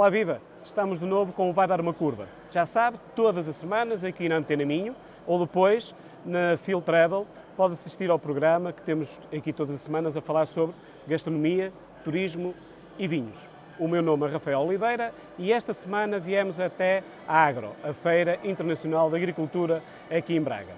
Olá 0.00 0.08
Viva! 0.08 0.40
Estamos 0.64 0.98
de 0.98 1.04
novo 1.04 1.30
com 1.30 1.50
o 1.50 1.52
Vai 1.52 1.68
Dar 1.68 1.78
Uma 1.78 1.92
Curva. 1.92 2.26
Já 2.50 2.64
sabe, 2.64 2.98
todas 3.14 3.46
as 3.46 3.54
semanas 3.54 4.02
aqui 4.02 4.30
na 4.30 4.36
Antena 4.36 4.64
Minho 4.64 4.96
ou 5.26 5.38
depois 5.38 5.94
na 6.24 6.56
Field 6.56 6.82
Travel 6.86 7.26
pode 7.54 7.74
assistir 7.74 8.08
ao 8.08 8.18
programa 8.18 8.72
que 8.72 8.80
temos 8.80 9.20
aqui 9.30 9.52
todas 9.52 9.74
as 9.74 9.82
semanas 9.82 10.16
a 10.16 10.22
falar 10.22 10.46
sobre 10.46 10.74
gastronomia, 11.06 11.70
turismo 12.02 12.54
e 12.98 13.06
vinhos. 13.06 13.46
O 13.78 13.86
meu 13.86 14.00
nome 14.00 14.26
é 14.26 14.30
Rafael 14.30 14.60
Oliveira 14.60 15.12
e 15.38 15.52
esta 15.52 15.74
semana 15.74 16.18
viemos 16.18 16.58
até 16.58 17.02
a 17.28 17.36
Agro, 17.44 17.72
a 17.84 17.92
Feira 17.92 18.38
Internacional 18.42 19.10
de 19.10 19.16
Agricultura 19.16 19.82
aqui 20.10 20.34
em 20.34 20.40
Braga. 20.40 20.72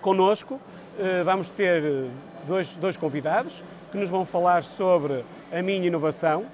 Conosco 0.00 0.58
eh, 0.98 1.22
vamos 1.22 1.50
ter 1.50 1.84
eh, 1.84 2.08
dois, 2.46 2.74
dois 2.76 2.96
convidados 2.96 3.62
que 3.92 3.98
nos 3.98 4.08
vão 4.08 4.24
falar 4.24 4.62
sobre 4.62 5.26
a 5.52 5.60
minha 5.60 5.86
inovação, 5.86 6.46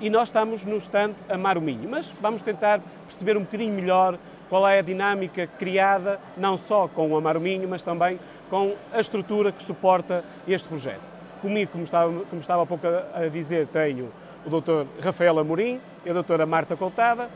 e 0.00 0.10
nós 0.10 0.28
estamos 0.28 0.64
no 0.64 0.76
stand 0.76 1.14
Amar 1.28 1.56
o 1.56 1.60
Minho, 1.60 1.88
mas 1.88 2.12
vamos 2.20 2.42
tentar 2.42 2.80
perceber 3.06 3.36
um 3.36 3.40
bocadinho 3.40 3.72
melhor 3.72 4.18
qual 4.48 4.68
é 4.68 4.78
a 4.78 4.82
dinâmica 4.82 5.46
criada, 5.46 6.20
não 6.36 6.56
só 6.56 6.86
com 6.86 7.10
o 7.10 7.16
Amar 7.16 7.36
o 7.36 7.40
Minho, 7.40 7.68
mas 7.68 7.82
também 7.82 8.18
com 8.50 8.74
a 8.92 9.00
estrutura 9.00 9.50
que 9.50 9.62
suporta 9.62 10.24
este 10.46 10.68
projeto. 10.68 11.02
Comigo, 11.40 11.72
como 11.72 11.84
estava, 11.84 12.12
como 12.26 12.40
estava 12.40 12.62
há 12.62 12.66
pouco 12.66 12.86
a 12.86 13.28
dizer, 13.28 13.66
tenho 13.68 14.12
o 14.44 14.50
Dr. 14.50 14.86
Rafael 15.02 15.38
Amorim 15.38 15.80
e 16.04 16.10
a 16.10 16.12
doutora 16.12 16.44
Marta 16.44 16.76
Coltada, 16.76 17.30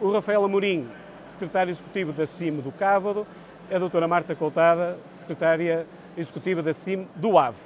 o 0.00 0.10
Rafael 0.10 0.44
Amorim, 0.44 0.88
secretário 1.24 1.70
executivo 1.70 2.12
da 2.12 2.26
CIM 2.26 2.56
do 2.60 2.70
Cávado, 2.72 3.26
a 3.72 3.78
doutora 3.78 4.06
Marta 4.06 4.34
Coltada, 4.34 4.98
secretária 5.14 5.86
executiva 6.16 6.62
da 6.62 6.72
CIM 6.72 7.08
do 7.16 7.38
AVE. 7.38 7.56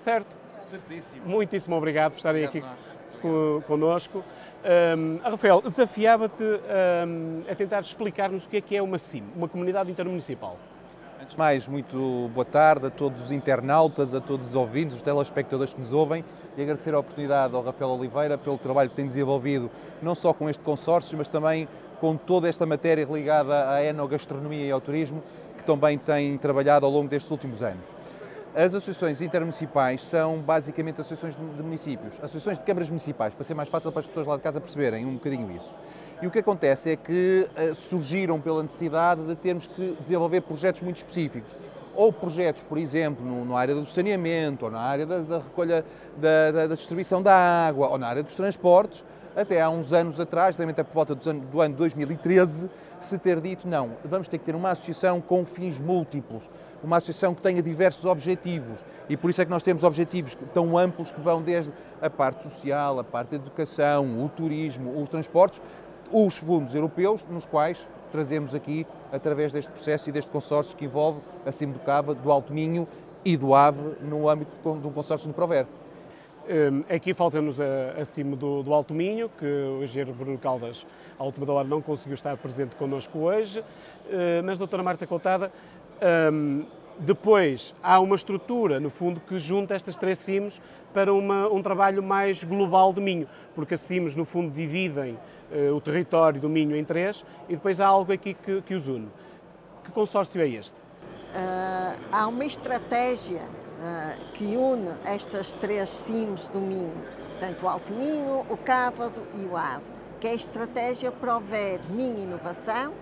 Certo? 0.00 0.37
Certíssimo. 0.68 1.22
Muitíssimo 1.24 1.76
obrigado 1.76 2.12
por 2.12 2.18
estarem 2.18 2.46
obrigado 2.46 2.72
aqui 2.72 3.62
connosco. 3.66 4.22
Um, 4.64 5.18
Rafael, 5.22 5.62
desafiava-te 5.62 6.42
um, 6.42 7.42
a 7.50 7.54
tentar 7.54 7.80
explicar-nos 7.80 8.44
o 8.44 8.48
que 8.48 8.56
é 8.56 8.60
que 8.60 8.76
é 8.76 8.82
uma 8.82 8.98
CIM, 8.98 9.24
uma 9.34 9.48
comunidade 9.48 9.90
intermunicipal. 9.90 10.56
Antes 11.20 11.32
de 11.32 11.38
mais, 11.38 11.66
muito 11.66 12.30
boa 12.32 12.44
tarde 12.44 12.86
a 12.86 12.90
todos 12.90 13.22
os 13.22 13.30
internautas, 13.32 14.14
a 14.14 14.20
todos 14.20 14.48
os 14.48 14.54
ouvintes, 14.54 14.96
os 14.96 15.02
telespectadores 15.02 15.72
que 15.72 15.80
nos 15.80 15.92
ouvem 15.92 16.24
e 16.56 16.62
agradecer 16.62 16.94
a 16.94 16.98
oportunidade 16.98 17.54
ao 17.54 17.62
Rafael 17.62 17.90
Oliveira 17.90 18.36
pelo 18.36 18.58
trabalho 18.58 18.90
que 18.90 18.96
tem 18.96 19.06
desenvolvido, 19.06 19.70
não 20.02 20.14
só 20.14 20.32
com 20.32 20.48
este 20.48 20.62
consórcio, 20.62 21.16
mas 21.16 21.28
também 21.28 21.68
com 22.00 22.16
toda 22.16 22.48
esta 22.48 22.64
matéria 22.66 23.04
ligada 23.04 23.70
à 23.70 23.82
enogastronomia 23.82 24.66
e 24.66 24.70
ao 24.70 24.80
turismo, 24.80 25.22
que 25.56 25.64
também 25.64 25.98
tem 25.98 26.36
trabalhado 26.38 26.86
ao 26.86 26.92
longo 26.92 27.08
destes 27.08 27.30
últimos 27.30 27.62
anos. 27.62 27.86
As 28.54 28.74
associações 28.74 29.20
intermunicipais 29.20 30.04
são 30.04 30.38
basicamente 30.38 31.00
associações 31.00 31.36
de 31.36 31.62
municípios, 31.62 32.14
associações 32.16 32.58
de 32.58 32.64
câmaras 32.64 32.88
municipais, 32.88 33.34
para 33.34 33.44
ser 33.44 33.54
mais 33.54 33.68
fácil 33.68 33.92
para 33.92 34.00
as 34.00 34.06
pessoas 34.06 34.26
lá 34.26 34.36
de 34.36 34.42
casa 34.42 34.60
perceberem 34.60 35.04
um 35.04 35.14
bocadinho 35.14 35.50
isso. 35.52 35.74
E 36.22 36.26
o 36.26 36.30
que 36.30 36.38
acontece 36.38 36.90
é 36.90 36.96
que 36.96 37.46
uh, 37.46 37.74
surgiram 37.74 38.40
pela 38.40 38.62
necessidade 38.62 39.22
de 39.22 39.36
termos 39.36 39.66
que 39.66 39.96
desenvolver 40.00 40.40
projetos 40.40 40.82
muito 40.82 40.96
específicos. 40.96 41.54
Ou 41.94 42.12
projetos, 42.12 42.62
por 42.62 42.78
exemplo, 42.78 43.24
no, 43.24 43.44
na 43.44 43.58
área 43.58 43.74
do 43.74 43.86
saneamento, 43.86 44.64
ou 44.64 44.70
na 44.70 44.80
área 44.80 45.04
da, 45.04 45.18
da 45.18 45.38
recolha, 45.38 45.84
da, 46.16 46.50
da, 46.50 46.66
da, 46.68 46.74
distribuição 46.74 47.22
da 47.22 47.34
água, 47.34 47.88
ou 47.88 47.98
na 47.98 48.08
área 48.08 48.22
dos 48.22 48.34
transportes. 48.34 49.04
Até 49.36 49.60
há 49.60 49.68
uns 49.68 49.92
anos 49.92 50.18
atrás, 50.18 50.56
também 50.56 50.72
até 50.72 50.82
por 50.82 50.94
volta 50.94 51.14
do 51.14 51.30
ano, 51.30 51.40
do 51.40 51.60
ano 51.60 51.76
2013, 51.76 52.68
se 53.00 53.18
ter 53.18 53.40
dito 53.40 53.68
não, 53.68 53.90
vamos 54.04 54.26
ter 54.26 54.38
que 54.38 54.44
ter 54.44 54.54
uma 54.54 54.72
associação 54.72 55.20
com 55.20 55.44
fins 55.44 55.78
múltiplos 55.78 56.48
uma 56.82 56.98
associação 56.98 57.34
que 57.34 57.42
tenha 57.42 57.62
diversos 57.62 58.04
objetivos 58.04 58.78
e 59.08 59.16
por 59.16 59.30
isso 59.30 59.40
é 59.40 59.44
que 59.44 59.50
nós 59.50 59.62
temos 59.62 59.82
objetivos 59.84 60.36
tão 60.52 60.76
amplos 60.76 61.10
que 61.10 61.20
vão 61.20 61.42
desde 61.42 61.72
a 62.00 62.10
parte 62.10 62.42
social, 62.42 62.98
a 62.98 63.04
parte 63.04 63.30
da 63.30 63.36
educação, 63.36 64.24
o 64.24 64.28
turismo, 64.28 65.00
os 65.00 65.08
transportes, 65.08 65.60
os 66.12 66.36
fundos 66.36 66.74
europeus, 66.74 67.24
nos 67.28 67.46
quais 67.46 67.78
trazemos 68.12 68.54
aqui 68.54 68.86
através 69.12 69.52
deste 69.52 69.70
processo 69.70 70.08
e 70.08 70.12
deste 70.12 70.30
consórcio 70.30 70.76
que 70.76 70.84
envolve 70.84 71.20
a 71.46 71.52
Cimo 71.52 71.72
do 71.72 71.80
Cava, 71.80 72.14
do 72.14 72.30
Alto 72.30 72.52
Minho 72.52 72.86
e 73.24 73.36
do 73.36 73.54
AVE 73.54 73.96
no 74.02 74.28
âmbito 74.28 74.50
um 74.64 74.92
consórcio 74.92 75.28
no 75.28 75.34
Prover. 75.34 75.66
Um, 76.48 76.82
aqui 76.94 77.12
falta-nos 77.12 77.60
acima 78.00 78.34
do, 78.34 78.62
do, 78.62 78.72
Alto 78.72 78.94
Minho, 78.94 79.28
que 79.28 79.44
o 79.44 79.82
engenheiro 79.82 80.14
Bruno 80.14 80.38
Caldas, 80.38 80.86
à 81.18 81.24
última 81.24 81.52
hora, 81.52 81.68
não 81.68 81.82
conseguiu 81.82 82.14
estar 82.14 82.34
presente 82.38 82.74
connosco 82.74 83.18
hoje, 83.18 83.60
uh, 83.60 84.42
mas, 84.42 84.56
doutora 84.56 84.82
Marta 84.82 85.06
Coutada, 85.06 85.52
um, 86.32 86.64
depois 86.98 87.74
há 87.82 88.00
uma 88.00 88.16
estrutura, 88.16 88.80
no 88.80 88.90
fundo, 88.90 89.20
que 89.20 89.38
junta 89.38 89.74
estas 89.74 89.94
três 89.96 90.18
CIMs 90.18 90.60
para 90.92 91.12
uma, 91.12 91.48
um 91.48 91.62
trabalho 91.62 92.02
mais 92.02 92.42
global 92.42 92.92
de 92.92 93.00
Minho, 93.00 93.28
porque 93.54 93.74
as 93.74 93.80
CIMs, 93.80 94.16
no 94.16 94.24
fundo, 94.24 94.50
dividem 94.50 95.16
uh, 95.52 95.74
o 95.74 95.80
território 95.80 96.40
do 96.40 96.48
Minho 96.48 96.76
em 96.76 96.84
três 96.84 97.24
e 97.48 97.54
depois 97.54 97.80
há 97.80 97.86
algo 97.86 98.12
aqui 98.12 98.34
que, 98.34 98.62
que 98.62 98.74
os 98.74 98.88
une. 98.88 99.08
Que 99.84 99.92
consórcio 99.92 100.40
é 100.40 100.48
este? 100.48 100.74
Uh, 100.74 101.96
há 102.10 102.26
uma 102.26 102.44
estratégia 102.44 103.42
uh, 103.42 104.32
que 104.34 104.56
une 104.56 104.90
estas 105.04 105.52
três 105.52 105.88
CIMs 105.90 106.48
do 106.48 106.58
Minho, 106.58 106.92
tanto 107.38 107.64
o 107.64 107.68
Alto 107.68 107.92
Minho, 107.92 108.44
o 108.50 108.56
Cávado 108.56 109.22
e 109.34 109.44
o 109.44 109.56
Ave, 109.56 109.84
que 110.20 110.26
é 110.26 110.32
a 110.32 110.34
estratégia 110.34 111.12
Prover 111.12 111.78
Minho 111.90 112.18
Inovação, 112.18 112.92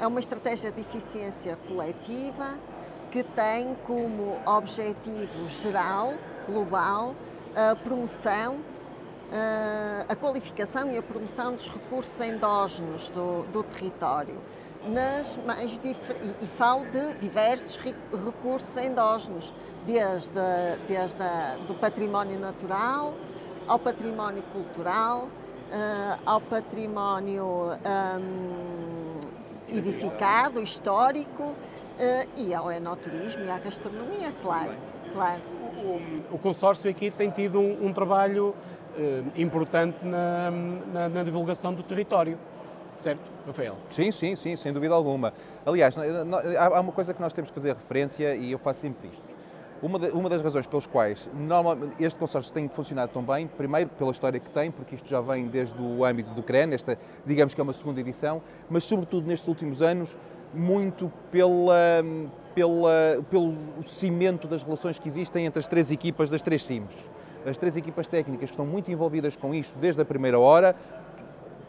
é 0.00 0.06
uma 0.06 0.20
estratégia 0.20 0.70
de 0.70 0.80
eficiência 0.80 1.56
coletiva 1.68 2.54
que 3.10 3.22
tem 3.22 3.76
como 3.86 4.38
objetivo 4.44 5.48
geral, 5.62 6.14
global, 6.46 7.14
a 7.54 7.74
promoção, 7.74 8.58
a 10.08 10.14
qualificação 10.14 10.90
e 10.90 10.98
a 10.98 11.02
promoção 11.02 11.54
dos 11.54 11.66
recursos 11.66 12.20
endógenos 12.20 13.08
do, 13.10 13.42
do 13.50 13.62
território. 13.62 14.36
Nas 14.86 15.36
mais 15.44 15.80
e 15.82 16.46
falo 16.56 16.84
de 16.90 17.14
diversos 17.14 17.76
recursos 17.76 18.76
endógenos, 18.76 19.52
desde, 19.84 20.30
desde 20.86 21.22
a, 21.22 21.56
do 21.66 21.74
património 21.74 22.38
natural 22.38 23.14
ao 23.66 23.78
património 23.78 24.42
cultural, 24.52 25.24
uh, 25.24 26.20
ao 26.24 26.40
património 26.40 27.44
um, 27.44 29.20
edificado, 29.68 30.60
histórico, 30.60 31.42
uh, 31.42 32.28
e 32.36 32.54
ao 32.54 32.70
enoturismo 32.70 33.44
e 33.44 33.50
à 33.50 33.58
gastronomia, 33.58 34.32
claro. 34.42 34.72
claro. 35.12 35.40
O, 35.78 36.34
o, 36.34 36.38
consórcio 36.38 36.90
aqui 36.90 37.10
tem 37.10 37.30
tido 37.30 37.58
um, 37.58 37.86
um 37.86 37.92
trabalho 37.92 38.54
uh, 38.96 39.40
importante 39.40 40.04
na, 40.04 40.50
na, 40.92 41.08
na 41.08 41.22
divulgação 41.22 41.72
do 41.74 41.82
território. 41.82 42.38
Certo, 42.96 43.20
Rafael? 43.46 43.76
Sim, 43.90 44.10
sim, 44.10 44.34
sim, 44.36 44.56
sem 44.56 44.72
dúvida 44.72 44.94
alguma. 44.94 45.32
Aliás, 45.66 45.94
há 46.58 46.80
uma 46.80 46.92
coisa 46.92 47.12
que 47.12 47.20
nós 47.20 47.32
temos 47.32 47.50
que 47.50 47.54
fazer 47.54 47.74
referência 47.74 48.34
e 48.34 48.52
eu 48.52 48.58
faço 48.58 48.80
sempre 48.80 49.08
isto. 49.08 49.35
Uma, 49.82 49.98
de, 49.98 50.08
uma 50.08 50.28
das 50.28 50.40
razões 50.40 50.66
pelas 50.66 50.86
quais 50.86 51.28
este 52.00 52.18
consórcio 52.18 52.52
tem 52.52 52.66
funcionado 52.68 53.12
tão 53.12 53.22
bem, 53.22 53.46
primeiro 53.46 53.90
pela 53.90 54.10
história 54.10 54.40
que 54.40 54.48
tem, 54.48 54.70
porque 54.70 54.94
isto 54.94 55.08
já 55.08 55.20
vem 55.20 55.46
desde 55.48 55.80
o 55.80 56.04
âmbito 56.04 56.30
do 56.30 56.42
CREN, 56.42 56.72
esta 56.72 56.98
digamos 57.26 57.52
que 57.52 57.60
é 57.60 57.64
uma 57.64 57.74
segunda 57.74 58.00
edição, 58.00 58.40
mas 58.70 58.84
sobretudo 58.84 59.26
nestes 59.26 59.46
últimos 59.46 59.82
anos, 59.82 60.16
muito 60.54 61.12
pela, 61.30 62.02
pela, 62.54 63.22
pelo 63.30 63.54
cimento 63.82 64.48
das 64.48 64.62
relações 64.62 64.98
que 64.98 65.08
existem 65.08 65.44
entre 65.44 65.58
as 65.58 65.68
três 65.68 65.90
equipas 65.90 66.30
das 66.30 66.40
três 66.40 66.64
CIMs. 66.64 66.94
As 67.44 67.58
três 67.58 67.76
equipas 67.76 68.08
técnicas 68.08 68.50
estão 68.50 68.66
muito 68.66 68.90
envolvidas 68.90 69.36
com 69.36 69.54
isto 69.54 69.78
desde 69.78 70.00
a 70.00 70.04
primeira 70.04 70.38
hora, 70.38 70.74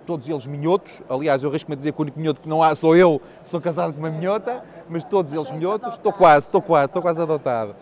todos 0.07 0.27
eles 0.27 0.47
minhotos. 0.47 1.03
Aliás, 1.09 1.43
eu 1.43 1.51
risco-me 1.51 1.73
a 1.73 1.77
dizer 1.77 1.91
que 1.91 1.99
o 1.99 2.03
único 2.03 2.17
minhoto 2.17 2.41
que 2.41 2.47
não 2.47 2.63
há 2.63 2.73
sou 2.73 2.95
eu, 2.95 3.21
que 3.43 3.49
sou 3.49 3.61
casado 3.61 3.93
com 3.93 3.99
uma 3.99 4.09
minhota, 4.09 4.63
mas 4.89 5.03
todos 5.03 5.33
eles 5.33 5.51
minhotos. 5.51 5.93
Estou 5.93 6.13
quase, 6.13 6.47
estou 6.47 6.61
quase, 6.61 6.85
estou 6.85 7.01
quase 7.01 7.21
adotado. 7.21 7.75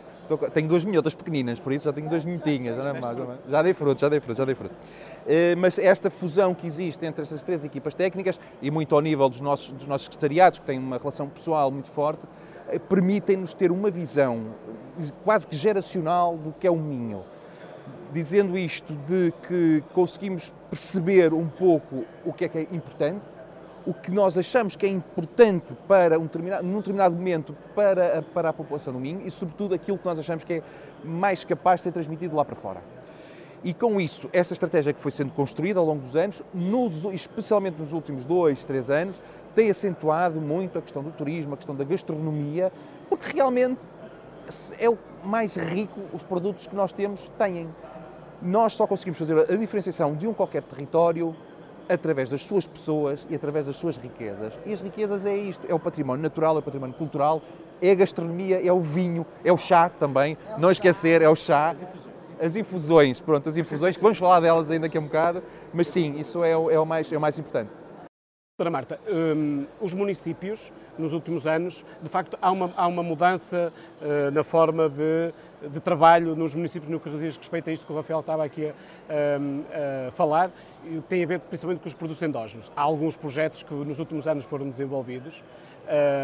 Tenho 0.54 0.68
duas 0.68 0.84
minhotas 0.84 1.14
pequeninas, 1.14 1.60
por 1.60 1.72
isso 1.72 1.86
já 1.86 1.94
tenho 1.94 2.10
duas 2.10 2.26
minhotinhas. 2.26 2.76
Já, 2.78 2.94
já 3.50 3.62
dei 3.62 3.74
frutos, 3.74 4.02
já 4.02 4.10
dei 4.10 4.20
frutos, 4.20 4.38
já 4.38 4.46
dei 4.46 4.56
frutos. 4.56 4.78
Eh, 5.28 5.56
mas 5.56 5.78
esta 5.78 6.10
fusão 6.10 6.54
que 6.54 6.66
existe 6.66 7.06
entre 7.06 7.24
estas 7.24 7.44
três 7.44 7.64
equipas 7.64 7.94
técnicas 7.94 8.40
e 8.62 8.72
muito 8.72 8.96
ao 8.96 9.02
nível 9.02 9.30
dos 9.30 9.42
nossos, 9.42 9.72
dos 9.72 9.88
nossos 9.88 10.06
secretariados, 10.06 10.60
que 10.60 10.66
têm 10.66 10.80
uma 10.80 10.98
relação 10.98 11.30
pessoal 11.30 11.70
muito 11.72 11.90
forte, 11.90 12.22
eh, 12.70 12.80
permitem-nos 12.80 13.54
ter 13.54 13.72
uma 13.72 13.92
visão 13.92 14.48
quase 15.24 15.46
que 15.48 15.56
geracional 15.56 16.38
do 16.38 16.52
que 16.54 16.66
é 16.66 16.72
o 16.72 16.76
Minho. 16.76 17.24
Dizendo 18.12 18.58
isto 18.58 18.94
de 19.08 19.34
que 19.48 19.84
conseguimos 19.94 20.54
perceber 20.70 21.34
um 21.34 21.48
pouco 21.48 22.06
o 22.24 22.32
que 22.32 22.46
é 22.46 22.50
que 22.50 22.58
é 22.58 22.62
importante, 22.72 23.26
o 23.86 23.94
que 23.94 24.10
nós 24.12 24.38
achamos 24.38 24.76
que 24.76 24.86
é 24.86 24.90
importante 24.90 25.76
para 25.88 26.18
um 26.20 26.24
determinado, 26.24 26.66
num 26.66 26.78
determinado 26.78 27.16
momento 27.16 27.56
para 27.76 28.24
para 28.34 28.50
a 28.50 28.54
população 28.54 28.92
do 28.94 29.00
Minho 29.00 29.22
e, 29.26 29.32
sobretudo, 29.32 29.76
aquilo 29.76 29.98
que 29.98 30.06
nós 30.06 30.18
achamos 30.20 30.44
que 30.44 30.54
é 30.54 30.64
mais 31.04 31.44
capaz 31.44 31.80
de 31.80 31.84
ser 31.84 31.92
transmitido 31.92 32.36
lá 32.36 32.44
para 32.44 32.56
fora. 32.56 32.82
E 33.64 33.74
com 33.74 34.00
isso, 34.00 34.30
essa 34.32 34.54
estratégia 34.54 34.94
que 34.94 35.00
foi 35.00 35.12
sendo 35.12 35.32
construída 35.32 35.80
ao 35.80 35.86
longo 35.86 36.04
dos 36.04 36.16
anos, 36.16 36.42
nos, 36.54 37.04
especialmente 37.06 37.80
nos 37.80 37.94
últimos 37.94 38.24
dois, 38.24 38.64
três 38.64 38.90
anos, 38.92 39.20
tem 39.56 39.70
acentuado 39.70 40.40
muito 40.40 40.78
a 40.78 40.82
questão 40.82 41.02
do 41.02 41.10
turismo, 41.12 41.56
a 41.56 41.58
questão 41.58 41.76
da 41.76 41.84
gastronomia, 41.84 42.72
porque 43.10 43.36
realmente 43.36 43.80
é 44.80 44.88
o 44.88 44.98
mais 45.24 45.56
rico 45.56 46.00
os 46.14 46.22
produtos 46.22 46.68
que 46.68 46.76
nós 46.76 46.92
temos 46.92 47.32
têm. 47.38 47.68
Nós 48.40 48.74
só 48.74 48.86
conseguimos 48.86 49.18
fazer 49.18 49.40
a 49.40 49.56
diferenciação 49.56 50.14
de 50.14 50.28
um 50.28 50.34
qualquer 50.34 50.62
território 50.62 51.36
através 51.88 52.30
das 52.30 52.42
suas 52.42 52.66
pessoas 52.66 53.26
e 53.30 53.36
através 53.36 53.66
das 53.66 53.76
suas 53.76 53.98
riquezas. 53.98 54.54
E 54.66 54.74
as 54.74 54.82
riquezas 54.82 55.26
é 55.26 55.36
isto, 55.36 55.66
é 55.68 55.74
o 55.74 55.80
património 55.80 56.24
natural, 56.24 56.56
é 56.56 56.60
o 56.60 56.62
património 56.62 56.96
cultural, 56.96 57.42
é 57.82 57.92
a 57.92 57.96
gastronomia, 57.96 58.66
é 58.66 58.72
o 58.72 58.80
vinho, 58.80 59.26
é 59.44 59.52
o 59.52 59.58
chá 59.58 59.90
também, 59.90 60.38
é 60.48 60.56
o 60.56 60.60
não 60.60 60.70
chá. 60.70 60.74
esquecer, 60.74 61.22
é 61.22 61.30
o 61.30 61.36
chá. 61.36 61.76
As 62.40 62.56
infusões, 62.56 63.22
pronto, 63.22 63.48
as 63.48 63.58
infusões, 63.58 63.96
que 63.96 64.04
vamos 64.04 64.18
falar 64.18 64.40
delas 64.40 64.70
ainda 64.70 64.88
daqui 64.88 64.98
a 64.98 65.02
um 65.02 65.06
bocado, 65.06 65.42
mas 65.74 65.88
sim, 65.88 66.20
isso 66.20 66.44
é 66.44 66.56
o, 66.56 66.70
é 66.70 66.80
o 66.80 66.86
mais, 66.86 67.12
é 67.12 67.18
o 67.18 67.22
mais 67.22 67.40
importante. 67.40 67.72
Doutora 68.58 68.72
Marta, 68.72 69.00
um, 69.10 69.66
os 69.82 69.94
municípios, 69.94 70.72
nos 70.98 71.12
últimos 71.12 71.46
anos, 71.46 71.86
de 72.02 72.08
facto, 72.08 72.38
há 72.42 72.50
uma, 72.50 72.74
há 72.78 72.88
uma 72.88 73.04
mudança 73.04 73.74
uh, 74.02 74.32
na 74.32 74.46
forma 74.46 74.88
de, 74.88 75.34
de, 75.70 75.80
trabalho 75.80 76.36
nos 76.36 76.54
municípios 76.56 76.90
no 76.90 77.00
que 77.00 77.10
diz 77.10 77.38
respeito 77.38 77.70
a 77.70 77.74
isto 77.74 77.86
que 77.86 77.94
o 77.94 77.96
Rafael 77.96 78.20
estava 78.20 78.44
aqui 78.44 78.68
a, 78.68 79.40
hum, 79.40 79.64
a 80.08 80.12
falar, 80.12 80.52
e 80.86 81.00
tem 81.02 81.24
a 81.24 81.28
ver 81.28 81.40
principalmente 81.40 81.82
com 81.82 81.88
os 81.88 81.94
produtos 81.94 82.22
endógenos. 82.22 82.72
Há 82.76 82.82
alguns 82.82 83.16
projetos 83.16 83.64
que 83.64 83.74
nos 83.74 84.00
últimos 84.00 84.28
anos 84.28 84.46
foram 84.46 84.70
desenvolvidos 84.70 85.44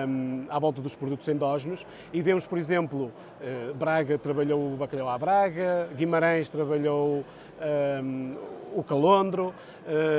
um, 0.07 0.45
à 0.49 0.59
volta 0.59 0.81
dos 0.81 0.95
produtos 0.95 1.27
endógenos 1.27 1.85
e 2.11 2.21
vemos, 2.21 2.45
por 2.45 2.57
exemplo, 2.57 3.11
uh, 3.41 3.73
Braga 3.75 4.17
trabalhou 4.17 4.73
o 4.73 4.77
bacalhau 4.77 5.09
à 5.09 5.17
Braga, 5.17 5.89
Guimarães 5.95 6.49
trabalhou 6.49 7.23
um, 8.03 8.35
o 8.75 8.83
calondro, 8.83 9.53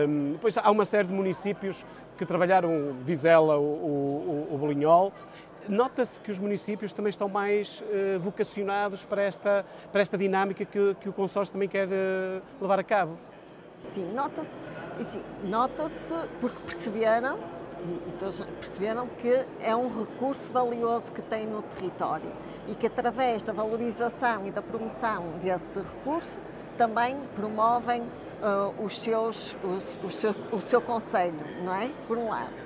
um, 0.08 0.32
depois 0.32 0.56
há 0.56 0.70
uma 0.70 0.84
série 0.84 1.08
de 1.08 1.14
municípios 1.14 1.84
que 2.16 2.26
trabalharam 2.26 2.94
Vizela, 3.04 3.56
o, 3.56 3.62
o, 3.62 4.48
o 4.52 4.58
bolinhol. 4.58 5.12
Nota-se 5.68 6.20
que 6.20 6.30
os 6.30 6.38
municípios 6.38 6.92
também 6.92 7.10
estão 7.10 7.28
mais 7.28 7.80
uh, 7.80 8.18
vocacionados 8.18 9.04
para 9.04 9.22
esta, 9.22 9.64
para 9.92 10.00
esta 10.00 10.18
dinâmica 10.18 10.64
que, 10.64 10.96
que 11.00 11.08
o 11.08 11.12
consórcio 11.12 11.52
também 11.52 11.68
quer 11.68 11.86
uh, 11.86 12.42
levar 12.60 12.78
a 12.78 12.84
cabo. 12.84 13.16
Sim, 13.94 14.12
nota-se 14.12 14.50
nota 15.44 15.90
porque 16.40 16.56
perceberam 16.66 17.38
e, 17.84 18.08
e 18.08 18.16
todos 18.18 18.40
perceberam 18.60 19.08
que 19.20 19.46
é 19.60 19.74
um 19.74 19.88
recurso 20.00 20.52
valioso 20.52 21.10
que 21.12 21.22
tem 21.22 21.46
no 21.46 21.62
território 21.62 22.30
e 22.68 22.74
que 22.74 22.86
através 22.86 23.42
da 23.42 23.52
valorização 23.52 24.46
e 24.46 24.50
da 24.50 24.62
promoção 24.62 25.24
desse 25.42 25.78
recurso 25.78 26.38
também 26.78 27.16
promovem 27.34 28.02
uh, 28.02 28.84
os 28.84 28.98
seus, 28.98 29.56
os, 29.64 29.98
os 30.02 30.36
o 30.52 30.60
seu 30.60 30.80
conselho, 30.80 31.38
não 31.64 31.74
é? 31.74 31.90
Por 32.06 32.16
um 32.16 32.28
lado. 32.28 32.61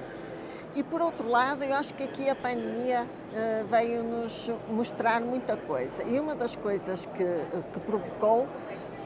E 0.77 0.83
por 0.83 1.01
outro 1.01 1.27
lado, 1.27 1.65
eu 1.65 1.75
acho 1.75 1.95
que 1.95 2.03
aqui 2.03 2.29
a 2.29 2.35
pandemia 2.35 3.05
uh, 3.05 3.67
veio-nos 3.67 4.51
mostrar 4.69 5.23
muita 5.23 5.57
coisa. 5.57 6.03
E 6.05 6.21
uma 6.21 6.35
das 6.35 6.55
coisas 6.55 7.01
que, 7.17 7.63
que 7.73 7.81
provocou 7.81 8.47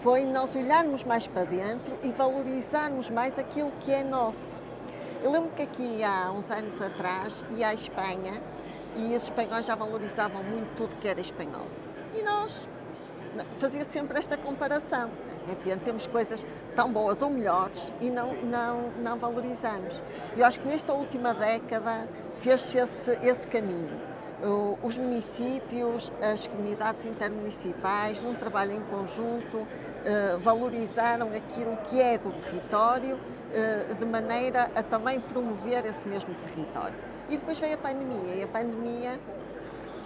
foi 0.03 0.25
nós 0.25 0.53
olharmos 0.57 1.05
mais 1.05 1.29
para 1.29 1.45
dentro 1.45 1.97
e 2.03 2.11
valorizarmos 2.11 3.09
mais 3.09 3.39
aquilo 3.39 3.71
que 3.83 3.93
é 3.93 4.03
nosso. 4.03 4.61
Eu 5.23 5.31
lembro 5.31 5.51
que 5.51 5.63
aqui 5.63 6.03
há 6.03 6.33
uns 6.33 6.51
anos 6.51 6.83
atrás 6.83 7.45
ia 7.57 7.69
à 7.69 7.75
Espanha 7.75 8.43
e 8.97 9.15
os 9.15 9.23
espanhóis 9.23 9.65
já 9.65 9.77
valorizavam 9.77 10.43
muito 10.43 10.75
tudo 10.75 10.97
que 10.97 11.07
era 11.07 11.21
espanhol. 11.21 11.69
E 12.19 12.23
nós 12.23 12.67
fazia 13.59 13.85
sempre 13.85 14.19
esta 14.19 14.37
comparação. 14.37 15.09
Temos 15.85 16.07
coisas 16.07 16.45
tão 16.77 16.93
boas 16.93 17.21
ou 17.23 17.31
melhores 17.31 17.93
e 18.01 18.11
não, 18.11 18.35
não, 18.43 18.91
não 19.03 19.19
valorizamos. 19.19 20.01
Eu 20.37 20.45
acho 20.45 20.61
que 20.61 20.69
nesta 20.69 20.93
última 20.93 21.35
década 21.35 22.09
fez-se 22.39 22.79
esse, 22.79 23.19
esse 23.23 23.47
caminho. 23.47 24.11
Os 24.83 24.97
municípios, 24.97 26.11
as 26.23 26.47
comunidades 26.47 27.05
intermunicipais, 27.05 28.23
num 28.23 28.35
trabalho 28.35 28.73
em 28.73 28.81
conjunto, 28.81 29.67
eh, 30.03 30.39
valorizaram 30.43 31.29
aquilo 31.29 31.77
que 31.89 32.01
é 32.01 32.17
do 32.17 32.33
território 32.33 33.21
eh, 33.53 33.95
de 33.99 34.07
maneira 34.07 34.71
a 34.75 34.83
também 34.83 35.21
promover 35.21 35.85
esse 35.85 36.09
mesmo 36.09 36.35
território. 36.47 36.95
E 37.29 37.37
depois 37.37 37.59
veio 37.59 37.75
a 37.75 37.77
pandemia, 37.77 38.35
e 38.37 38.43
a 38.43 38.49
pandemia 38.49 39.21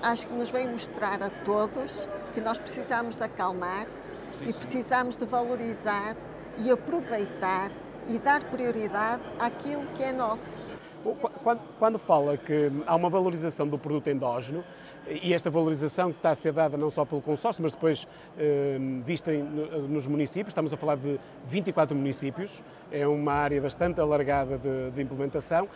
acho 0.03 0.27
que 0.27 0.35
nos 0.35 0.51
veio 0.51 0.69
mostrar 0.69 1.23
a 1.23 1.31
todos 1.45 1.93
que 2.35 2.41
nós 2.41 2.59
precisamos 2.59 3.23
acalmar 3.23 3.87
e 4.43 4.53
precisamos 4.53 5.17
de 5.17 5.25
valorizar 5.25 6.17
e 6.59 6.71
aproveitar 6.71 7.71
e 8.09 8.19
dar 8.19 8.45
prioridade 8.45 9.23
àquilo 9.39 9.85
que 9.97 10.03
é 10.03 10.13
nosso. 10.13 10.75
Quando, 11.79 11.99
fala 11.99 12.37
que 12.37 12.73
há 12.87 12.97
uma 12.97 13.11
valorização 13.11 13.69
do 13.69 13.79
produto 13.79 14.09
endógeno, 14.09 14.65
e 15.07 15.35
esta 15.35 15.51
valorização 15.51 16.11
que 16.11 16.19
está 16.19 16.31
a 16.31 16.35
ser 16.35 16.53
dada 16.53 16.79
não 16.79 16.91
só 16.91 17.05
pelo 17.05 17.21
consórcio, 17.21 17.63
mas 17.63 17.73
depois 17.73 18.09
eh, 18.39 18.79
vista 19.05 19.31
nos 19.31 20.07
municípios, 20.07 20.49
estamos 20.49 20.73
a 20.73 20.79
falar 20.79 20.97
de 20.97 21.21
24 21.47 21.95
municípios, 21.95 22.51
é 22.91 23.07
uma 23.07 23.35
área 23.35 23.61
bastante 23.61 24.01
alargada 24.01 24.59
de 24.59 25.03
implementação, 25.03 25.69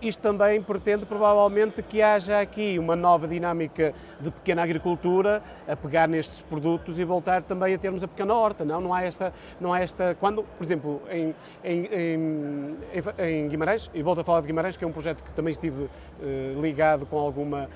isto 0.00 0.20
também 0.20 0.62
pretende 0.62 1.04
provavelmente 1.04 1.82
que 1.82 2.00
haja 2.00 2.40
aqui 2.40 2.78
uma 2.78 2.94
nova 2.94 3.26
dinâmica 3.26 3.94
de 4.20 4.30
pequena 4.30 4.62
agricultura, 4.62 5.42
a 5.66 5.76
pegar 5.76 6.08
nestes 6.08 6.40
produtos 6.42 6.98
e 6.98 7.04
voltar 7.04 7.42
também 7.42 7.74
a 7.74 7.78
termos 7.78 8.02
a 8.02 8.08
pequena 8.08 8.34
horta, 8.34 8.64
não? 8.64 8.80
Não 8.80 8.94
há 8.94 9.02
esta, 9.02 9.32
não 9.60 9.72
há 9.72 9.80
esta 9.80 10.16
quando, 10.18 10.42
por 10.42 10.64
exemplo, 10.64 11.02
em, 11.10 11.34
em, 11.64 11.86
em, 11.86 12.76
em 13.18 13.48
Guimarães, 13.48 13.90
e 13.92 14.02
volto 14.02 14.20
a 14.20 14.24
falar 14.24 14.40
de 14.40 14.46
Guimarães, 14.46 14.76
que 14.76 14.84
é 14.84 14.86
um 14.86 14.92
projeto 14.92 15.22
que 15.22 15.32
também 15.32 15.52
estive 15.52 15.88
eh, 16.22 16.54
ligado 16.60 17.06
com 17.06 17.18
alguma, 17.18 17.68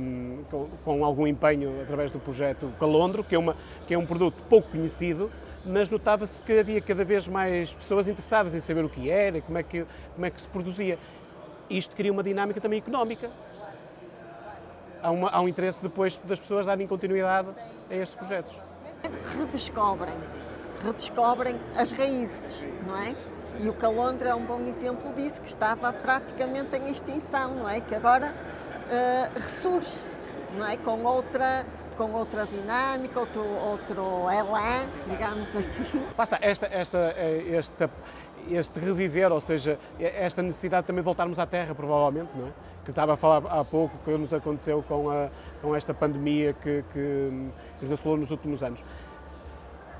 um, 0.00 0.38
com, 0.50 0.68
com, 0.84 1.04
algum 1.04 1.26
empenho 1.26 1.82
através 1.82 2.10
do 2.10 2.18
projeto 2.18 2.70
Calondro, 2.78 3.22
que 3.24 3.34
é, 3.34 3.38
uma, 3.38 3.56
que 3.86 3.94
é 3.94 3.98
um 3.98 4.06
produto 4.06 4.42
pouco 4.48 4.70
conhecido, 4.70 5.30
mas 5.64 5.90
notava-se 5.90 6.40
que 6.42 6.58
havia 6.58 6.80
cada 6.80 7.04
vez 7.04 7.26
mais 7.28 7.74
pessoas 7.74 8.08
interessadas 8.08 8.54
em 8.54 8.60
saber 8.60 8.84
o 8.84 8.88
que 8.88 9.10
era, 9.10 9.40
como 9.40 9.58
é 9.58 9.62
que, 9.62 9.84
como 10.14 10.26
é 10.26 10.30
que 10.30 10.40
se 10.40 10.48
produzia 10.48 10.98
isto 11.70 11.94
cria 11.94 12.12
uma 12.12 12.22
dinâmica 12.22 12.60
também 12.60 12.78
económica. 12.78 13.30
Há, 15.02 15.10
uma, 15.10 15.30
há 15.30 15.40
um 15.40 15.48
interesse 15.48 15.80
depois 15.80 16.18
das 16.24 16.40
pessoas 16.40 16.66
darem 16.66 16.86
continuidade 16.86 17.48
a 17.90 17.94
estes 17.94 18.16
projetos. 18.16 18.54
Redescobrem, 19.38 20.14
redescobrem 20.84 21.56
as 21.76 21.92
raízes, 21.92 22.66
não 22.86 22.96
é? 22.96 23.14
E 23.60 23.68
o 23.68 23.74
calondro 23.74 24.28
é 24.28 24.34
um 24.34 24.44
bom 24.44 24.60
exemplo 24.60 25.12
disso, 25.14 25.40
que 25.40 25.48
estava 25.48 25.92
praticamente 25.92 26.76
em 26.76 26.90
extinção, 26.90 27.56
não 27.56 27.68
é? 27.68 27.80
Que 27.80 27.94
agora 27.94 28.32
uh, 28.32 29.38
ressurge, 29.40 30.08
não 30.56 30.66
é? 30.66 30.76
Com 30.76 31.02
outra, 31.04 31.64
com 31.96 32.12
outra 32.12 32.46
dinâmica, 32.46 33.18
outro, 33.18 33.44
outro 33.44 34.30
elan, 34.30 34.88
digamos 35.08 35.48
assim. 35.48 36.04
Basta, 36.16 36.38
esta, 36.40 36.66
esta, 36.66 36.98
eh, 37.16 37.54
esta, 37.54 37.90
este 38.50 38.78
reviver, 38.78 39.32
ou 39.32 39.40
seja, 39.40 39.78
esta 39.98 40.42
necessidade 40.42 40.82
de 40.82 40.86
também 40.88 41.02
voltarmos 41.02 41.38
à 41.38 41.46
Terra, 41.46 41.74
provavelmente, 41.74 42.30
não 42.34 42.46
é? 42.46 42.50
que 42.84 42.90
estava 42.90 43.12
a 43.12 43.16
falar 43.16 43.42
há 43.50 43.62
pouco, 43.62 43.98
que 44.02 44.10
nos 44.12 44.32
aconteceu 44.32 44.82
com, 44.88 45.10
a, 45.10 45.28
com 45.60 45.76
esta 45.76 45.92
pandemia 45.92 46.54
que, 46.54 46.82
que, 46.90 47.50
que 47.78 47.82
nos 47.82 47.92
assolou 47.92 48.16
nos 48.16 48.30
últimos 48.30 48.62
anos. 48.62 48.82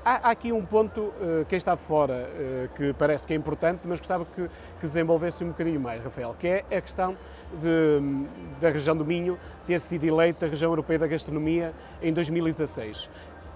Há, 0.03 0.29
há 0.29 0.31
aqui 0.31 0.51
um 0.51 0.65
ponto, 0.65 1.01
uh, 1.01 1.45
quem 1.47 1.57
está 1.57 1.75
de 1.75 1.81
fora, 1.81 2.27
uh, 2.27 2.69
que 2.75 2.91
parece 2.93 3.27
que 3.27 3.33
é 3.33 3.35
importante, 3.35 3.81
mas 3.83 3.99
gostava 3.99 4.25
que, 4.25 4.47
que 4.79 4.81
desenvolvesse 4.81 5.43
um 5.43 5.49
bocadinho 5.49 5.79
mais, 5.79 6.03
Rafael, 6.03 6.35
que 6.39 6.47
é 6.47 6.65
a 6.75 6.81
questão 6.81 7.15
de, 7.61 8.25
da 8.59 8.69
região 8.69 8.97
do 8.97 9.05
Minho 9.05 9.37
ter 9.67 9.79
sido 9.79 10.05
eleita 10.05 10.47
região 10.47 10.71
europeia 10.71 10.97
da 10.97 11.05
gastronomia 11.05 11.73
em 12.01 12.11
2016 12.11 13.07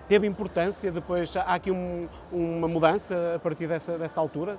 teve 0.08 0.28
importância 0.28 0.92
depois? 0.92 1.36
Há 1.36 1.56
aqui 1.56 1.72
um, 1.72 2.08
uma 2.32 2.68
mudança 2.68 3.34
a 3.36 3.40
partir 3.40 3.68
dessa, 3.68 3.98
dessa 3.98 4.20
altura? 4.20 4.58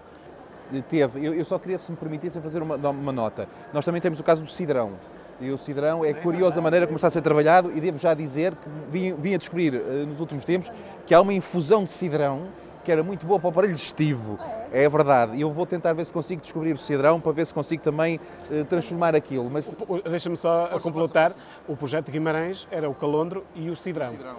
Teve. 0.82 1.24
Eu, 1.24 1.34
eu, 1.34 1.44
só 1.44 1.58
queria, 1.58 1.78
se 1.78 1.90
me 1.90 1.96
permitissem, 1.96 2.40
fazer 2.40 2.62
uma, 2.62 2.76
uma 2.76 3.12
nota. 3.12 3.48
Nós 3.72 3.84
também 3.84 4.00
temos 4.00 4.20
o 4.20 4.24
caso 4.24 4.42
do 4.42 4.50
Cidrão. 4.50 4.92
E 5.40 5.50
o 5.50 5.58
Cidrão 5.58 6.04
é 6.04 6.14
curioso 6.14 6.58
a 6.58 6.62
maneira 6.62 6.86
como 6.86 6.96
está 6.96 7.08
a 7.08 7.10
ser 7.10 7.20
trabalhado 7.20 7.72
e 7.74 7.80
devo 7.80 7.98
já 7.98 8.14
dizer 8.14 8.54
que 8.54 8.68
vim, 8.88 9.14
vim 9.14 9.34
a 9.34 9.38
descobrir 9.38 9.74
uh, 9.74 10.06
nos 10.06 10.20
últimos 10.20 10.44
tempos 10.44 10.70
que 11.06 11.12
há 11.14 11.20
uma 11.20 11.32
infusão 11.32 11.84
de 11.84 11.90
Cidrão 11.90 12.46
que 12.84 12.92
era 12.92 13.02
muito 13.02 13.26
boa 13.26 13.40
para 13.40 13.48
o 13.48 13.50
aparelho 13.50 13.72
digestivo. 13.72 14.38
É 14.70 14.88
verdade. 14.88 15.36
E 15.36 15.40
eu 15.40 15.50
vou 15.50 15.66
tentar 15.66 15.92
ver 15.94 16.04
se 16.04 16.12
consigo 16.12 16.42
descobrir 16.42 16.72
o 16.72 16.76
cidrão 16.76 17.20
para 17.20 17.32
ver 17.32 17.46
se 17.46 17.54
consigo 17.54 17.82
também 17.82 18.20
uh, 18.50 18.64
transformar 18.66 19.14
aquilo. 19.14 19.48
Mas 19.50 19.74
deixa-me 20.08 20.36
só 20.36 20.68
força, 20.68 20.82
completar. 20.82 21.30
Força, 21.30 21.46
força. 21.46 21.72
O 21.72 21.76
projeto 21.76 22.06
de 22.06 22.12
Guimarães 22.12 22.68
era 22.70 22.88
o 22.88 22.94
calondro 22.94 23.44
e 23.54 23.70
o 23.70 23.76
cidrão. 23.76 24.06
o 24.06 24.10
cidrão. 24.10 24.36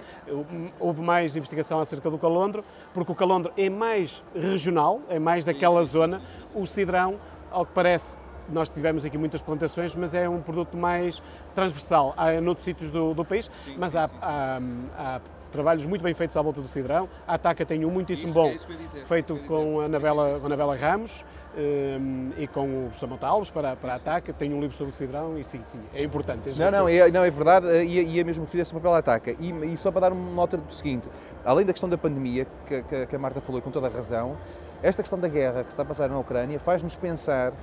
Houve 0.79 1.01
mais 1.01 1.35
investigação 1.35 1.79
acerca 1.79 2.09
do 2.09 2.17
calondro, 2.17 2.63
porque 2.93 3.11
o 3.11 3.15
calondro 3.15 3.51
é 3.57 3.69
mais 3.69 4.23
regional, 4.33 5.01
é 5.09 5.17
mais 5.17 5.43
daquela 5.43 5.81
sim, 5.81 5.87
sim, 5.87 5.91
zona. 5.93 6.19
Sim, 6.19 6.61
o 6.61 6.65
cidrão, 6.67 7.19
ao 7.51 7.65
que 7.65 7.73
parece, 7.73 8.17
nós 8.49 8.69
tivemos 8.69 9.03
aqui 9.03 9.17
muitas 9.17 9.41
plantações, 9.41 9.95
mas 9.95 10.13
é 10.13 10.29
um 10.29 10.41
produto 10.41 10.77
mais 10.77 11.21
transversal. 11.53 12.13
Há 12.15 12.39
noutros 12.39 12.65
sítios 12.65 12.91
do, 12.91 13.13
do 13.13 13.25
país, 13.25 13.49
mas 13.77 13.95
há, 13.95 14.09
há, 14.21 14.59
há 14.97 15.21
trabalhos 15.55 15.85
muito 15.85 16.01
bem 16.01 16.13
feitos 16.13 16.35
à 16.37 16.41
volta 16.41 16.61
do 16.61 16.67
Cidrão. 16.67 17.09
A 17.27 17.35
Ataca 17.35 17.65
tem 17.65 17.83
um 17.85 17.89
muitíssimo 17.89 18.33
bom, 18.33 18.53
é 18.53 19.05
feito 19.05 19.35
com 19.47 19.81
a 19.81 19.85
Anabela, 19.85 20.39
Anabela 20.43 20.75
Ramos 20.75 21.23
um, 21.57 22.31
e 22.37 22.47
com 22.47 22.89
o 22.89 23.07
Mota 23.07 23.27
Alves 23.27 23.49
para, 23.49 23.75
para 23.75 23.93
a 23.93 23.95
Ataca. 23.95 24.33
Tem 24.33 24.53
um 24.53 24.59
livro 24.59 24.75
sobre 24.75 24.93
o 24.93 24.95
Cidrão 24.95 25.37
e 25.37 25.43
sim, 25.43 25.61
sim, 25.65 25.79
é 25.93 26.03
importante. 26.03 26.49
Não, 26.59 26.69
não, 26.69 26.89
é, 26.89 27.09
não, 27.09 27.23
é 27.23 27.31
verdade, 27.31 27.67
e, 27.83 28.15
e 28.15 28.19
é 28.19 28.23
mesmo 28.23 28.43
referir 28.43 28.61
esse 28.61 28.73
papel 28.73 28.93
à 28.93 28.97
Ataca. 28.99 29.31
E, 29.31 29.51
e, 29.73 29.77
só 29.77 29.91
para 29.91 30.01
dar 30.01 30.11
uma 30.11 30.31
nota 30.31 30.57
do 30.57 30.73
seguinte, 30.73 31.07
além 31.43 31.65
da 31.65 31.73
questão 31.73 31.89
da 31.89 31.97
pandemia, 31.97 32.45
que, 32.67 32.83
que, 32.83 33.05
que 33.07 33.15
a 33.15 33.19
Marta 33.19 33.41
falou 33.41 33.61
com 33.61 33.71
toda 33.71 33.87
a 33.87 33.89
razão, 33.89 34.37
esta 34.83 35.01
questão 35.01 35.19
da 35.19 35.27
guerra 35.27 35.63
que 35.63 35.69
se 35.69 35.73
está 35.73 35.83
a 35.83 35.85
passar 35.85 36.09
na 36.09 36.19
Ucrânia 36.19 36.59
faz-nos 36.59 36.95
pensar 36.95 37.53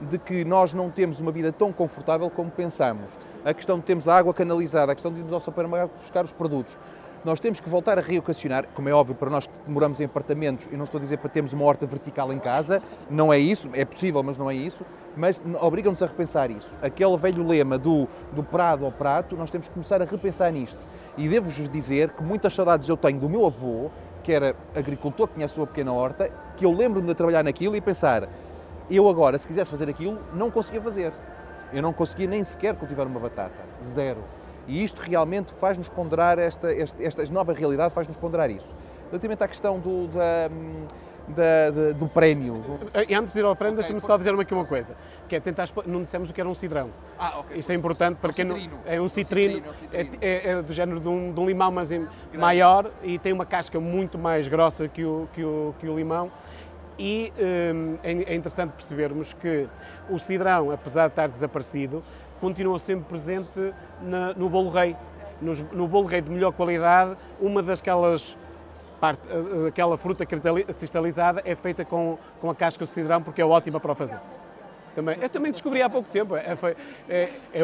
de 0.00 0.18
que 0.18 0.44
nós 0.44 0.72
não 0.72 0.90
temos 0.90 1.20
uma 1.20 1.32
vida 1.32 1.52
tão 1.52 1.72
confortável 1.72 2.30
como 2.30 2.50
pensamos. 2.50 3.10
A 3.44 3.52
questão 3.52 3.78
de 3.78 3.84
termos 3.84 4.06
a 4.06 4.16
água 4.16 4.32
canalizada, 4.32 4.92
a 4.92 4.94
questão 4.94 5.12
de 5.12 5.18
irmos 5.18 5.32
ao 5.32 5.40
supermercado 5.40 5.90
buscar 6.00 6.24
os 6.24 6.32
produtos. 6.32 6.76
Nós 7.24 7.40
temos 7.40 7.58
que 7.58 7.68
voltar 7.68 7.98
a 7.98 8.00
reocasionar, 8.00 8.66
como 8.74 8.88
é 8.88 8.92
óbvio 8.92 9.14
para 9.14 9.28
nós 9.28 9.46
que 9.46 9.52
moramos 9.66 10.00
em 10.00 10.04
apartamentos, 10.04 10.68
eu 10.70 10.78
não 10.78 10.84
estou 10.84 10.98
a 10.98 11.02
dizer 11.02 11.18
para 11.18 11.28
termos 11.28 11.52
uma 11.52 11.64
horta 11.64 11.84
vertical 11.84 12.32
em 12.32 12.38
casa, 12.38 12.80
não 13.10 13.32
é 13.32 13.38
isso, 13.38 13.68
é 13.72 13.84
possível, 13.84 14.22
mas 14.22 14.38
não 14.38 14.48
é 14.48 14.54
isso, 14.54 14.84
mas 15.16 15.42
obrigam-nos 15.60 16.00
a 16.00 16.06
repensar 16.06 16.48
isso. 16.48 16.78
Aquele 16.80 17.16
velho 17.16 17.44
lema 17.44 17.76
do, 17.76 18.06
do 18.32 18.44
prado 18.44 18.84
ao 18.84 18.92
prato, 18.92 19.36
nós 19.36 19.50
temos 19.50 19.66
que 19.66 19.74
começar 19.74 20.00
a 20.00 20.04
repensar 20.04 20.52
nisto. 20.52 20.78
E 21.16 21.28
devo-vos 21.28 21.68
dizer 21.68 22.10
que 22.10 22.22
muitas 22.22 22.54
saudades 22.54 22.88
eu 22.88 22.96
tenho 22.96 23.18
do 23.18 23.28
meu 23.28 23.44
avô, 23.44 23.90
que 24.22 24.32
era 24.32 24.54
agricultor, 24.74 25.26
que 25.26 25.34
tinha 25.34 25.46
a 25.46 25.48
sua 25.48 25.66
pequena 25.66 25.92
horta, 25.92 26.30
que 26.56 26.64
eu 26.64 26.70
lembro-me 26.70 27.08
de 27.08 27.14
trabalhar 27.14 27.42
naquilo 27.42 27.74
e 27.74 27.80
pensar, 27.80 28.28
eu 28.88 29.08
agora, 29.08 29.36
se 29.38 29.46
quisesse 29.46 29.70
fazer 29.70 29.88
aquilo, 29.88 30.18
não 30.32 30.52
conseguia 30.52 30.80
fazer. 30.80 31.12
Eu 31.72 31.82
não 31.82 31.92
conseguia 31.92 32.28
nem 32.28 32.44
sequer 32.44 32.74
cultivar 32.76 33.06
uma 33.06 33.18
batata. 33.18 33.58
Zero. 33.84 34.37
E 34.68 34.84
isto 34.84 35.00
realmente 35.00 35.52
faz-nos 35.54 35.88
ponderar, 35.88 36.38
esta, 36.38 36.72
esta, 36.72 37.02
esta 37.02 37.24
nova 37.32 37.52
realidade 37.52 37.92
faz-nos 37.92 38.16
ponderar 38.16 38.50
isso. 38.50 38.68
Relativamente 39.10 39.42
à 39.42 39.48
questão 39.48 39.80
do, 39.80 40.06
da, 40.08 40.48
da, 41.28 41.70
da, 41.70 41.92
do 41.92 42.06
prémio. 42.06 42.62
E 43.08 43.14
antes 43.14 43.32
de 43.32 43.40
ir 43.40 43.44
ao 43.46 43.56
prémio, 43.56 43.74
okay, 43.78 43.82
deixa-me 43.82 44.00
só 44.00 44.18
dizer 44.18 44.38
aqui 44.38 44.52
uma 44.52 44.66
coisa, 44.66 44.94
que 45.26 45.36
é 45.36 45.40
tentar, 45.40 45.66
não 45.86 46.02
dissemos 46.02 46.28
o 46.28 46.34
que 46.34 46.40
era 46.40 46.48
um 46.48 46.54
cidrão. 46.54 46.90
Ah, 47.18 47.38
ok. 47.40 47.56
Isso 47.56 47.72
é 47.72 47.74
importante 47.74 48.18
para 48.18 48.30
um 48.30 48.34
quem 48.34 48.46
citrino. 48.46 48.78
não... 48.84 48.92
É 48.92 49.00
um 49.00 49.08
citrino, 49.08 49.70
um 49.70 49.74
citrino. 49.74 50.18
É, 50.20 50.26
é, 50.26 50.50
é, 50.50 50.62
do 50.62 50.72
género 50.74 51.00
de 51.00 51.08
um, 51.08 51.32
de 51.32 51.40
um 51.40 51.46
limão, 51.46 51.72
mas 51.72 51.88
maior, 52.34 52.90
e 53.02 53.18
tem 53.18 53.32
uma 53.32 53.46
casca 53.46 53.80
muito 53.80 54.18
mais 54.18 54.46
grossa 54.48 54.86
que 54.86 55.02
o, 55.02 55.26
que 55.32 55.42
o, 55.42 55.74
que 55.78 55.88
o 55.88 55.96
limão 55.96 56.30
e 56.98 57.32
hum, 57.38 57.96
é, 58.02 58.10
é 58.10 58.34
interessante 58.34 58.72
percebermos 58.72 59.32
que 59.32 59.68
o 60.10 60.18
cidrão, 60.18 60.70
apesar 60.72 61.06
de 61.06 61.12
estar 61.12 61.28
desaparecido, 61.28 62.02
continua 62.40 62.78
sempre 62.78 63.04
presente 63.08 63.72
na, 64.02 64.32
no 64.34 64.48
bolo 64.48 64.70
rei. 64.70 64.96
No, 65.40 65.54
no, 65.54 65.86
bolo 65.86 66.06
rei 66.06 66.20
de 66.20 66.30
melhor 66.30 66.52
qualidade, 66.52 67.16
uma 67.40 67.62
das 67.62 67.80
aquelas 67.80 68.36
parte, 69.00 69.22
eh, 69.28 69.68
aquela 69.68 69.96
fruta 69.96 70.26
cristalizada 70.26 71.40
é 71.44 71.54
feita 71.54 71.84
com, 71.84 72.18
com 72.40 72.50
a 72.50 72.54
casca 72.54 72.84
do 72.84 72.90
cidrão 72.90 73.22
porque 73.22 73.40
é 73.40 73.44
ótima 73.44 73.78
para 73.78 73.92
o 73.92 73.94
fazer. 73.94 74.18
Também, 74.94 75.16
eu 75.20 75.28
também 75.28 75.52
descobri 75.52 75.80
há 75.80 75.88
pouco 75.88 76.08
tempo, 76.10 76.34
é, 76.34 76.58
é, 77.08 77.30
é, 77.54 77.60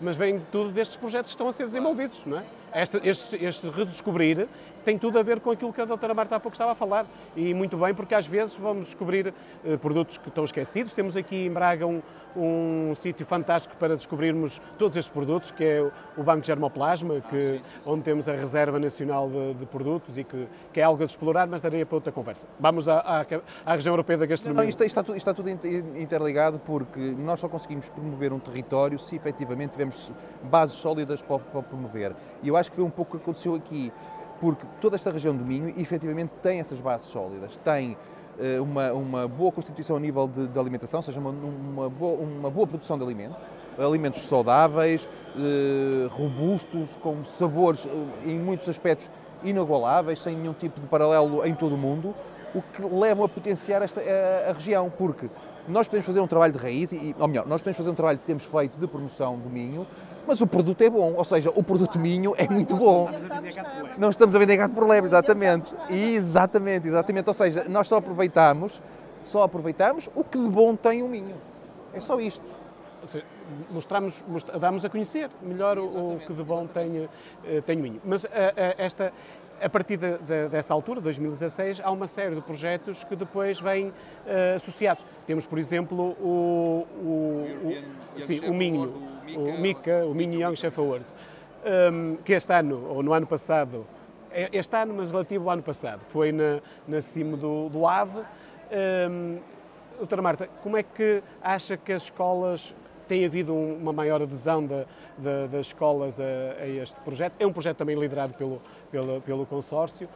mas 0.00 0.16
vem 0.16 0.40
tudo 0.50 0.70
destes 0.70 0.96
projetos 0.96 1.32
que 1.32 1.34
estão 1.34 1.46
a 1.46 1.52
ser 1.52 1.66
desenvolvidos, 1.66 2.18
não 2.24 2.38
é? 2.38 2.44
Este, 2.74 3.00
este, 3.02 3.44
este, 3.44 3.68
redescobrir 3.70 4.48
tem 4.84 4.98
tudo 4.98 5.18
a 5.18 5.22
ver 5.22 5.40
com 5.40 5.50
aquilo 5.50 5.72
que 5.72 5.80
a 5.80 5.84
doutora 5.84 6.14
Marta 6.14 6.36
há 6.36 6.40
pouco 6.40 6.54
estava 6.54 6.72
a 6.72 6.74
falar. 6.74 7.06
E 7.36 7.52
muito 7.52 7.76
bem, 7.76 7.94
porque 7.94 8.14
às 8.14 8.26
vezes 8.26 8.54
vamos 8.54 8.86
descobrir 8.86 9.34
uh, 9.64 9.78
produtos 9.78 10.16
que 10.18 10.28
estão 10.28 10.44
esquecidos. 10.44 10.94
Temos 10.94 11.16
aqui 11.16 11.46
em 11.46 11.50
Braga 11.50 11.86
um, 11.86 12.00
um 12.36 12.94
sítio 12.94 13.26
fantástico 13.26 13.76
para 13.76 13.96
descobrirmos 13.96 14.60
todos 14.78 14.96
estes 14.96 15.12
produtos, 15.12 15.50
que 15.50 15.64
é 15.64 15.90
o 16.16 16.22
Banco 16.22 16.46
Germoplasma, 16.46 17.20
que, 17.20 17.60
onde 17.84 18.02
temos 18.02 18.28
a 18.28 18.32
Reserva 18.32 18.78
Nacional 18.78 19.28
de, 19.28 19.54
de 19.54 19.66
Produtos 19.66 20.16
e 20.16 20.24
que, 20.24 20.48
que, 20.72 20.80
é 20.80 20.84
algo 20.84 21.02
a 21.02 21.06
explorar, 21.06 21.46
mas 21.46 21.60
daria 21.60 21.84
para 21.84 21.96
outra 21.96 22.12
conversa. 22.12 22.46
Vamos 22.58 22.88
à, 22.88 22.98
à, 22.98 23.26
à 23.66 23.74
região 23.74 23.92
europeia 23.92 24.18
da 24.18 24.26
gastronomia. 24.26 24.62
Não, 24.62 24.68
isto, 24.68 24.84
está, 24.84 25.02
tudo, 25.02 25.16
está 25.16 25.34
tudo 25.34 25.48
interligado 25.50 26.58
porque 26.60 27.00
nós 27.00 27.40
só 27.40 27.48
conseguimos 27.48 27.88
promover 27.90 28.32
um 28.32 28.38
território 28.38 28.98
se 28.98 29.16
efetivamente 29.16 29.72
tivermos 29.72 30.12
bases 30.44 30.76
sólidas 30.76 31.20
para, 31.20 31.38
para 31.38 31.62
promover. 31.62 32.14
E 32.42 32.48
eu 32.48 32.56
acho 32.58 32.70
que 32.70 32.76
foi 32.76 32.84
um 32.84 32.90
pouco 32.90 33.16
o 33.16 33.18
que 33.18 33.24
aconteceu 33.24 33.54
aqui, 33.54 33.92
porque 34.40 34.66
toda 34.80 34.96
esta 34.96 35.10
região 35.10 35.34
do 35.34 35.44
Minho 35.44 35.74
efetivamente 35.78 36.30
tem 36.42 36.60
essas 36.60 36.78
bases 36.78 37.08
sólidas, 37.08 37.56
tem 37.58 37.96
uh, 38.38 38.62
uma, 38.62 38.92
uma 38.92 39.28
boa 39.28 39.50
constituição 39.50 39.96
a 39.96 40.00
nível 40.00 40.28
de, 40.28 40.46
de 40.46 40.58
alimentação, 40.58 40.98
ou 40.98 41.02
seja, 41.02 41.18
uma, 41.18 41.30
uma, 41.30 41.88
boa, 41.88 42.20
uma 42.20 42.50
boa 42.50 42.66
produção 42.66 42.96
de 42.96 43.04
alimentos, 43.04 43.36
alimentos 43.78 44.20
saudáveis, 44.22 45.08
uh, 45.36 46.08
robustos, 46.08 46.90
com 47.00 47.24
sabores 47.24 47.84
uh, 47.84 47.90
em 48.24 48.38
muitos 48.38 48.68
aspectos 48.68 49.10
inagualáveis, 49.42 50.20
sem 50.20 50.36
nenhum 50.36 50.52
tipo 50.52 50.80
de 50.80 50.86
paralelo 50.86 51.44
em 51.46 51.54
todo 51.54 51.74
o 51.74 51.78
mundo, 51.78 52.14
o 52.54 52.62
que 52.62 52.82
leva 52.82 53.24
a 53.24 53.28
potenciar 53.28 53.82
esta, 53.82 54.00
a, 54.00 54.50
a 54.50 54.52
região, 54.52 54.90
porque 54.90 55.28
nós 55.68 55.86
podemos 55.86 56.06
fazer 56.06 56.20
um 56.20 56.26
trabalho 56.26 56.52
de 56.52 56.58
raiz, 56.58 56.92
e, 56.92 57.14
ou 57.18 57.28
melhor, 57.28 57.46
nós 57.46 57.60
podemos 57.60 57.76
fazer 57.76 57.90
um 57.90 57.94
trabalho 57.94 58.18
que 58.18 58.24
temos 58.24 58.44
feito 58.44 58.78
de 58.78 58.86
promoção 58.86 59.38
do 59.38 59.50
Minho, 59.50 59.86
mas 60.28 60.42
o 60.42 60.46
produto 60.46 60.82
é 60.82 60.90
bom, 60.90 61.14
ou 61.16 61.24
seja, 61.24 61.50
o 61.54 61.62
produto 61.62 61.98
Minho 61.98 62.34
é 62.36 62.46
muito 62.46 62.76
bom. 62.76 63.08
Não 63.96 64.10
estamos 64.10 64.36
a 64.36 64.38
vender 64.38 64.58
gato 64.58 64.74
por 64.74 64.86
lebre, 64.86 65.08
exatamente. 65.08 65.74
Exatamente, 65.88 66.86
exatamente. 66.86 67.26
Ou 67.28 67.32
seja, 67.32 67.64
nós 67.66 67.88
só 67.88 67.96
aproveitamos, 67.96 68.78
só 69.24 69.42
aproveitamos 69.42 70.10
o 70.14 70.22
que 70.22 70.36
de 70.38 70.48
bom 70.50 70.76
tem 70.76 71.02
o 71.02 71.08
Minho. 71.08 71.34
É 71.94 72.00
só 72.00 72.20
isto. 72.20 72.44
Seja, 73.06 73.24
mostramos, 73.70 74.22
damos 74.60 74.84
a 74.84 74.90
conhecer 74.90 75.30
melhor 75.40 75.78
o, 75.78 75.86
o, 75.86 76.20
que 76.20 76.34
de 76.34 76.42
bom 76.42 76.66
tem, 76.66 77.08
eh, 77.46 77.62
tem 77.62 77.78
o 77.78 77.82
Minho. 77.82 78.02
Mas 78.04 78.24
uh, 78.24 78.26
uh, 78.26 78.30
esta, 78.76 79.10
a 79.60 79.68
partir 79.68 79.96
de, 79.96 80.18
de, 80.18 80.48
dessa 80.48 80.72
altura, 80.72 81.00
2016, 81.00 81.80
há 81.82 81.90
uma 81.90 82.06
série 82.06 82.34
de 82.34 82.40
projetos 82.40 83.04
que 83.04 83.16
depois 83.16 83.58
vêm 83.58 83.88
uh, 83.88 84.56
associados. 84.56 85.04
Temos, 85.26 85.46
por 85.46 85.58
exemplo, 85.58 86.16
o, 86.20 86.86
o, 87.02 87.68
o, 88.16 88.20
sim, 88.20 88.40
o 88.48 88.54
Minho, 88.54 88.92
o 89.36 89.58
MICA, 89.58 90.06
o 90.06 90.14
Minho 90.14 90.40
Young 90.40 90.56
Chef 90.56 90.78
Awards, 90.78 91.14
um, 91.92 92.16
que 92.24 92.32
este 92.32 92.52
ano, 92.52 92.86
ou 92.88 93.02
no 93.02 93.12
ano 93.12 93.26
passado, 93.26 93.86
é, 94.30 94.48
este 94.52 94.76
ano, 94.76 94.94
mas 94.96 95.10
relativo 95.10 95.48
ao 95.48 95.54
ano 95.54 95.62
passado, 95.62 96.00
foi 96.08 96.32
na, 96.32 96.60
na 96.86 97.00
cima 97.00 97.36
do, 97.36 97.68
do 97.68 97.86
AVE. 97.86 98.20
Um, 99.10 99.38
doutora 99.98 100.22
Marta, 100.22 100.48
como 100.62 100.76
é 100.76 100.82
que 100.82 101.22
acha 101.42 101.76
que 101.76 101.92
as 101.92 102.04
escolas 102.04 102.74
tem 103.08 103.24
havido 103.24 103.54
uma 103.54 103.92
maior 103.92 104.22
adesão 104.22 104.64
da, 104.64 104.84
da, 105.16 105.46
das 105.46 105.66
escolas 105.66 106.20
a, 106.20 106.62
a, 106.62 106.68
este 106.68 106.96
projeto. 107.00 107.34
É 107.38 107.46
um 107.46 107.52
projeto 107.52 107.78
também 107.78 107.98
liderado 107.98 108.34
pelo, 108.34 108.60
pelo, 108.90 109.20
pelo 109.22 109.46
consórcio. 109.46 110.08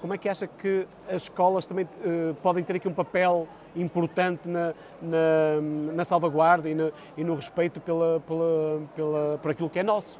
Como 0.00 0.14
é 0.14 0.18
que 0.18 0.28
acha 0.28 0.46
que 0.46 0.86
as 1.08 1.22
escolas 1.22 1.66
também 1.66 1.84
uh, 1.84 2.34
podem 2.42 2.62
ter 2.62 2.76
aqui 2.76 2.86
um 2.86 2.94
papel 2.94 3.48
importante 3.74 4.48
na, 4.48 4.74
na, 5.02 5.60
na 5.94 6.04
salvaguarda 6.04 6.68
e, 6.68 6.74
na, 6.74 6.90
e, 7.16 7.24
no 7.24 7.34
respeito 7.34 7.80
pela, 7.80 8.20
pela, 8.20 8.82
pela, 8.94 9.38
por 9.38 9.50
aquilo 9.50 9.68
que 9.68 9.78
é 9.78 9.82
nosso? 9.82 10.18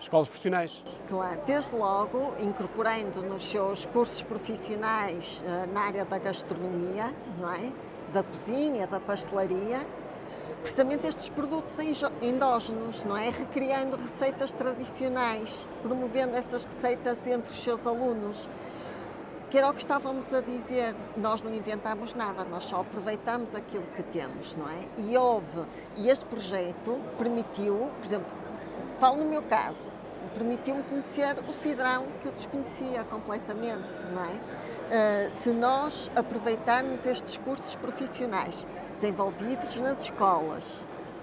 Escolas 0.00 0.28
profissionais. 0.28 0.82
Claro, 1.08 1.40
desde 1.46 1.74
logo 1.74 2.34
incorporando 2.38 3.20
nos 3.22 3.42
seus 3.50 3.84
cursos 3.86 4.22
profissionais 4.22 5.42
uh, 5.44 5.72
na 5.72 5.80
área 5.80 6.04
da 6.04 6.18
gastronomia, 6.18 7.06
não 7.40 7.52
é? 7.52 7.72
da 8.12 8.22
cozinha, 8.22 8.86
da 8.86 9.00
pastelaria, 9.00 9.86
precisamente 10.68 11.06
estes 11.06 11.30
produtos 11.30 11.74
endógenos, 12.20 13.02
não 13.04 13.16
é? 13.16 13.30
Recriando 13.30 13.96
receitas 13.96 14.52
tradicionais, 14.52 15.50
promovendo 15.80 16.36
essas 16.36 16.62
receitas 16.62 17.26
entre 17.26 17.50
os 17.50 17.64
seus 17.64 17.86
alunos. 17.86 18.46
Que 19.48 19.56
era 19.56 19.70
o 19.70 19.72
que 19.72 19.80
estávamos 19.80 20.30
a 20.30 20.42
dizer, 20.42 20.94
nós 21.16 21.40
não 21.40 21.54
inventamos 21.54 22.12
nada, 22.12 22.44
nós 22.44 22.64
só 22.64 22.82
aproveitamos 22.82 23.54
aquilo 23.54 23.86
que 23.96 24.02
temos, 24.02 24.54
não 24.56 24.68
é? 24.68 24.84
E 24.98 25.16
houve, 25.16 25.64
e 25.96 26.10
este 26.10 26.26
projeto 26.26 27.00
permitiu, 27.16 27.90
por 27.96 28.04
exemplo, 28.04 28.30
falo 28.98 29.16
no 29.16 29.24
meu 29.24 29.40
caso, 29.44 29.88
permitiu-me 30.34 30.82
conhecer 30.82 31.34
o 31.48 31.52
cidrão 31.54 32.08
que 32.20 32.28
eu 32.28 32.32
desconhecia 32.32 33.04
completamente, 33.04 33.96
não 34.12 34.22
é? 34.22 34.34
Uh, 34.36 35.30
se 35.40 35.48
nós 35.48 36.10
aproveitarmos 36.14 37.06
estes 37.06 37.38
cursos 37.38 37.74
profissionais 37.76 38.66
desenvolvidos 39.00 39.74
nas 39.76 40.02
escolas, 40.02 40.64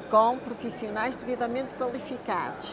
com 0.10 0.38
profissionais 0.39 1.15
devidamente 1.15 1.74
qualificados, 1.75 2.72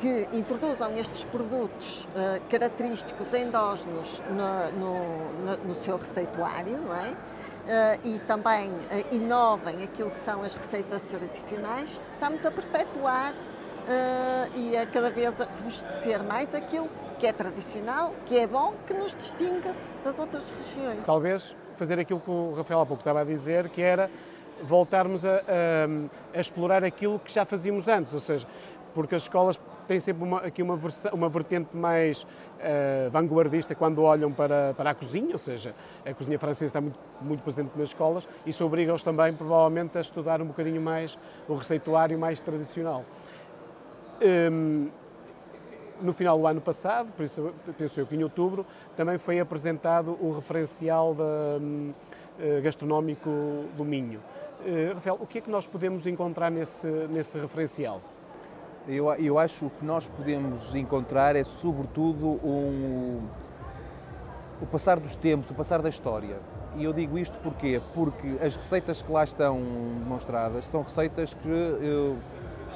que 0.00 0.28
introduzam 0.32 0.96
estes 0.96 1.24
produtos 1.24 2.04
uh, 2.04 2.40
característicos 2.48 3.34
endógenos 3.34 4.22
no, 4.30 4.78
no, 4.78 5.56
no, 5.64 5.74
seu 5.74 5.96
receituário, 5.96 6.78
não 6.78 6.94
é? 6.94 7.10
Uh, 7.10 8.00
e 8.04 8.18
também 8.20 8.70
uh, 8.70 9.14
inovem 9.14 9.82
aquilo 9.82 10.10
que 10.10 10.20
são 10.20 10.42
as 10.42 10.54
receitas 10.54 11.02
tradicionais, 11.02 12.00
estamos 12.14 12.44
a 12.46 12.50
perpetuar 12.50 13.34
e 14.54 14.76
a 14.76 14.86
cada 14.86 15.10
vez 15.10 15.40
a 15.40 15.46
robustecer 15.46 16.22
mais 16.22 16.54
aquilo 16.54 16.90
que 17.18 17.26
é 17.26 17.32
tradicional, 17.32 18.12
que 18.26 18.38
é 18.38 18.46
bom, 18.46 18.74
que 18.86 18.92
nos 18.92 19.14
distingue 19.14 19.72
das 20.04 20.18
outras 20.18 20.50
regiões. 20.50 21.00
Talvez 21.06 21.56
fazer 21.78 21.98
aquilo 21.98 22.20
que 22.20 22.30
o 22.30 22.54
Rafael 22.54 22.80
há 22.80 22.86
pouco 22.86 23.00
estava 23.00 23.22
a 23.22 23.24
dizer, 23.24 23.70
que 23.70 23.80
era 23.80 24.10
voltarmos 24.62 25.24
a, 25.24 25.36
a, 25.36 25.38
a 26.36 26.40
explorar 26.40 26.84
aquilo 26.84 27.18
que 27.18 27.32
já 27.32 27.44
fazíamos 27.44 27.88
antes, 27.88 28.12
ou 28.14 28.20
seja, 28.20 28.46
porque 28.94 29.14
as 29.14 29.22
escolas 29.22 29.58
têm 29.86 29.98
sempre 29.98 30.22
uma, 30.22 30.38
aqui 30.38 30.62
uma, 30.62 30.76
versa, 30.76 31.14
uma 31.14 31.28
vertente 31.28 31.74
mais 31.74 32.22
uh, 32.22 33.10
vanguardista 33.10 33.74
quando 33.74 34.02
olham 34.02 34.30
para, 34.30 34.74
para 34.76 34.90
a 34.90 34.94
cozinha, 34.94 35.32
ou 35.32 35.38
seja, 35.38 35.74
a 36.04 36.12
cozinha 36.12 36.38
francesa 36.38 36.66
está 36.66 36.80
muito, 36.80 36.98
muito 37.20 37.42
presente 37.42 37.70
nas 37.76 37.88
escolas, 37.88 38.28
isso 38.46 38.64
obriga-os 38.64 39.02
também, 39.02 39.32
provavelmente, 39.34 39.96
a 39.96 40.00
estudar 40.00 40.42
um 40.42 40.46
bocadinho 40.46 40.80
mais 40.80 41.18
o 41.48 41.54
receituário 41.54 42.18
mais 42.18 42.40
tradicional. 42.40 43.04
Um, 44.20 44.90
no 46.00 46.12
final 46.12 46.38
do 46.38 46.46
ano 46.46 46.60
passado, 46.60 47.10
por 47.16 47.24
isso 47.24 47.52
penso 47.76 47.98
eu 47.98 48.06
que 48.06 48.14
em 48.14 48.22
outubro, 48.22 48.64
também 48.96 49.18
foi 49.18 49.40
apresentado 49.40 50.16
o 50.20 50.32
referencial 50.32 51.14
da, 51.14 51.24
um, 51.60 51.92
uh, 52.38 52.62
gastronómico 52.62 53.30
do 53.76 53.84
Minho. 53.84 54.20
Uh, 54.60 54.94
Rafael, 54.94 55.18
o 55.20 55.26
que 55.26 55.38
é 55.38 55.40
que 55.40 55.50
nós 55.50 55.66
podemos 55.66 56.06
encontrar 56.06 56.50
nesse, 56.50 56.86
nesse 57.10 57.38
referencial? 57.38 58.00
Eu, 58.88 59.12
eu 59.14 59.38
acho 59.38 59.70
que 59.78 59.84
nós 59.84 60.08
podemos 60.08 60.74
encontrar 60.74 61.36
é, 61.36 61.44
sobretudo, 61.44 62.26
um, 62.44 63.20
o 64.60 64.66
passar 64.66 64.98
dos 64.98 65.14
tempos, 65.14 65.50
o 65.50 65.54
passar 65.54 65.80
da 65.80 65.88
história. 65.88 66.38
E 66.74 66.84
eu 66.84 66.92
digo 66.92 67.18
isto 67.18 67.38
porquê? 67.38 67.80
Porque 67.94 68.36
as 68.42 68.56
receitas 68.56 69.00
que 69.00 69.12
lá 69.12 69.24
estão 69.24 69.60
demonstradas 70.00 70.66
são 70.66 70.82
receitas 70.82 71.34
que 71.34 71.48
eu, 71.48 72.16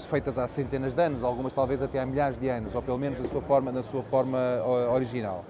feitas 0.08 0.38
há 0.38 0.46
centenas 0.46 0.94
de 0.94 1.02
anos, 1.02 1.24
algumas 1.24 1.52
talvez 1.52 1.82
até 1.82 1.98
há 1.98 2.06
milhares 2.06 2.38
de 2.38 2.48
anos, 2.48 2.74
ou 2.74 2.82
pelo 2.82 2.98
menos 2.98 3.18
na 3.18 3.28
sua 3.28 3.42
forma, 3.42 3.72
na 3.72 3.82
sua 3.82 4.02
forma 4.02 4.38
original. 4.92 5.44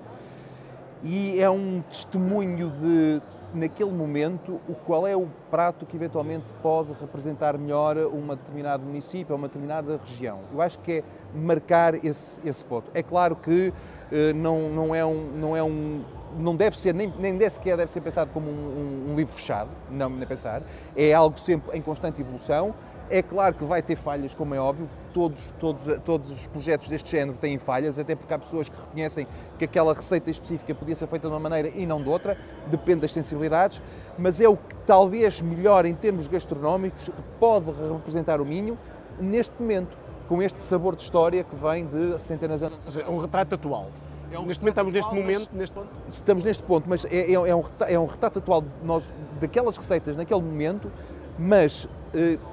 E 1.02 1.40
é 1.40 1.50
um 1.50 1.82
testemunho 1.88 2.70
de, 2.70 3.20
naquele 3.54 3.90
momento, 3.90 4.60
o 4.68 4.74
qual 4.74 5.06
é 5.06 5.16
o 5.16 5.26
prato 5.50 5.84
que 5.84 5.96
eventualmente 5.96 6.46
pode 6.62 6.92
representar 7.00 7.56
melhor 7.58 7.96
um 7.98 8.26
determinado 8.28 8.84
município 8.84 9.34
uma 9.36 9.48
determinada 9.48 9.98
região. 10.04 10.40
Eu 10.52 10.62
acho 10.62 10.78
que 10.78 10.98
é 10.98 11.04
marcar 11.34 12.04
esse, 12.04 12.38
esse 12.44 12.64
ponto. 12.64 12.90
É 12.94 13.02
claro 13.02 13.36
que 13.36 13.72
eh, 14.10 14.32
não, 14.32 14.68
não 14.68 14.94
é 14.94 15.04
um, 15.04 15.30
não 15.34 15.56
é 15.56 15.62
um 15.62 16.02
não 16.38 16.56
deve 16.56 16.78
ser, 16.78 16.94
nem, 16.94 17.12
nem 17.18 17.38
sequer 17.50 17.76
deve 17.76 17.90
ser 17.90 18.00
pensado 18.00 18.30
como 18.32 18.48
um, 18.48 18.52
um, 18.52 19.12
um 19.12 19.14
livro 19.14 19.34
fechado, 19.34 19.68
não 19.90 20.08
nem 20.08 20.26
pensar, 20.26 20.62
é 20.96 21.12
algo 21.12 21.38
sempre 21.38 21.76
em 21.76 21.82
constante 21.82 22.20
evolução, 22.20 22.74
é 23.10 23.22
claro 23.22 23.54
que 23.54 23.64
vai 23.64 23.82
ter 23.82 23.96
falhas, 23.96 24.34
como 24.34 24.54
é 24.54 24.60
óbvio, 24.60 24.88
todos, 25.12 25.52
todos, 25.58 25.86
todos 26.04 26.30
os 26.30 26.46
projetos 26.46 26.88
deste 26.88 27.10
género 27.10 27.36
têm 27.38 27.58
falhas, 27.58 27.98
até 27.98 28.14
porque 28.14 28.32
há 28.32 28.38
pessoas 28.38 28.68
que 28.68 28.78
reconhecem 28.78 29.26
que 29.58 29.64
aquela 29.64 29.92
receita 29.94 30.30
específica 30.30 30.74
podia 30.74 30.96
ser 30.96 31.06
feita 31.06 31.28
de 31.28 31.32
uma 31.32 31.40
maneira 31.40 31.68
e 31.68 31.84
não 31.86 32.02
de 32.02 32.08
outra, 32.08 32.36
depende 32.66 33.00
das 33.00 33.12
sensibilidades, 33.12 33.82
mas 34.18 34.40
é 34.40 34.48
o 34.48 34.56
que 34.56 34.74
talvez 34.86 35.42
melhor 35.42 35.84
em 35.84 35.94
termos 35.94 36.26
gastronómicos 36.26 37.10
pode 37.38 37.70
representar 37.70 38.40
o 38.40 38.44
Minho 38.44 38.78
neste 39.20 39.52
momento, 39.60 39.96
com 40.28 40.42
este 40.42 40.62
sabor 40.62 40.96
de 40.96 41.02
história 41.02 41.44
que 41.44 41.54
vem 41.54 41.86
de 41.86 42.20
centenas 42.22 42.60
de 42.60 42.66
anos. 42.66 42.96
É 42.96 43.08
um 43.08 43.18
retrato 43.18 43.54
atual. 43.54 43.90
É 44.32 44.38
um 44.38 44.46
neste 44.46 44.62
momento 44.62 44.72
estamos 44.72 44.92
neste 44.94 45.14
momento, 45.14 45.48
neste 45.52 45.74
ponto. 45.74 45.88
Estamos 46.08 46.44
neste 46.44 46.62
ponto, 46.64 46.88
mas 46.88 47.04
é, 47.04 47.32
é, 47.32 47.32
é, 47.32 47.54
um, 47.54 47.62
é 47.86 47.98
um 47.98 48.06
retrato 48.06 48.38
atual 48.38 48.62
de 48.62 48.68
nós, 48.82 49.12
daquelas 49.38 49.76
receitas 49.76 50.16
naquele 50.16 50.40
momento, 50.40 50.90
mas 51.38 51.86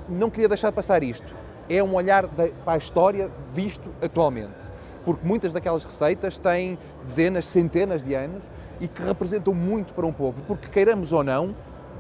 não 0.08 0.30
queria 0.30 0.48
deixar 0.48 0.70
de 0.70 0.76
passar 0.76 1.04
isto. 1.04 1.36
É 1.70 1.84
um 1.84 1.94
olhar 1.96 2.28
para 2.28 2.74
a 2.74 2.78
história 2.78 3.30
visto 3.54 3.90
atualmente. 4.02 4.58
Porque 5.06 5.26
muitas 5.26 5.54
daquelas 5.54 5.84
receitas 5.84 6.40
têm 6.40 6.78
dezenas, 7.04 7.48
centenas 7.48 8.04
de 8.04 8.14
anos 8.14 8.44
e 8.80 8.88
que 8.88 9.02
representam 9.02 9.54
muito 9.54 9.94
para 9.94 10.06
um 10.06 10.14
povo. 10.14 10.42
Porque, 10.44 10.68
queiramos 10.68 11.14
ou 11.14 11.24
não, 11.24 11.56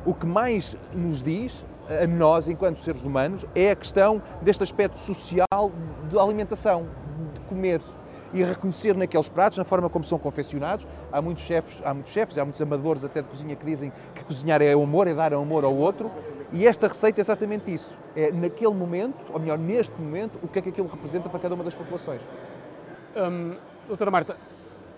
o 0.05 0.13
que 0.13 0.25
mais 0.25 0.75
nos 0.93 1.21
diz, 1.21 1.63
a 2.01 2.05
nós, 2.07 2.47
enquanto 2.47 2.79
seres 2.79 3.05
humanos, 3.05 3.45
é 3.55 3.71
a 3.71 3.75
questão 3.75 4.21
deste 4.41 4.63
aspecto 4.63 4.99
social 4.99 5.71
de 6.09 6.17
alimentação, 6.17 6.87
de 7.33 7.39
comer 7.41 7.81
e 8.31 8.43
reconhecer 8.43 8.95
naqueles 8.95 9.27
pratos, 9.27 9.57
na 9.57 9.63
forma 9.63 9.89
como 9.89 10.05
são 10.05 10.19
confeccionados. 10.19 10.87
Há 11.11 11.21
muitos 11.21 11.43
chefes, 11.43 11.81
há 11.83 11.93
muitos 11.93 12.13
chefes, 12.13 12.37
há 12.37 12.45
muitos 12.45 12.61
amadores 12.61 13.03
até 13.03 13.21
de 13.21 13.27
cozinha 13.27 13.55
que 13.55 13.65
dizem 13.65 13.91
que 14.13 14.23
cozinhar 14.23 14.61
é 14.61 14.71
amor, 14.73 15.07
é 15.07 15.13
dar 15.13 15.33
amor 15.33 15.63
ao 15.63 15.75
outro. 15.75 16.11
E 16.51 16.65
esta 16.65 16.87
receita 16.87 17.19
é 17.19 17.23
exatamente 17.23 17.73
isso. 17.73 17.95
É 18.15 18.31
naquele 18.31 18.73
momento, 18.73 19.17
ou 19.31 19.39
melhor, 19.39 19.57
neste 19.57 19.99
momento, 19.99 20.39
o 20.41 20.47
que 20.47 20.59
é 20.59 20.61
que 20.61 20.69
aquilo 20.69 20.87
representa 20.87 21.29
para 21.29 21.39
cada 21.39 21.55
uma 21.55 21.63
das 21.63 21.75
populações. 21.75 22.21
Hum, 23.15 23.55
doutora 23.87 24.09
Marta, 24.09 24.37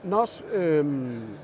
nós 0.04 0.43
hum, 0.84 1.36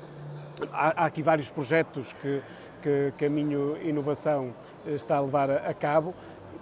há, 0.72 1.02
há, 1.02 1.06
aqui 1.06 1.22
vários 1.22 1.50
projetos 1.50 2.12
que, 2.14 2.42
que 2.82 3.12
Caminho 3.18 3.76
Inovação 3.82 4.54
está 4.86 5.16
a 5.16 5.20
levar 5.20 5.50
a, 5.50 5.56
a 5.68 5.74
cabo 5.74 6.14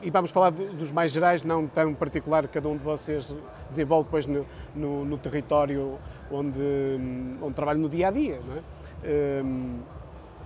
e 0.02 0.10
vamos 0.10 0.30
falar 0.30 0.50
dos 0.50 0.92
mais 0.92 1.10
gerais, 1.12 1.42
não 1.42 1.66
tão 1.66 1.94
particular 1.94 2.46
cada 2.48 2.68
um 2.68 2.76
de 2.76 2.82
vocês 2.82 3.32
desenvolve 3.70 4.04
depois 4.04 4.26
no, 4.26 4.46
no, 4.74 5.04
no 5.04 5.18
território 5.18 5.98
onde, 6.30 6.58
hum, 6.58 7.38
onde 7.42 7.54
trabalha 7.54 7.78
no 7.78 7.88
dia 7.88 8.08
a 8.08 8.10
dia. 8.10 8.40
Não 8.46 8.56
é? 8.56 9.42
Hum, 9.42 9.78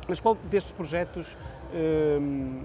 mas 0.07 0.21
qual 0.21 0.35
destes 0.35 0.73
projetos 0.73 1.37
hum, 1.73 2.63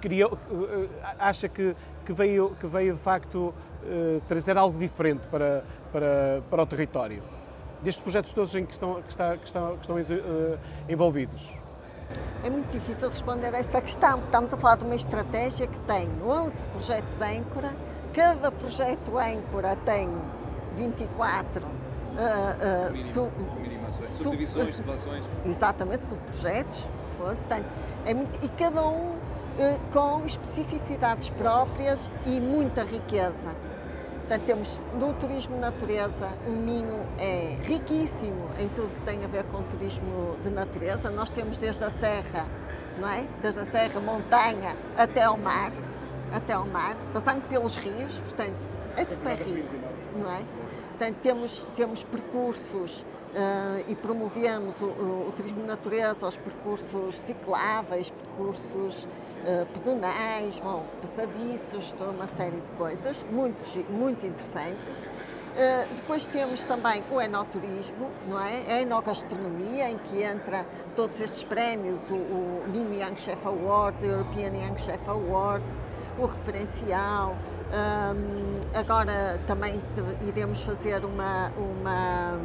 criou, 0.00 0.38
eh, 0.50 0.88
acha 1.18 1.48
que, 1.48 1.74
que, 2.04 2.12
veio, 2.12 2.56
que 2.60 2.66
veio 2.66 2.94
de 2.94 3.00
facto 3.00 3.54
eh, 3.84 4.20
trazer 4.28 4.56
algo 4.56 4.78
diferente 4.78 5.26
para, 5.26 5.64
para, 5.92 6.42
para 6.50 6.62
o 6.62 6.66
território? 6.66 7.22
Destes 7.82 8.02
projetos 8.02 8.32
todos 8.32 8.54
em 8.54 8.64
que 8.64 8.72
estão, 8.72 9.02
que 9.02 9.10
está, 9.10 9.36
que 9.36 9.46
estão, 9.46 9.76
que 9.76 9.80
estão 9.82 9.96
envolvidos? 10.88 11.52
É 12.42 12.50
muito 12.50 12.70
difícil 12.70 13.08
responder 13.08 13.54
a 13.54 13.58
essa 13.58 13.80
questão. 13.80 14.20
Estamos 14.20 14.52
a 14.52 14.56
falar 14.56 14.76
de 14.76 14.84
uma 14.84 14.94
estratégia 14.94 15.66
que 15.66 15.78
tem 15.80 16.08
11 16.22 16.54
projetos 16.68 17.14
âncora, 17.20 17.74
cada 18.12 18.50
projeto 18.52 19.18
âncora 19.18 19.76
tem 19.84 20.08
24 20.76 21.64
uh, 21.64 21.70
uh, 21.70 22.94
sub, 23.12 23.30
subdivisões, 24.06 24.74
subdivisões. 24.74 25.24
Exatamente, 25.46 26.06
subprojetos. 26.06 26.86
Portanto, 27.18 27.66
é 28.04 28.12
muito, 28.12 28.44
e 28.44 28.48
cada 28.50 28.86
um 28.86 29.12
eh, 29.12 29.23
com 29.92 30.24
especificidades 30.24 31.28
próprias 31.30 31.98
e 32.26 32.40
muita 32.40 32.82
riqueza. 32.82 33.54
Portanto, 34.20 34.46
temos 34.46 34.80
no 34.98 35.12
turismo 35.14 35.58
natureza, 35.58 36.30
o 36.46 36.50
Minho 36.50 37.00
é 37.18 37.58
riquíssimo 37.62 38.48
em 38.58 38.68
tudo 38.68 38.92
que 38.94 39.02
tem 39.02 39.22
a 39.22 39.28
ver 39.28 39.44
com 39.44 39.62
turismo 39.64 40.36
de 40.42 40.50
natureza. 40.50 41.10
Nós 41.10 41.28
temos 41.28 41.58
desde 41.58 41.84
a 41.84 41.90
serra, 41.90 42.46
não 42.98 43.08
é? 43.08 43.26
Desde 43.42 43.60
a 43.60 43.66
serra, 43.66 44.00
montanha, 44.00 44.76
até 44.96 45.24
ao 45.24 45.36
mar, 45.36 45.72
até 46.32 46.54
ao 46.54 46.66
mar, 46.66 46.96
passando 47.12 47.46
pelos 47.48 47.76
rios, 47.76 48.18
portanto, 48.20 48.56
é 48.96 49.04
super 49.04 49.36
rico, 49.36 49.76
não 50.16 50.32
é? 50.32 50.42
Portanto, 50.88 51.16
temos, 51.22 51.66
temos 51.76 52.02
percursos 52.04 53.04
Uh, 53.34 53.82
e 53.88 53.96
promovemos 53.96 54.80
o, 54.80 54.84
o, 54.84 55.28
o, 55.28 55.32
turismo 55.32 55.62
de 55.62 55.66
natureza, 55.66 56.28
os 56.28 56.36
percursos 56.36 57.16
cicláveis, 57.16 58.08
percursos 58.08 59.08
uh, 59.42 59.66
pedonais, 59.74 60.60
bom, 60.60 60.84
passadiços, 61.02 61.90
toda 61.98 62.12
uma 62.12 62.28
série 62.28 62.60
de 62.60 62.78
coisas 62.78 63.16
muito, 63.32 63.58
muito 63.90 64.24
interessantes. 64.24 65.02
Uh, 65.54 65.94
depois 65.96 66.24
temos 66.26 66.60
também 66.60 67.02
o 67.10 67.20
enoturismo, 67.20 68.08
não 68.28 68.40
é? 68.40 68.62
A 68.68 68.82
enogastronomia, 68.82 69.90
em 69.90 69.98
que 69.98 70.22
entra 70.22 70.64
todos 70.94 71.20
estes 71.20 71.42
prémios, 71.42 72.08
o, 72.10 72.14
o 72.14 72.62
Young 72.72 73.16
Chef 73.16 73.44
Award, 73.44 74.06
o 74.06 74.10
European 74.10 74.52
Young 74.54 74.78
Chef 74.78 75.08
Award, 75.08 75.64
o 76.20 76.26
referencial. 76.26 77.36
Um, 77.74 78.78
agora 78.78 79.40
também 79.48 79.80
iremos 80.28 80.60
fazer 80.60 81.04
uma, 81.04 81.50
uma 81.56 82.38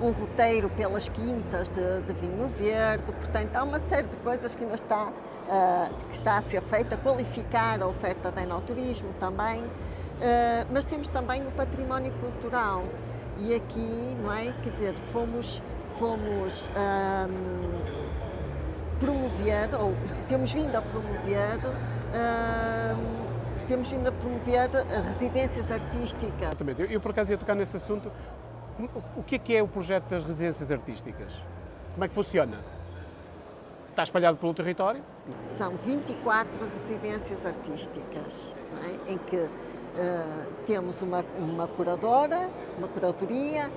um 0.00 0.10
roteiro 0.10 0.68
pelas 0.70 1.08
quintas 1.08 1.68
de, 1.70 2.00
de, 2.02 2.12
vinho 2.14 2.48
verde, 2.58 3.04
portanto 3.04 3.54
há 3.54 3.64
uma 3.64 3.80
série 3.80 4.06
de 4.06 4.16
coisas 4.18 4.54
que 4.54 4.62
ainda 4.62 4.76
está, 4.76 5.08
uh, 5.08 5.94
que 6.10 6.18
está 6.18 6.38
a 6.38 6.42
ser 6.42 6.62
feita, 6.62 6.96
qualificar 6.96 7.82
a 7.82 7.86
oferta 7.86 8.30
de 8.30 8.42
enoturismo 8.42 9.12
também, 9.18 9.60
uh, 9.60 10.66
mas 10.70 10.84
temos 10.84 11.08
também 11.08 11.46
o 11.46 11.50
património 11.50 12.12
cultural 12.20 12.84
e 13.38 13.54
aqui, 13.54 14.16
não 14.22 14.32
é, 14.32 14.52
quer 14.62 14.70
dizer, 14.70 14.94
fomos, 15.12 15.62
fomos 15.98 16.70
um, 16.70 17.78
promover, 18.98 19.68
ou 19.80 19.94
temos 20.28 20.52
vindo 20.52 20.74
a 20.74 20.82
promover 20.82 21.58
um, 22.14 23.18
temos 23.68 23.88
vindo 23.88 24.08
a 24.08 24.12
promover 24.12 24.70
residências 25.06 25.70
artísticas. 25.70 26.40
Exatamente. 26.40 26.80
Eu, 26.80 26.88
eu, 26.88 27.00
por 27.00 27.10
acaso 27.10 27.30
ia 27.30 27.38
tocar 27.38 27.54
nesse 27.54 27.76
assunto 27.76 28.10
o 29.16 29.22
que 29.22 29.34
é 29.34 29.38
que 29.38 29.56
é 29.56 29.62
o 29.62 29.68
projeto 29.68 30.08
das 30.08 30.24
residências 30.24 30.70
artísticas? 30.70 31.32
Como 31.92 32.04
é 32.04 32.08
que 32.08 32.14
funciona? 32.14 32.58
Está 33.90 34.04
espalhado 34.04 34.38
pelo 34.38 34.54
território? 34.54 35.02
São 35.56 35.72
24 35.84 36.60
residências 36.64 37.44
artísticas, 37.44 38.54
é? 38.84 39.12
em 39.12 39.18
que 39.18 39.36
uh, 39.36 39.48
temos 40.66 41.02
uma, 41.02 41.24
uma 41.36 41.66
curadora, 41.66 42.48
uma 42.78 42.86
curadoria, 42.86 43.68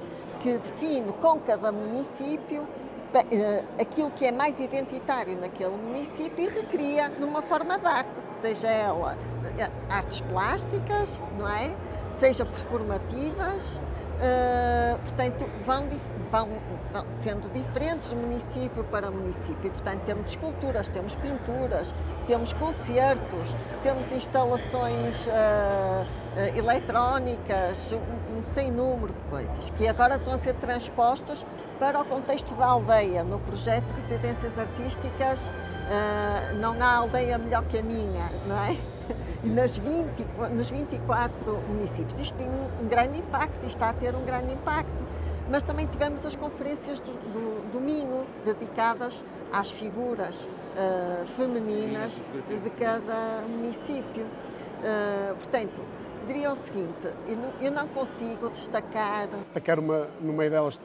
que 0.44 0.60
define 0.60 1.12
com 1.14 1.40
cada 1.40 1.72
município 1.72 2.62
uh, 2.62 3.82
aquilo 3.82 4.12
que 4.12 4.26
é 4.26 4.32
mais 4.32 4.60
identitário 4.60 5.36
naquele 5.40 5.76
município 5.76 6.46
e 6.46 6.48
recria 6.48 7.10
numa 7.10 7.42
forma 7.42 7.80
de 7.80 7.88
arte, 7.88 8.22
seja 8.42 8.68
ela 8.70 9.16
uh, 9.16 9.92
artes 9.92 10.22
plásticas, 10.22 11.10
não 11.40 11.48
é? 11.48 11.76
seja 12.20 12.46
performativas, 12.46 13.82
uh, 14.22 15.00
portanto, 15.00 15.50
vão, 15.66 15.88
vão, 16.32 16.50
vão, 16.94 17.06
sendo 17.24 17.52
diferentes 17.54 18.10
de 18.10 18.16
município 18.16 18.84
para 18.86 19.10
município. 19.10 19.66
E, 19.66 19.70
portanto, 19.70 20.02
temos 20.06 20.30
esculturas, 20.30 20.88
temos 20.90 21.16
pinturas, 21.16 21.94
temos 22.28 22.54
concertos, 22.54 23.56
temos 23.84 24.12
instalações 24.12 25.26
uh, 25.26 25.30
uh, 25.32 26.58
eletrónicas, 26.58 27.92
um, 27.92 28.38
um 28.38 28.44
sem 28.44 28.72
número 28.72 29.14
de 29.14 29.22
coisas, 29.30 29.70
que 29.78 29.88
agora 29.88 30.16
estão 30.16 30.34
a 30.34 30.38
ser 30.40 30.54
transpostas 30.56 31.46
para 31.80 32.00
o 32.00 32.06
contexto 32.06 32.54
da 32.56 32.66
aldeia. 32.68 33.24
No 33.24 33.40
projeto 33.40 33.86
de 33.86 34.02
residências 34.02 34.58
artísticas, 34.58 35.40
não 36.60 36.82
há 36.82 36.98
aldeia 36.98 37.38
melhor 37.38 37.64
que 37.64 37.80
a 37.80 37.84
minha, 37.84 38.30
não 38.48 38.56
é? 38.64 38.78
nas 39.44 39.78
20, 39.78 40.08
nos 40.54 40.70
24 40.70 41.58
municípios. 41.68 42.20
Isto 42.20 42.38
tem 42.38 42.48
um, 42.48 42.88
grande 42.88 43.20
impacto, 43.20 43.66
está 43.68 43.90
a 43.90 43.94
ter 43.94 44.16
um 44.16 44.24
grande 44.26 44.54
impacto. 44.54 45.04
Mas 45.50 45.64
também 45.64 45.86
tivemos 45.86 46.26
as 46.26 46.36
conferências 46.36 47.00
do, 47.00 47.12
do 47.12 47.72
domingo 47.74 48.26
dedicadas 48.46 49.22
às 49.52 49.70
figuras 49.70 50.36
uh, 50.44 51.28
femininas 51.36 52.24
de 52.64 52.70
cada 52.72 53.44
município. 53.48 54.24
Uh, 54.24 55.36
portanto, 55.36 55.82
diria 56.26 56.52
o 56.52 56.56
seguinte, 56.56 57.08
eu 57.28 57.36
não, 57.36 57.52
eu 57.62 57.72
não, 57.72 57.88
consigo 57.88 58.50
destacar... 58.50 59.28
Destacar 59.28 59.80
uma, 59.80 60.08
no 60.22 60.34
meio 60.34 60.50
delas, 60.50 60.80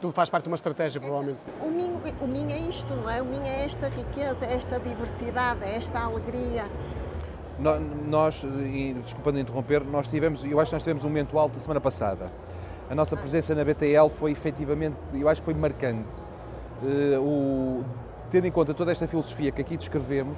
tudo 0.00 0.12
faz 0.12 0.28
parte 0.28 0.44
de 0.44 0.50
uma 0.50 0.56
estratégia, 0.56 1.00
provavelmente. 1.00 1.38
O 1.60 1.70
Minho, 1.70 2.00
o 2.20 2.26
Minho 2.26 2.50
é 2.50 2.58
isto, 2.58 2.92
não 2.94 3.08
é? 3.08 3.22
O 3.22 3.24
Minho 3.24 3.46
é 3.46 3.64
esta 3.64 3.88
riqueza, 3.88 4.44
é 4.44 4.54
esta 4.54 4.78
diversidade, 4.78 5.64
é 5.64 5.76
esta 5.76 6.00
alegria, 6.00 6.64
nós, 7.58 8.44
desculpando 9.04 9.38
interromper, 9.38 9.84
nós 9.84 10.08
tivemos, 10.08 10.44
eu 10.44 10.58
acho 10.58 10.70
que 10.70 10.74
nós 10.74 10.82
tivemos 10.82 11.04
um 11.04 11.08
momento 11.08 11.38
alto 11.38 11.58
a 11.58 11.60
semana 11.60 11.80
passada. 11.80 12.26
A 12.90 12.94
nossa 12.94 13.16
presença 13.16 13.54
na 13.54 13.64
BTL 13.64 14.08
foi 14.10 14.32
efetivamente, 14.32 14.96
eu 15.14 15.28
acho 15.28 15.40
que 15.40 15.44
foi 15.44 15.54
marcante. 15.54 16.08
Uh, 16.82 17.20
o, 17.20 17.84
tendo 18.30 18.46
em 18.46 18.50
conta 18.50 18.74
toda 18.74 18.90
esta 18.90 19.06
filosofia 19.06 19.52
que 19.52 19.60
aqui 19.60 19.76
descrevemos, 19.76 20.36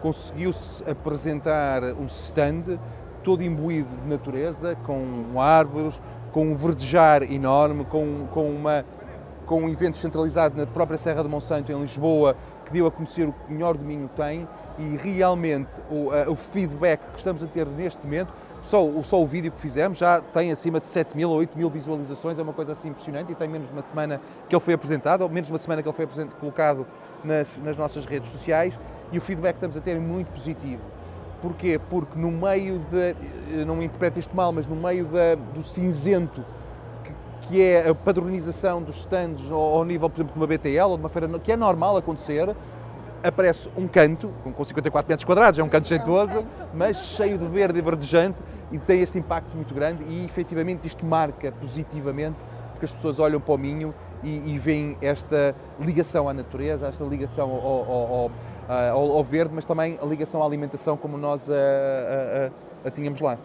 conseguiu-se 0.00 0.82
apresentar 0.88 1.82
um 1.82 2.06
stand 2.06 2.78
todo 3.22 3.42
imbuído 3.42 3.88
de 4.02 4.08
natureza, 4.08 4.76
com 4.84 5.40
árvores, 5.40 6.00
com 6.32 6.46
um 6.46 6.56
verdejar 6.56 7.22
enorme, 7.22 7.84
com, 7.84 8.26
com, 8.32 8.50
uma, 8.50 8.84
com 9.46 9.62
um 9.62 9.68
evento 9.68 9.96
centralizado 9.96 10.56
na 10.56 10.66
própria 10.66 10.98
Serra 10.98 11.22
de 11.22 11.28
Monsanto, 11.28 11.70
em 11.70 11.80
Lisboa, 11.80 12.36
que 12.72 12.78
deu 12.78 12.86
a 12.86 12.90
conhecer 12.90 13.28
o 13.28 13.32
que 13.32 13.52
melhor 13.52 13.76
domínio 13.76 14.08
tem 14.16 14.48
e 14.78 14.96
realmente 14.96 15.70
o, 15.90 16.08
o, 16.30 16.34
feedback 16.34 17.00
que 17.12 17.18
estamos 17.18 17.42
a 17.42 17.46
ter 17.46 17.66
neste 17.66 18.02
momento, 18.02 18.32
só, 18.62 18.82
só 19.02 19.20
o 19.20 19.26
vídeo 19.26 19.52
que 19.52 19.60
fizemos 19.60 19.98
já 19.98 20.20
tem 20.20 20.50
acima 20.50 20.80
de 20.80 20.86
7 20.86 21.14
mil 21.14 21.28
ou 21.28 21.36
8 21.36 21.56
mil 21.56 21.68
visualizações, 21.68 22.38
é 22.38 22.42
uma 22.42 22.54
coisa 22.54 22.72
assim 22.72 22.88
impressionante 22.88 23.30
e 23.30 23.34
tem 23.34 23.48
menos 23.48 23.68
de 23.68 23.72
uma 23.74 23.82
semana 23.82 24.20
que 24.48 24.54
ele 24.54 24.62
foi 24.62 24.72
apresentado, 24.72 25.20
ou 25.20 25.28
menos 25.28 25.48
de 25.48 25.52
uma 25.52 25.58
semana 25.58 25.82
que 25.82 25.88
ele 25.88 25.94
foi 25.94 26.06
colocado 26.40 26.86
nas, 27.22 27.48
nas 27.58 27.76
nossas 27.76 28.06
redes 28.06 28.30
sociais 28.30 28.78
e 29.12 29.18
o 29.18 29.20
feedback 29.20 29.52
que 29.52 29.58
estamos 29.58 29.76
a 29.76 29.80
ter 29.80 29.96
é 29.96 30.00
muito 30.00 30.28
positivo. 30.28 30.80
Porquê? 31.42 31.78
Porque 31.90 32.18
no 32.18 32.30
meio 32.30 32.78
de, 32.78 33.64
não 33.64 33.76
me 33.76 33.84
interprete 33.84 34.18
isto 34.20 34.34
mal, 34.34 34.52
mas 34.52 34.66
no 34.66 34.76
meio 34.76 35.04
de, 35.04 35.36
do 35.52 35.62
cinzento 35.62 36.42
que, 37.48 37.60
é 37.60 37.88
a 37.88 37.94
padronização 37.94 38.82
dos 38.82 38.96
stands 39.00 39.50
ao, 39.50 39.60
ao 39.60 39.84
nível, 39.84 40.08
por 40.08 40.16
exemplo, 40.16 40.32
de 40.32 40.38
uma 40.38 40.46
BTL 40.46 40.90
ou 40.90 40.96
de 40.96 41.02
uma 41.02 41.08
feira, 41.08 41.28
que 41.38 41.52
é 41.52 41.56
normal 41.56 41.96
acontecer, 41.96 42.54
aparece 43.22 43.68
um 43.76 43.86
canto, 43.86 44.32
com 44.42 44.64
54 44.64 45.08
metros 45.08 45.24
quadrados, 45.24 45.58
é 45.58 45.62
um 45.62 45.68
canto 45.68 45.86
jeitoso, 45.86 46.44
mas 46.74 46.96
cheio 46.96 47.38
de 47.38 47.46
verde 47.46 47.78
e 47.78 47.82
verdejante 47.82 48.40
e 48.70 48.78
tem 48.78 49.00
este 49.00 49.18
impacto 49.18 49.54
muito 49.54 49.74
grande 49.74 50.02
e 50.04 50.24
efetivamente 50.24 50.86
isto 50.86 51.04
marca 51.04 51.52
positivamente 51.52 52.36
porque 52.72 52.86
as 52.86 52.92
pessoas 52.92 53.18
olham 53.18 53.40
para 53.40 53.54
o 53.54 53.58
Minho 53.58 53.94
e, 54.22 54.54
e 54.54 54.58
veem 54.58 54.96
esta 55.00 55.54
ligação 55.78 56.28
à 56.28 56.34
natureza, 56.34 56.88
esta 56.88 57.04
ligação 57.04 57.50
ao, 57.50 57.60
ao, 57.60 58.30
ao, 58.68 59.16
ao, 59.16 59.24
verde, 59.24 59.54
mas 59.54 59.64
também 59.64 59.98
a 60.02 60.06
ligação 60.06 60.42
à 60.42 60.46
alimentação 60.46 60.96
como 60.96 61.16
nós 61.16 61.48
a, 61.50 61.54
a, 61.54 61.56
a, 62.86 62.88
a 62.88 62.90
tínhamos 62.90 63.20
lá. 63.20 63.38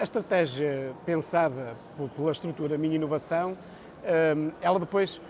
A 0.00 0.02
estratégia 0.02 0.92
pensada 1.04 1.76
pela 2.16 2.32
estrutura 2.32 2.78
Minha 2.78 2.94
Inovação, 2.94 3.50
hum, 4.34 4.50
ela 4.62 4.80
depois 4.80 5.20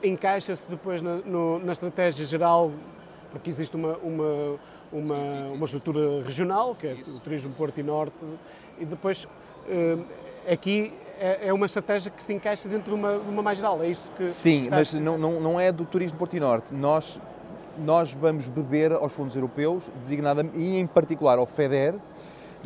encaixa-se 0.00 0.64
depois 0.70 1.02
na, 1.02 1.16
no, 1.16 1.58
na 1.58 1.72
estratégia 1.72 2.24
geral 2.24 2.70
porque 3.32 3.50
existe 3.50 3.74
uma, 3.74 3.96
uma, 3.96 4.60
uma, 4.92 5.16
uma 5.54 5.64
estrutura 5.64 6.22
regional, 6.22 6.76
que 6.76 6.86
é 6.86 6.92
o 6.92 7.18
turismo 7.18 7.52
Porto 7.54 7.80
e 7.80 7.82
Norte, 7.82 8.14
e 8.78 8.84
depois 8.84 9.26
eh, 9.68 9.98
aqui 10.52 10.94
é, 11.18 11.48
é 11.48 11.52
uma 11.52 11.66
estratégia 11.66 12.08
que 12.08 12.22
se 12.22 12.32
encaixa 12.32 12.68
dentro 12.68 12.94
de 12.94 12.94
uma, 12.94 13.18
de 13.18 13.28
uma 13.28 13.42
mais 13.42 13.58
geral, 13.58 13.82
é 13.82 13.88
isso 13.88 14.08
que... 14.16 14.24
Sim, 14.24 14.68
mas 14.70 14.94
não, 14.94 15.18
não, 15.18 15.40
não 15.40 15.60
é 15.60 15.72
do 15.72 15.84
turismo 15.84 16.16
Porto 16.16 16.36
e 16.36 16.40
Norte. 16.40 16.72
Nós, 16.72 17.20
nós 17.76 18.12
vamos 18.12 18.48
beber 18.48 18.92
aos 18.92 19.12
fundos 19.12 19.34
europeus, 19.34 19.90
designadamente, 20.00 20.56
e 20.56 20.78
em 20.78 20.86
particular 20.86 21.38
ao 21.38 21.44
FEDER, 21.44 21.96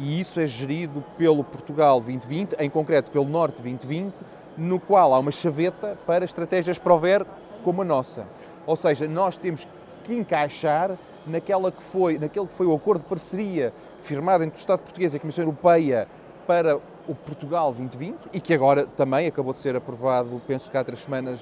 e 0.03 0.19
isso 0.19 0.41
é 0.41 0.47
gerido 0.47 1.05
pelo 1.19 1.45
Portugal 1.45 2.01
2020, 2.01 2.57
em 2.59 2.71
concreto 2.71 3.11
pelo 3.11 3.27
Norte 3.27 3.61
2020, 3.61 4.15
no 4.57 4.81
qual 4.81 5.13
há 5.13 5.19
uma 5.19 5.31
chaveta 5.31 5.99
para 6.07 6.25
estratégias 6.25 6.79
Prover 6.79 7.27
como 7.63 7.83
a 7.83 7.85
nossa. 7.85 8.27
Ou 8.67 8.77
seja, 8.77 9.07
nós 9.07 9.37
temos 9.37 9.69
que 10.05 10.15
encaixar 10.15 10.97
naquela 11.27 11.71
que 11.71 11.83
foi, 11.83 12.19
naquele 12.19 12.47
que 12.47 12.55
foi 12.55 12.67
o 12.67 12.75
acordo 12.75 13.03
de 13.03 13.09
parceria 13.09 13.75
firmado 13.99 14.43
entre 14.43 14.59
o 14.59 14.61
Estado 14.61 14.81
português 14.81 15.13
e 15.13 15.19
a 15.19 15.21
Comissão 15.21 15.45
Europeia 15.45 16.09
para 16.47 16.79
o 17.07 17.15
Portugal 17.15 17.71
2020 17.75 18.31
e 18.33 18.41
que 18.41 18.55
agora 18.55 18.87
também 18.97 19.27
acabou 19.27 19.53
de 19.53 19.59
ser 19.59 19.77
aprovado, 19.77 20.41
penso 20.47 20.71
que 20.71 20.79
há 20.79 20.83
três 20.83 21.01
semanas, 21.01 21.41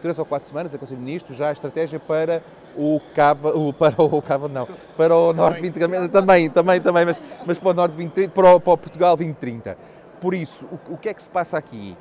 três 0.00 0.18
ou 0.18 0.24
quatro 0.24 0.48
semanas, 0.48 0.74
a 0.74 0.78
Conselho 0.78 0.98
de 0.98 1.04
Ministros, 1.04 1.36
já 1.36 1.48
a 1.48 1.52
estratégia 1.52 2.00
para 2.00 2.42
o 2.76 3.00
Cava, 3.14 3.56
o, 3.56 3.72
para 3.72 4.02
o 4.02 4.22
Cava 4.22 4.48
não, 4.48 4.66
para 4.96 5.14
o 5.14 5.32
Norte 5.32 5.60
2030, 5.60 6.08
também, 6.08 6.50
também, 6.50 6.80
também, 6.80 7.04
mas, 7.04 7.20
mas 7.46 7.58
para 7.58 7.70
o 7.70 7.74
Norte 7.74 7.92
2030, 7.92 8.32
para 8.34 8.54
o, 8.54 8.60
para 8.60 8.72
o 8.72 8.76
Portugal 8.76 9.16
2030. 9.16 9.76
Por 10.20 10.34
isso, 10.34 10.66
o, 10.66 10.94
o 10.94 10.98
que 10.98 11.08
é 11.08 11.14
que 11.14 11.22
se 11.22 11.30
passa 11.30 11.56
aqui? 11.56 11.96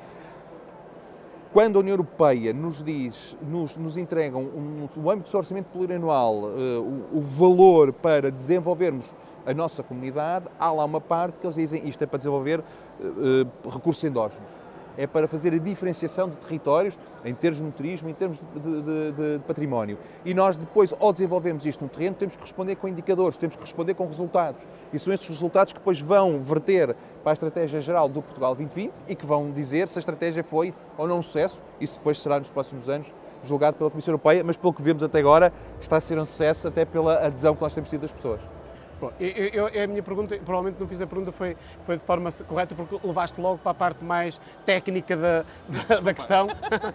Quando 1.52 1.78
a 1.78 1.80
União 1.80 1.94
Europeia 1.94 2.54
nos 2.54 2.84
diz, 2.84 3.36
nos, 3.42 3.76
nos 3.76 3.98
entregam 3.98 4.42
um, 4.42 4.88
no 4.96 5.10
âmbito 5.10 5.32
do 5.32 5.38
orçamento 5.38 5.66
plurianual 5.72 6.36
uh, 6.36 7.08
o, 7.12 7.18
o, 7.18 7.22
valor 7.22 7.92
para 7.92 8.32
desenvolvermos 8.32 9.16
a 9.46 9.54
nossa 9.54 9.82
comunidade, 9.82 10.46
há 10.60 10.72
lá 10.72 10.86
uma 10.86 11.02
parte 11.02 11.40
que 11.40 11.48
eles 11.48 11.56
dizem 11.56 11.88
isto 11.88 12.04
é 12.04 12.06
para 12.06 12.18
desenvolver 12.18 12.60
uh, 12.60 13.70
recursos 13.70 14.04
endógenos 14.04 14.69
é 15.00 15.08
para 15.08 15.30
fazer 15.30 15.54
a 15.54 15.58
diferenciação 15.58 16.28
de 16.28 16.36
territórios 16.36 17.00
em 17.24 17.34
termos 17.34 17.62
de 17.62 17.72
turismo, 17.72 18.10
em 18.10 18.14
termos 18.14 18.38
de, 18.38 18.60
de, 18.60 18.82
de, 18.82 19.38
de, 19.38 19.44
património. 19.48 19.98
E 20.26 20.34
nós 20.34 20.58
depois, 20.58 20.94
ao 21.00 21.14
desenvolvermos 21.14 21.66
isto 21.66 21.82
no 21.82 21.90
terreno, 21.90 22.18
temos 22.18 22.36
que 22.36 22.42
responder 22.42 22.76
com 22.76 22.86
indicadores, 22.86 23.38
temos 23.38 23.56
que 23.56 23.62
responder 23.62 23.94
com 23.94 24.06
resultados. 24.06 24.62
E 24.92 25.00
são 25.00 25.14
esses 25.14 25.26
resultados 25.26 25.72
que 25.72 25.80
depois 25.80 26.02
vão 26.02 26.42
verter 26.42 26.94
para 27.24 27.32
a 27.32 27.34
estratégia 27.34 27.80
geral 27.80 28.10
do 28.10 28.22
Portugal 28.22 28.54
2020 28.54 29.02
e 29.08 29.16
que 29.16 29.26
vão 29.26 29.50
dizer 29.52 29.88
se 29.88 29.98
a 29.98 30.02
estratégia 30.02 30.44
foi 30.44 30.74
ou 30.98 31.08
não 31.08 31.20
um 31.20 31.24
sucesso. 31.24 31.62
Isso 31.80 31.96
depois 31.96 32.20
será 32.20 32.38
nos 32.38 32.50
próximos 32.50 32.90
anos 32.90 33.10
julgado 33.42 33.78
pela 33.78 33.90
Comissão 33.90 34.12
Europeia, 34.12 34.44
mas 34.44 34.58
pelo 34.58 34.74
que 34.74 34.82
vemos 34.82 35.02
até 35.02 35.20
agora 35.20 35.54
está 35.80 35.96
a 35.96 36.02
ser 36.02 36.20
um 36.20 36.26
sucesso 36.26 36.68
até 36.68 36.84
pela 36.84 37.26
adesão 37.26 37.56
que 37.56 37.62
nós 37.62 37.74
temos 37.74 37.90
tido 37.90 38.02
das 38.02 38.12
pessoas. 38.12 38.59
Bom, 39.00 39.14
eu, 39.20 39.68
eu, 39.70 39.84
a 39.84 39.88
minha 39.88 40.04
pergunta, 40.04 40.38
provavelmente 40.38 40.80
não 40.80 40.88
fiz 40.88 41.00
a 41.00 41.08
pergunta 41.08 41.32
foi, 41.32 41.56
foi 41.86 41.98
de 41.98 42.04
forma 42.04 42.32
correta 42.48 42.76
porque 42.76 43.00
levaste 43.08 43.40
logo 43.40 43.58
para 43.60 43.72
a 43.72 43.74
parte 43.74 44.04
mais 44.04 44.40
técnica 44.66 45.16
da, 45.16 45.46
da, 45.88 46.00
da 46.02 46.14
questão. 46.14 46.48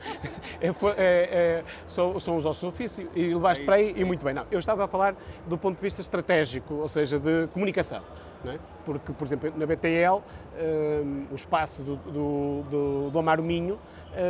é, 0.61 0.69
é, 0.69 0.73
é, 0.99 1.65
são, 1.89 2.21
são 2.21 2.37
os 2.37 2.45
ossos 2.45 2.61
do 2.61 2.69
ofício 2.69 3.09
e 3.15 3.33
levaste 3.33 3.63
é 3.63 3.67
para 3.67 3.77
aí 3.77 3.95
e 3.97 4.05
muito 4.05 4.23
bem. 4.23 4.35
Não, 4.35 4.45
eu 4.51 4.59
estava 4.59 4.85
a 4.85 4.89
falar 4.89 5.15
do 5.47 5.57
ponto 5.57 5.77
de 5.77 5.83
vista 5.83 6.03
estratégico, 6.03 6.75
ou 6.75 6.89
seja, 6.89 7.19
de 7.19 7.47
comunicação. 7.49 8.03
É? 8.47 8.59
Porque, 8.85 9.13
por 9.13 9.25
exemplo, 9.25 9.51
na 9.57 9.65
BTL, 9.65 10.23
um, 11.03 11.27
o 11.33 11.35
espaço 11.35 11.83
do, 11.83 11.97
do, 11.97 12.63
do, 12.71 13.11
do 13.11 13.19
Amaro 13.19 13.43
Minho 13.43 13.79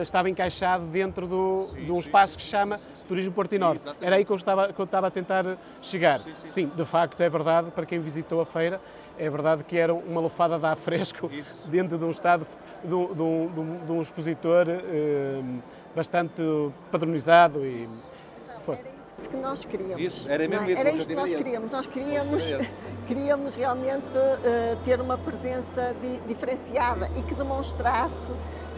estava 0.03 0.29
encaixado 0.31 0.85
dentro 0.87 1.27
do, 1.27 1.65
sim, 1.65 1.85
de 1.85 1.93
um 1.93 1.99
espaço 1.99 2.33
sim, 2.33 2.39
que 2.39 2.45
se 2.45 2.51
chama 2.51 2.79
sim, 2.79 2.85
Turismo 3.09 3.33
Porto 3.33 3.55
e 3.55 3.59
Norte. 3.59 3.83
Exatamente. 3.83 4.07
Era 4.07 4.17
aí 4.17 4.25
que 4.25 4.31
eu, 4.31 4.37
estava, 4.37 4.73
que 4.73 4.81
eu 4.81 4.85
estava 4.85 5.07
a 5.07 5.11
tentar 5.11 5.59
chegar. 5.83 6.21
Sim, 6.47 6.67
de 6.67 6.85
facto, 6.85 7.21
é 7.21 7.29
verdade, 7.29 7.71
para 7.71 7.87
quem 7.87 7.99
visitou 7.99 8.41
a 8.41 8.47
feira, 8.47 8.81
é 9.19 9.29
verdade 9.31 9.65
que 9.65 9.77
era 9.77 9.95
uma 9.95 10.21
lufada 10.21 10.59
de 10.59 10.67
ar 10.67 10.77
fresco 10.77 11.31
Isso. 11.33 11.67
dentro 11.71 11.99
de 11.99 12.05
um 12.05 12.11
estado, 12.11 12.47
de, 12.83 12.91
de, 12.91 13.15
de, 13.15 13.87
de 13.87 13.93
um 13.93 14.03
expositor 14.03 14.67
uh, 14.69 15.63
bastante 15.95 16.43
padronizado 16.91 17.65
e... 17.65 17.89
Fosse 18.65 18.95
que 19.35 19.37
nós 19.37 19.65
queríamos. 19.65 20.01
Isso, 20.01 20.31
era 20.31 20.47
mesmo 20.49 20.67
é? 20.67 20.73
isso. 20.73 20.81
Era 20.81 20.91
isto 20.91 21.07
que 21.07 21.15
nós 21.15 21.35
queríamos. 21.35 21.71
Nós 21.71 21.87
queríamos, 21.87 22.45
queríamos 23.07 23.57
realmente 23.57 24.17
uh, 24.17 24.77
ter 24.85 25.01
uma 25.01 25.19
presença 25.19 25.95
di, 26.01 26.21
diferenciada 26.27 27.09
e 27.17 27.23
que 27.23 27.35
demonstrasse 27.35 28.33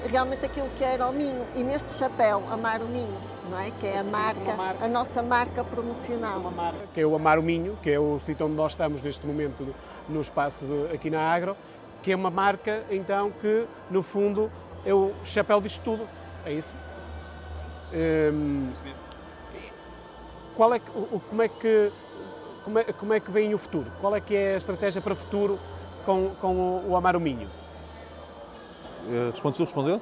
realmente 0.07 0.45
aquilo 0.45 0.69
que 0.77 0.85
era 0.85 1.07
o 1.07 1.13
Minho. 1.13 1.47
E 1.55 1.63
neste 1.63 1.91
chapéu, 1.91 2.43
Amar 2.51 2.83
o 2.83 2.87
Minho, 2.87 3.17
não 3.51 3.59
é? 3.59 3.71
Que 3.71 3.87
é 3.87 3.99
a 3.99 4.05
marca, 4.05 4.55
marca, 4.55 4.85
a 4.85 4.89
nossa 4.89 5.23
marca 5.23 5.65
promocional. 5.65 6.39
Uma 6.39 6.51
marca. 6.51 6.81
Que 6.95 7.01
é 7.01 7.07
o 7.07 7.15
Amar 7.15 7.39
o 7.39 7.43
Minho, 7.43 7.77
que 7.83 7.91
é 7.91 7.99
o 7.99 8.19
sítio 8.21 8.47
onde 8.47 8.55
nós 8.55 8.73
estamos 8.73 9.03
neste 9.03 9.27
momento 9.27 9.75
no 10.09 10.21
espaço 10.21 10.65
de, 10.65 10.95
aqui 10.95 11.11
na 11.11 11.21
Agro, 11.21 11.57
que 12.03 12.13
é 12.13 12.17
uma 12.17 12.31
marca, 12.31 12.85
então, 12.91 13.31
que, 13.31 13.67
no 13.91 14.03
fundo, 14.03 14.51
é 14.85 14.95
o 14.95 15.13
chapéu 15.25 15.61
disto 15.61 15.83
tudo. 15.83 16.09
É 16.45 16.53
isso? 16.53 16.73
Um, 17.93 18.73
qual 20.57 20.73
é 20.75 20.79
que, 20.79 20.91
como, 21.29 21.43
é 21.43 21.49
que, 21.49 21.93
como, 22.65 22.79
é, 22.79 22.85
como 22.85 23.13
é 23.15 23.21
que 23.21 23.31
vem 23.31 23.55
o 23.55 23.59
futuro? 23.59 23.91
Qual 24.01 24.15
é 24.15 24.21
que 24.21 24.35
é 24.35 24.55
a 24.55 24.57
estratégia 24.57 25.03
para 25.03 25.13
o 25.13 25.17
futuro 25.17 25.59
com, 26.05 26.31
com 26.41 26.83
o 26.87 26.97
Amaro 26.97 27.21
Minho? 27.21 27.49
Uh, 29.05 29.31
Responde-se 29.31 29.63
respondeu? 29.63 30.01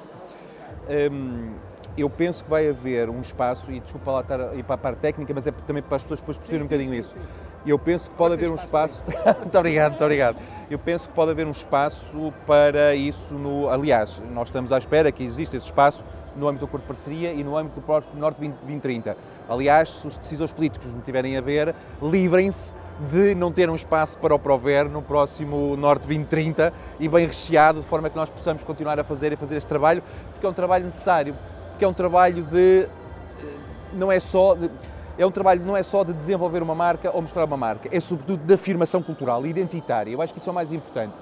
Um, 1.11 1.53
eu 1.97 2.09
penso 2.09 2.43
que 2.43 2.49
vai 2.49 2.69
haver 2.69 3.09
um 3.09 3.21
espaço, 3.21 3.71
e 3.71 3.79
desculpa 3.79 4.11
lá 4.11 4.21
estar 4.21 4.39
a 4.39 4.55
ir 4.55 4.63
para 4.63 4.75
a 4.75 4.77
parte 4.77 4.99
técnica, 4.99 5.33
mas 5.33 5.47
é 5.47 5.51
também 5.51 5.81
para 5.81 5.95
as 5.95 6.03
pessoas 6.03 6.19
depois 6.19 6.37
perceberem 6.37 6.65
um 6.65 6.67
bocadinho 6.67 6.91
sim, 6.91 6.99
isso. 6.99 7.13
Sim. 7.13 7.54
Eu 7.65 7.79
penso 7.79 8.09
que 8.09 8.15
pode 8.15 8.35
haver 8.35 8.49
um 8.49 8.55
espaço. 8.55 9.01
muito 9.41 9.57
obrigado, 9.57 9.91
muito 9.91 10.03
obrigado. 10.03 10.37
Eu 10.69 10.77
penso 10.77 11.09
que 11.09 11.15
pode 11.15 11.31
haver 11.31 11.47
um 11.47 11.51
espaço 11.51 12.33
para 12.45 12.95
isso 12.95 13.33
no. 13.33 13.69
Aliás, 13.69 14.21
nós 14.31 14.49
estamos 14.49 14.71
à 14.71 14.77
espera 14.77 15.11
que 15.11 15.23
exista 15.23 15.57
esse 15.57 15.65
espaço 15.65 16.03
no 16.35 16.47
âmbito 16.47 16.65
do 16.65 16.69
acordo 16.69 16.83
de 16.83 16.87
parceria 16.87 17.33
e 17.33 17.43
no 17.43 17.57
âmbito 17.57 17.79
do 17.79 17.85
próprio 17.85 18.19
Norte 18.19 18.37
2030. 18.37 19.17
Aliás, 19.49 19.89
se 19.89 20.07
os 20.07 20.17
decisores 20.17 20.53
políticos 20.53 20.93
me 20.93 21.01
tiverem 21.01 21.37
a 21.37 21.41
ver, 21.41 21.73
livrem-se 22.01 22.73
de 23.11 23.35
não 23.35 23.51
ter 23.51 23.69
um 23.69 23.75
espaço 23.75 24.17
para 24.19 24.33
o 24.33 24.39
Prover 24.39 24.89
no 24.89 25.01
próximo 25.01 25.75
Norte 25.75 26.01
2030 26.07 26.71
e 26.99 27.09
bem 27.09 27.25
recheado, 27.25 27.79
de 27.79 27.85
forma 27.85 28.09
que 28.09 28.15
nós 28.15 28.29
possamos 28.29 28.63
continuar 28.63 28.99
a 28.99 29.03
fazer 29.03 29.33
e 29.33 29.35
fazer 29.35 29.57
este 29.57 29.67
trabalho, 29.67 30.01
porque 30.31 30.45
é 30.45 30.49
um 30.49 30.53
trabalho 30.53 30.85
necessário 30.85 31.35
que 31.77 31.85
é 31.85 31.87
um 31.87 31.93
trabalho 31.93 32.43
de 32.43 32.83
eh, 32.83 32.87
não 33.93 34.11
é 34.11 34.19
só 34.19 34.55
de, 34.55 34.69
é 35.17 35.25
um 35.25 35.31
trabalho 35.31 35.63
não 35.63 35.75
é 35.75 35.83
só 35.83 36.03
de 36.03 36.13
desenvolver 36.13 36.61
uma 36.61 36.75
marca 36.75 37.09
ou 37.13 37.21
mostrar 37.21 37.45
uma 37.45 37.57
marca, 37.57 37.89
é 37.91 37.99
sobretudo 37.99 38.43
de 38.43 38.53
afirmação 38.53 39.01
cultural, 39.01 39.45
identitária. 39.45 40.11
Eu 40.11 40.21
acho 40.21 40.33
que 40.33 40.39
isso 40.39 40.49
é 40.49 40.51
o 40.51 40.55
mais 40.55 40.71
importante. 40.71 41.13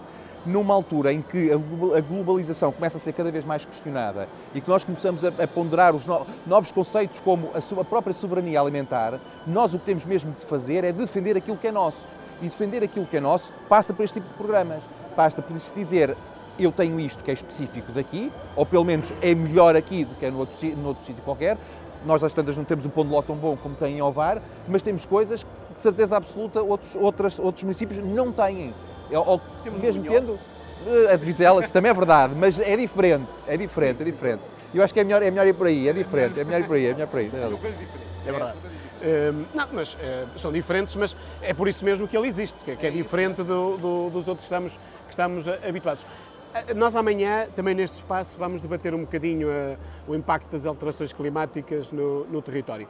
Numa 0.45 0.73
altura 0.73 1.13
em 1.13 1.21
que 1.21 1.51
a 1.51 2.01
globalização 2.01 2.71
começa 2.71 2.97
a 2.97 2.99
ser 2.99 3.13
cada 3.13 3.32
vez 3.32 3.45
mais 3.45 3.63
questionada 3.63 4.27
e 4.53 4.60
que 4.60 4.69
nós 4.69 4.84
começamos 4.84 5.23
a, 5.23 5.32
ponderar 5.47 5.95
os 5.95 6.06
no, 6.06 6.27
novos 6.45 6.69
conceitos 6.69 7.21
como 7.21 7.51
a, 7.53 7.84
própria 7.86 8.13
soberania 8.13 8.60
alimentar, 8.60 9.19
nós 9.47 9.73
o 9.73 9.79
que 9.79 9.86
temos 9.86 10.03
mesmo 10.03 10.34
de 10.34 10.43
fazer 10.43 10.84
é 10.84 10.91
defender 10.91 11.38
aquilo 11.38 11.56
que 11.56 11.67
é 11.67 11.71
nosso. 11.71 12.06
E 12.41 12.45
defender 12.45 12.84
aquilo 12.84 13.06
que 13.06 13.15
é 13.15 13.21
nosso 13.21 13.53
passa 13.69 13.93
por 13.93 14.03
este 14.03 14.15
tipo 14.15 14.27
de 14.27 14.34
programas. 14.34 14.84
Basta 15.15 15.41
por 15.41 15.56
isso 15.56 15.73
dizer 15.73 16.17
eu 16.60 16.71
tenho 16.71 16.99
isto 16.99 17.23
que 17.23 17.32
é 17.32 17.34
específico 17.34 17.91
daqui, 17.91 18.32
ou 18.56 18.65
pelo 18.65 18.84
menos 18.84 19.13
é 19.21 19.34
melhor 19.34 19.75
aqui 19.75 20.06
do 20.06 20.13
que 20.15 20.25
é 20.25 20.32
no 20.32 20.39
outro, 20.39 20.67
no 20.77 20.89
outro 20.89 21.03
sítio 21.03 21.23
qualquer. 21.23 21.58
Nós 22.05 22.23
às 22.23 22.33
tantas 22.33 22.57
não 22.57 22.63
temos 22.63 22.85
um 22.85 22.89
pão 22.89 23.05
de 23.05 23.11
ló 23.11 23.21
tão 23.21 23.35
bom 23.35 23.55
como 23.55 23.75
tem 23.75 23.97
em 23.97 24.01
Ovar, 24.01 24.41
mas 24.67 24.81
temos 24.81 25.05
coisas 25.05 25.43
que, 25.43 25.73
de 25.73 25.79
certeza 25.79 26.17
absoluta, 26.17 26.61
outros, 26.61 26.95
outras, 26.95 27.39
outros 27.39 27.63
municípios 27.63 28.03
não 28.03 28.31
têm. 28.31 28.73
É, 29.11 29.17
ou, 29.17 29.41
temos 29.63 29.79
mesmo 29.79 30.03
tendo, 30.03 30.39
eh, 30.87 31.13
a 31.13 31.15
de 31.15 31.25
Vizela, 31.25 31.61
isso 31.61 31.73
também 31.73 31.91
é 31.91 31.93
verdade, 31.93 32.33
mas 32.35 32.59
é 32.59 32.75
diferente, 32.75 33.31
é 33.47 33.55
diferente, 33.57 34.01
é 34.01 34.05
diferente. 34.05 34.43
Eu 34.73 34.83
acho 34.83 34.93
que 34.93 34.99
é 34.99 35.03
melhor, 35.03 35.21
é 35.21 35.29
melhor 35.29 35.47
ir 35.47 35.53
por 35.53 35.67
aí, 35.67 35.87
é 35.87 35.93
diferente, 35.93 36.39
é 36.39 36.43
melhor 36.43 36.61
ir 36.61 36.67
por 36.67 36.75
aí, 36.75 36.85
é 36.87 36.93
melhor 36.93 37.07
por 37.07 37.19
aí. 37.19 37.31
É 38.25 38.31
verdade. 38.31 38.57
Um, 39.03 39.45
não, 39.53 39.67
mas 39.73 39.95
uh, 39.95 40.39
são 40.39 40.51
diferentes, 40.51 40.95
mas 40.95 41.15
é 41.41 41.53
por 41.53 41.67
isso 41.67 41.83
mesmo 41.83 42.07
que 42.07 42.17
ele 42.17 42.27
existe, 42.27 42.63
que, 42.63 42.71
é, 42.71 42.75
que 42.75 42.87
é 42.87 42.89
diferente 42.89 43.43
do, 43.43 43.77
do, 43.77 44.09
dos 44.09 44.27
outros 44.27 44.37
que 44.37 44.43
estamos, 44.43 44.73
que 44.73 45.09
estamos 45.09 45.45
habituados. 45.47 46.05
Eh, 46.53 46.73
nós 46.73 46.95
amanhã, 46.95 47.47
também 47.55 47.73
neste 47.73 47.97
espaço, 47.97 48.37
vamos 48.37 48.61
debater 48.61 48.93
um 48.93 49.01
bocadinho 49.01 49.47
uh, 49.49 49.77
o 50.07 50.13
impacto 50.13 50.51
das 50.51 50.65
alterações 50.65 51.11
climáticas 51.11 51.91
no, 51.91 52.25
no 52.25 52.41
território. 52.41 52.87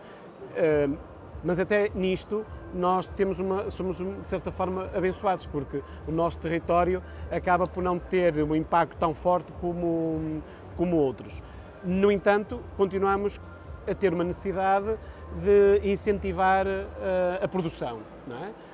Uh, 0.51 0.97
mas 1.43 1.59
até 1.59 1.89
nisto 1.95 2.45
nós 2.73 3.07
temos 3.07 3.39
uma, 3.39 3.69
somos 3.69 3.97
de 3.97 4.29
certa 4.29 4.51
forma 4.51 4.89
abençoados, 4.93 5.45
porque 5.45 5.81
o 6.07 6.11
nosso 6.11 6.37
território 6.39 7.01
acaba 7.31 7.65
por 7.65 7.83
não 7.83 7.99
ter 7.99 8.41
um 8.43 8.55
impacto 8.55 8.97
tão 8.97 9.13
forte 9.13 9.51
como, 9.59 10.41
como 10.75 10.97
outros. 10.97 11.41
No 11.83 12.11
entanto, 12.11 12.61
continuamos 12.77 13.39
a 13.85 13.93
ter 13.93 14.13
uma 14.13 14.23
necessidade 14.23 14.97
de 15.41 15.81
incentivar 15.89 16.65
uh, 16.65 17.43
a 17.43 17.47
produção. 17.47 17.99
É? 18.29 18.73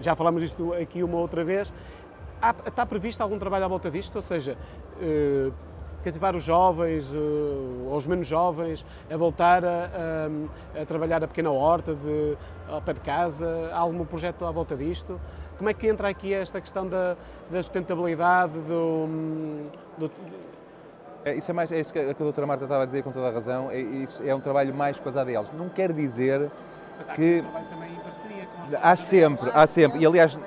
já 0.00 0.16
falamos 0.16 0.42
isto 0.42 0.72
aqui 0.74 1.02
uma 1.02 1.18
outra 1.18 1.44
vez 1.44 1.72
há, 2.44 2.68
está 2.68 2.84
previsto 2.84 3.22
algum 3.22 3.38
trabalho 3.38 3.64
à 3.64 3.68
volta 3.68 3.90
disto? 3.90 4.16
Ou 4.16 4.22
seja, 4.22 4.56
uh, 4.96 5.52
cativar 6.02 6.36
os 6.36 6.42
jovens, 6.42 7.08
uh, 7.10 7.88
ou 7.88 7.96
os 7.96 8.06
menos 8.06 8.26
jovens, 8.26 8.84
a 9.10 9.16
voltar 9.16 9.64
a, 9.64 9.90
a, 10.76 10.82
a, 10.82 10.86
trabalhar 10.86 11.24
a 11.24 11.28
pequena 11.28 11.50
horta 11.50 11.94
de, 11.94 12.36
ao 12.68 12.82
pé 12.82 12.92
de 12.92 13.00
casa? 13.00 13.70
Há 13.72 13.78
algum 13.78 14.04
projeto 14.04 14.44
à 14.44 14.50
volta 14.50 14.76
disto? 14.76 15.18
Como 15.56 15.70
é 15.70 15.74
que 15.74 15.86
entra 15.86 16.08
aqui 16.08 16.34
esta 16.34 16.60
questão 16.60 16.86
da, 16.86 17.16
da 17.50 17.62
sustentabilidade, 17.62 18.52
do, 18.52 19.68
do 19.96 20.10
é, 21.24 21.36
isso 21.36 21.50
é, 21.50 21.54
mais, 21.54 21.72
é 21.72 21.80
isso 21.80 21.90
que 21.90 21.98
a, 21.98 22.12
que 22.12 22.22
a 22.22 22.24
doutora 22.24 22.46
Marta 22.46 22.64
estava 22.64 22.82
a 22.82 22.86
dizer 22.86 23.02
com 23.02 23.10
toda 23.10 23.28
a 23.28 23.30
razão, 23.30 23.70
é, 23.70 23.80
isso, 23.80 24.22
é 24.22 24.34
um 24.34 24.40
trabalho 24.40 24.74
mais 24.74 25.00
com 25.00 25.08
as 25.08 25.16
ADLs. 25.16 25.50
Não 25.56 25.70
quer 25.70 25.90
dizer 25.90 26.50
Mas 26.98 27.08
há 27.08 27.12
que... 27.14 27.38
Um 27.38 27.42
trabalho 27.42 27.66
também 27.68 27.92
em 27.94 28.00
parceria 28.00 28.44
com 28.44 28.76
Há 28.82 28.96
sempre, 28.96 29.50
há 29.54 29.66
sempre. 29.66 30.00
E 30.00 30.06
aliás, 30.06 30.38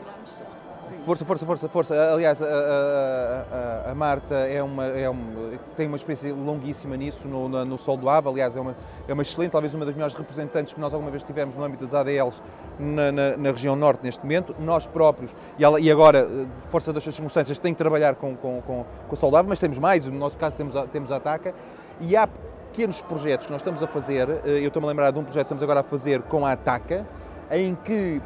Força, 1.08 1.24
força, 1.24 1.46
força, 1.46 1.70
força. 1.70 2.14
Aliás, 2.14 2.42
a, 2.42 2.46
a, 2.46 3.92
a, 3.92 3.96
Marta 3.96 4.36
é 4.36 4.62
uma, 4.62 4.86
é 4.88 5.10
uma, 5.10 5.58
tem 5.74 5.88
uma 5.88 5.96
experiência 5.96 6.36
longuíssima 6.36 6.98
nisso, 6.98 7.30
no, 7.30 7.48
no, 7.48 7.64
no 7.64 7.78
Sol 7.78 7.96
do 7.96 8.10
Ave. 8.10 8.28
Aliás, 8.28 8.58
é 8.58 8.60
uma, 8.60 8.76
é 9.08 9.14
uma 9.14 9.22
excelente, 9.22 9.52
talvez 9.52 9.74
uma 9.74 9.86
das 9.86 9.96
melhores 9.96 10.14
representantes 10.14 10.74
que 10.74 10.82
nós 10.82 10.94
alguma 10.94 11.10
vez 11.10 11.24
tivemos 11.24 11.56
no 11.56 11.64
âmbito 11.64 11.86
das 11.86 11.94
ADLs 11.94 12.42
na, 12.78 13.10
na, 13.14 13.38
na 13.38 13.52
região 13.52 13.74
norte 13.74 14.04
neste 14.04 14.22
momento. 14.22 14.54
Nós 14.60 14.86
próprios, 14.86 15.34
e, 15.58 15.64
ela, 15.64 15.80
e 15.80 15.90
agora, 15.90 16.28
força 16.68 16.92
das 16.92 17.06
circunstâncias, 17.06 17.58
tem 17.58 17.74
que 17.74 17.78
trabalhar 17.78 18.16
com, 18.16 18.36
com, 18.36 18.62
com, 18.62 18.86
com 19.08 19.14
o 19.14 19.16
Sol 19.16 19.32
do 19.32 19.38
Ave, 19.38 19.48
mas 19.48 19.62
temos 19.62 19.80
mais, 19.80 20.06
no 20.08 20.20
nosso 20.20 20.38
caso 20.38 20.58
temos 20.58 20.76
a, 20.76 20.88
temos 20.88 21.10
a 21.10 21.16
ATACA. 21.16 21.56
E 22.02 22.18
há 22.18 22.28
pequenos 22.28 23.02
projetos 23.02 23.46
que 23.46 23.52
nós 23.54 23.62
estamos 23.62 23.82
a 23.82 23.88
fazer, 23.88 24.28
eh, 24.44 24.60
eu 24.60 24.68
estou-me 24.68 24.86
a 24.86 24.90
lembrar 24.90 25.12
de 25.12 25.20
um 25.20 25.24
projeto 25.24 25.46
que 25.46 25.54
estamos 25.54 25.64
agora 25.64 25.80
a 25.80 25.84
fazer 25.84 26.22
com 26.24 26.46
a 26.46 26.52
ATACA, 26.52 27.08
em 27.50 27.76
que 27.76 28.22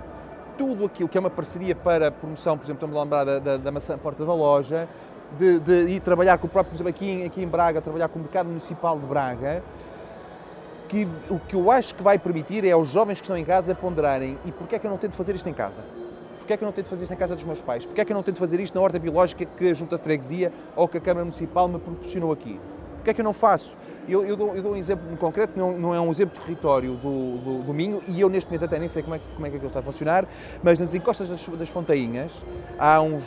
tudo 0.62 0.86
aquilo 0.86 1.10
que 1.10 1.17
é 1.17 1.19
uma 1.19 1.30
parceria 1.32 1.74
para 1.74 2.12
promoção, 2.12 2.56
por 2.56 2.65
exemplo, 2.65 2.86
estamos 2.86 2.95
a 2.95 3.02
lembrar 3.02 3.24
da, 3.24 3.39
da, 3.39 3.58
da 3.58 3.71
maçã 3.71 3.97
porta 3.97 4.24
da 4.24 4.32
loja, 4.32 4.88
de, 5.39 5.60
de 5.60 5.74
ir 5.93 6.00
trabalhar 6.02 6.38
com 6.38 6.45
o 6.45 6.50
próprio, 6.50 6.69
por 6.69 6.76
exemplo, 6.76 6.89
aqui 6.89 7.10
em, 7.10 7.26
aqui 7.26 7.41
em 7.41 7.47
Braga, 7.47 7.82
trabalhar 7.82 8.08
com 8.10 8.19
o 8.19 8.21
mercado 8.21 8.45
municipal 8.45 9.00
de 9.00 9.06
Braga, 9.08 9.63
que 10.88 11.08
o 11.32 11.39
que 11.39 11.56
eu 11.56 11.71
acho 11.71 11.95
que 11.95 12.04
vai 12.04 12.19
permitir 12.19 12.63
é 12.63 12.71
aos 12.71 12.89
jovens 12.89 13.15
que 13.15 13.24
estão 13.24 13.36
em 13.36 13.43
casa 13.43 13.74
ponderarem 13.74 14.38
e 14.45 14.52
porquê 14.52 14.76
é 14.76 14.80
que 14.80 14.86
eu 14.86 14.91
não 14.91 15.00
tento 15.00 15.15
fazer 15.15 15.34
isto 15.34 15.50
em 15.50 15.54
casa? 15.54 15.84
Porquê 16.38 16.54
é 16.54 16.58
que 16.58 16.63
eu 16.63 16.67
não 16.67 16.74
tento 16.74 16.88
fazer 16.88 17.04
isto 17.06 17.13
em 17.13 17.17
casa 17.17 17.34
dos 17.34 17.43
meus 17.43 17.62
pais? 17.63 17.84
Porquê 17.84 18.02
é 18.02 18.06
que 18.06 18.12
eu 18.12 18.15
não 18.15 18.21
tento 18.21 18.38
fazer 18.38 18.60
isto 18.60 18.76
na 18.76 18.82
horta 18.82 19.00
biológica 19.00 19.43
que 19.45 19.67
a 19.67 19.74
Junta 19.74 19.97
Freguesia 19.97 20.54
ou 20.76 20.88
que 20.88 21.00
a 21.00 21.02
Câmara 21.02 21.26
Municipal 21.26 21.67
me 21.67 21.80
proporcionou 21.80 22.32
aqui? 22.32 22.60
Porquê 22.97 23.10
é 23.10 23.13
que 23.15 23.21
eu 23.21 23.26
não 23.26 23.34
faço? 23.34 23.76
Eu, 24.12 24.26
eu, 24.26 24.36
dou, 24.36 24.54
eu 24.54 24.62
dou, 24.62 24.74
um 24.74 24.76
exemplo 24.76 25.15
concreto, 25.15 25.58
não, 25.58 25.71
não, 25.78 25.95
é 25.95 26.02
um 26.02 26.12
exemplo 26.12 26.38
de 26.38 26.43
território 26.43 26.95
do, 26.95 27.38
do, 27.38 27.63
do, 27.63 27.74
Minho, 27.74 28.04
e 28.06 28.19
eu 28.19 28.28
neste 28.28 28.50
momento 28.50 28.65
até 28.65 28.78
nem 28.78 28.89
sei 28.89 29.02
como 29.02 29.15
é, 29.15 29.21
como 29.36 29.45
é 29.45 29.50
que 29.50 29.56
aquilo 29.56 29.69
está 29.69 29.80
a 29.80 29.84
funcionar, 29.84 30.28
mas 30.62 30.82
nas 30.82 30.93
encostas 30.93 31.30
das, 31.30 31.41
das 31.47 31.69
Fontainhas, 31.69 32.34
há 32.78 33.02
uns 33.02 33.24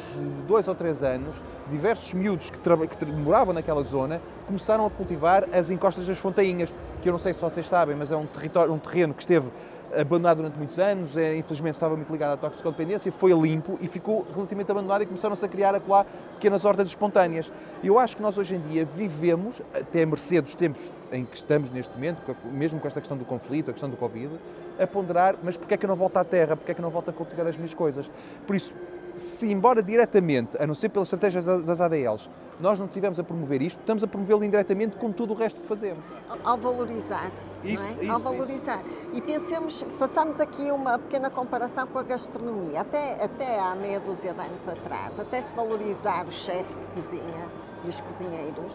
dois 0.46 0.68
ou 0.68 0.74
três 0.74 1.02
anos, 1.02 1.34
diversos 1.70 2.12
miúdos 2.12 2.50
que, 2.50 2.58
que 2.58 3.06
moravam 3.06 3.54
naquela 3.54 3.82
zona 3.82 4.20
começaram 4.46 4.84
a 4.84 4.90
cultivar 4.90 5.48
as 5.54 5.70
encostas 5.70 6.06
das 6.06 6.18
Fontainhas, 6.18 6.70
que 7.00 7.08
eu 7.08 7.12
não 7.12 7.18
sei 7.18 7.32
se 7.32 7.40
vocês 7.40 7.66
sabem, 7.66 7.96
mas 7.96 8.12
é 8.12 8.16
um, 8.16 8.26
território, 8.26 8.70
um 8.70 8.78
terreno 8.78 9.14
que 9.14 9.22
esteve 9.22 9.50
abandonado 10.00 10.38
durante 10.38 10.56
muitos 10.56 10.78
anos, 10.78 11.16
é, 11.16 11.36
infelizmente 11.36 11.74
estava 11.74 11.96
muito 11.96 12.10
ligado 12.12 12.34
à 12.34 12.36
toxicodependência, 12.36 13.10
foi 13.12 13.32
limpo 13.32 13.78
e 13.80 13.88
ficou 13.88 14.26
relativamente 14.34 14.70
abandonado 14.70 15.02
e 15.02 15.06
começaram-se 15.06 15.44
a 15.44 15.48
criar 15.48 15.74
acolá 15.74 16.04
pequenas 16.34 16.64
hortas 16.64 16.88
espontâneas. 16.88 17.52
Eu 17.82 17.98
acho 17.98 18.16
que 18.16 18.22
nós 18.22 18.36
hoje 18.36 18.54
em 18.54 18.60
dia 18.60 18.84
vivemos, 18.84 19.60
até 19.72 20.02
a 20.02 20.06
mercê 20.06 20.40
dos 20.40 20.54
tempos 20.54 20.82
em 21.12 21.24
que 21.24 21.36
estamos 21.36 21.70
neste 21.70 21.94
momento, 21.94 22.20
mesmo 22.52 22.80
com 22.80 22.88
esta 22.88 23.00
questão 23.00 23.16
do 23.16 23.24
conflito, 23.24 23.70
a 23.70 23.72
questão 23.72 23.88
do 23.88 23.96
Covid, 23.96 24.30
a 24.78 24.86
ponderar, 24.86 25.36
mas 25.42 25.56
porquê 25.56 25.74
é 25.74 25.76
que 25.76 25.84
eu 25.84 25.88
não 25.88 25.96
volto 25.96 26.16
à 26.16 26.24
terra, 26.24 26.56
porquê 26.56 26.72
é 26.72 26.74
que 26.74 26.80
eu 26.80 26.84
não 26.84 26.90
volto 26.90 27.10
a 27.10 27.12
cultivar 27.12 27.46
as 27.46 27.56
minhas 27.56 27.74
coisas? 27.74 28.10
Por 28.46 28.56
isso, 28.56 28.72
se 29.14 29.50
embora 29.50 29.82
diretamente, 29.82 30.60
a 30.60 30.66
não 30.66 30.74
ser 30.74 30.88
pelas 30.88 31.06
estratégias 31.06 31.46
das 31.64 31.80
ADLs, 31.80 32.28
nós 32.60 32.78
não 32.78 32.86
estivemos 32.86 33.18
a 33.18 33.24
promover 33.24 33.60
isto, 33.62 33.80
estamos 33.80 34.02
a 34.02 34.06
promovê-lo 34.06 34.44
indiretamente 34.44 34.96
com 34.96 35.10
tudo 35.10 35.32
o 35.32 35.36
resto 35.36 35.60
que 35.60 35.66
fazemos. 35.66 36.04
Ao 36.44 36.56
valorizar, 36.56 37.30
isso, 37.64 37.82
não 37.82 37.88
é? 37.88 37.92
Isso, 38.02 38.12
Ao 38.12 38.20
valorizar. 38.20 38.80
Isso. 38.86 39.10
E 39.14 39.20
pensemos, 39.20 39.84
façamos 39.98 40.40
aqui 40.40 40.70
uma 40.70 40.98
pequena 40.98 41.30
comparação 41.30 41.86
com 41.86 41.98
a 41.98 42.02
gastronomia. 42.02 42.80
Até, 42.80 43.24
até 43.24 43.58
há 43.58 43.74
meia 43.74 44.00
dúzia 44.00 44.32
de 44.32 44.40
anos 44.40 44.68
atrás, 44.68 45.18
até 45.18 45.42
se 45.42 45.54
valorizar 45.54 46.26
o 46.26 46.32
chefe 46.32 46.74
de 46.74 47.02
cozinha 47.02 47.48
e 47.84 47.88
os 47.88 48.00
cozinheiros, 48.00 48.72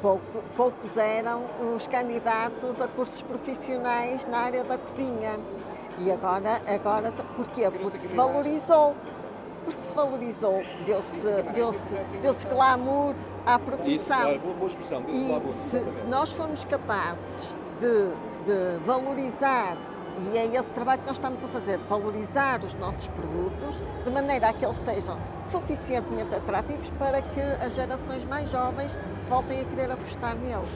pouco, 0.00 0.42
poucos 0.56 0.96
eram 0.96 1.42
os 1.74 1.86
candidatos 1.86 2.80
a 2.80 2.88
cursos 2.88 3.22
profissionais 3.22 4.26
na 4.26 4.38
área 4.38 4.64
da 4.64 4.78
cozinha. 4.78 5.38
E 5.98 6.10
agora, 6.10 6.60
agora 6.66 7.12
porquê? 7.36 7.70
Porque 7.70 8.00
se 8.00 8.16
valorizou 8.16 8.96
porque 9.64 9.82
se 9.82 9.94
valorizou, 9.94 10.62
deu-se 10.84 11.16
deu 11.54 11.74
deu 12.22 12.34
glamour 12.50 13.14
à 13.46 13.58
profissão. 13.58 14.32
Isso, 14.32 14.40
boa, 14.40 14.54
boa 14.54 14.68
expressão, 14.68 15.04
e 15.08 15.70
se, 15.70 15.90
se, 15.90 16.04
nós 16.04 16.30
formos 16.32 16.64
capazes 16.64 17.54
de, 17.80 18.08
de 18.46 18.84
valorizar 18.86 19.76
E 20.32 20.38
é 20.38 20.46
esse 20.46 20.70
trabalho 20.70 21.00
que 21.00 21.08
nós 21.08 21.16
estamos 21.16 21.42
a 21.42 21.48
fazer, 21.48 21.78
valorizar 21.88 22.62
os 22.62 22.72
nossos 22.74 23.08
produtos 23.08 23.82
de 24.04 24.10
maneira 24.10 24.50
a 24.50 24.52
que 24.52 24.64
eles 24.64 24.76
sejam 24.76 25.18
suficientemente 25.48 26.34
atrativos 26.34 26.88
para 26.98 27.20
que 27.20 27.40
as 27.40 27.74
gerações 27.74 28.24
mais 28.24 28.48
jovens 28.48 28.92
voltem 29.28 29.60
a 29.60 29.64
querer 29.64 29.90
apostar 29.90 30.36
neles. 30.36 30.68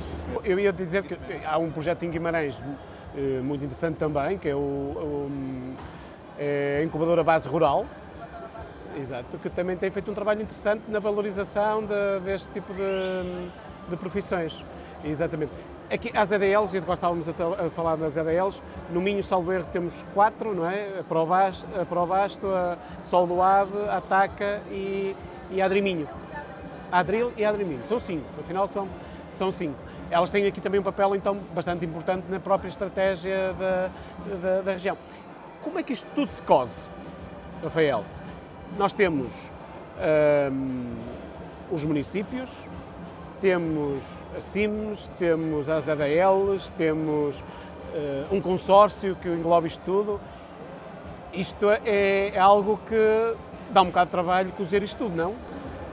Eu 0.43 0.59
ia 0.59 0.73
dizer 0.73 1.05
que 1.05 1.17
há 1.45 1.57
um 1.57 1.71
projeto 1.71 2.03
em 2.03 2.11
Guimarães 2.11 2.61
eh, 3.17 3.41
muito 3.41 3.65
interessante 3.65 3.97
também, 3.97 4.39
que 4.39 4.49
é 4.49 4.55
o, 4.57 4.59
o 4.59 5.31
é 6.39 6.79
a 6.81 6.85
incubadora 6.85 7.25
base 7.25 7.49
rural, 7.49 7.85
exato, 9.01 9.39
que 9.39 9.51
também 9.51 9.77
tem 9.77 9.91
feito 9.91 10.11
um 10.11 10.15
trabalho 10.15 10.43
interessante 10.43 10.83
na 10.89 10.99
valorização 10.99 11.83
de, 11.83 12.21
deste 12.25 12.49
tipo 12.53 12.73
de, 12.73 13.51
de 13.89 13.97
profissões. 13.97 14.65
Exatamente. 15.05 15.53
Aqui, 15.91 16.11
as 16.15 16.31
ADLs, 16.31 16.77
e 16.77 16.81
nós 16.81 16.99
estávamos 16.99 17.27
a, 17.29 17.71
falar 17.71 17.97
das 17.97 18.19
ADLs, 18.19 18.61
no 18.91 19.01
Minho, 19.01 19.23
salvo 19.23 19.51
erro, 19.53 19.67
temos 19.73 20.05
quatro, 20.13 20.55
não 20.55 20.69
é? 20.69 21.01
A 21.01 21.85
Probasto, 21.87 22.47
a, 22.47 22.75
a 22.75 23.05
Sol 23.05 23.27
do 23.27 23.41
Ave, 23.41 23.75
a 23.89 23.97
Ataca 23.97 24.61
e, 24.71 25.17
e 25.51 25.63
a 25.63 25.65
Adriminho. 25.65 26.07
Adril 26.93 27.33
e 27.37 27.45
Adriminho. 27.45 27.83
São 27.85 27.99
cinco, 27.99 28.27
afinal 28.39 28.69
são, 28.69 28.87
são 29.33 29.51
cinco. 29.51 29.79
Elas 30.11 30.31
têm 30.31 30.47
aqui 30.47 30.61
também 30.61 30.81
um 30.81 30.83
papel, 30.83 31.15
então, 31.15 31.39
bastante 31.55 31.85
importante 31.85 32.25
na 32.29 32.41
própria 32.41 32.69
estratégia 32.69 33.55
da, 33.55 33.91
da, 34.43 34.61
da 34.63 34.73
região. 34.73 34.97
Como 35.63 35.79
é 35.79 35.83
que 35.83 35.93
isto 35.93 36.07
tudo 36.15 36.31
se 36.31 36.43
cose, 36.43 36.87
Rafael? 37.63 38.05
Nós 38.77 38.93
temos 38.93 39.33
os 41.71 41.85
municípios, 41.85 42.51
temos 43.41 44.03
a 44.37 44.41
CIMES, 44.41 45.11
temos 45.19 45.69
as 45.69 45.89
ADLs, 45.89 46.73
temos 46.77 47.39
uh, 47.39 48.35
um 48.35 48.41
consórcio 48.41 49.17
que 49.17 49.29
engloba 49.29 49.67
isto 49.67 49.81
tudo. 49.85 50.21
Isto 51.33 51.71
é, 51.71 52.33
é, 52.35 52.39
algo 52.39 52.81
que 52.89 53.35
dá 53.71 53.83
um 53.83 53.87
bocado 53.87 54.07
de 54.07 54.11
trabalho 54.11 54.51
cozer 54.53 54.83
isto 54.83 54.97
tudo, 54.97 55.15
não? 55.15 55.35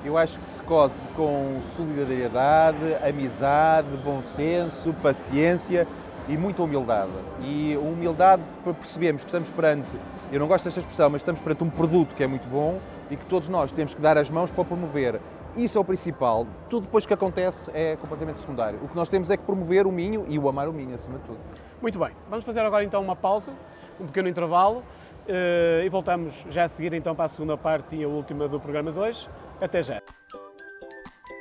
Eu 0.03 0.17
acho 0.17 0.39
que 0.39 0.47
se 0.49 0.61
cose 0.63 0.93
com 1.15 1.59
solidariedade, 1.75 2.95
amizade, 3.07 3.87
bom 4.03 4.21
senso, 4.35 4.93
paciência 5.01 5.87
e 6.29 6.37
muita 6.37 6.63
humildade. 6.63 7.11
E 7.41 7.75
humildade 7.77 8.41
para 8.63 8.73
percebermos 8.73 9.23
que 9.23 9.27
estamos 9.27 9.49
perante, 9.49 9.89
eu 10.31 10.39
não 10.39 10.47
gosto 10.47 10.65
desta 10.65 10.79
expressão, 10.79 11.09
mas 11.09 11.21
estamos 11.21 11.41
perante 11.41 11.63
um 11.63 11.69
produto 11.69 12.15
que 12.15 12.23
é 12.23 12.27
muito 12.27 12.47
bom 12.47 12.79
e 13.09 13.15
que 13.15 13.25
todos 13.25 13.47
nós 13.47 13.71
temos 13.71 13.93
que 13.93 14.01
dar 14.01 14.17
as 14.17 14.29
mãos 14.29 14.51
para 14.51 14.63
promover. 14.63 15.19
Isso 15.55 15.77
é 15.77 15.81
o 15.81 15.85
principal. 15.85 16.45
Tudo 16.69 16.83
depois 16.83 17.05
que 17.05 17.13
acontece 17.13 17.71
é 17.73 17.95
completamente 17.95 18.39
secundário. 18.39 18.79
O 18.83 18.87
que 18.87 18.95
nós 18.95 19.07
temos 19.07 19.29
é 19.29 19.37
que 19.37 19.43
promover 19.43 19.87
o 19.87 19.91
Minho 19.91 20.25
e 20.27 20.37
o 20.37 20.49
amar 20.49 20.67
o 20.67 20.73
Minho, 20.73 20.95
acima 20.95 21.17
de 21.17 21.23
tudo. 21.23 21.39
Muito 21.81 21.97
bem. 21.97 22.11
Vamos 22.29 22.43
fazer 22.43 22.59
agora 22.61 22.83
então 22.83 23.01
uma 23.01 23.15
pausa, 23.15 23.53
um 23.99 24.05
pequeno 24.05 24.27
intervalo 24.27 24.83
eh, 25.27 25.83
e 25.85 25.89
voltamos 25.89 26.45
já 26.49 26.63
a 26.63 26.67
seguir 26.67 26.93
então 26.93 27.15
para 27.15 27.25
a 27.25 27.29
segunda 27.29 27.57
parte 27.57 27.95
e 27.95 28.03
a 28.03 28.07
última 28.07 28.47
do 28.47 28.59
programa 28.59 28.91
2. 28.91 29.29
Até 29.61 29.81
já. 29.81 30.01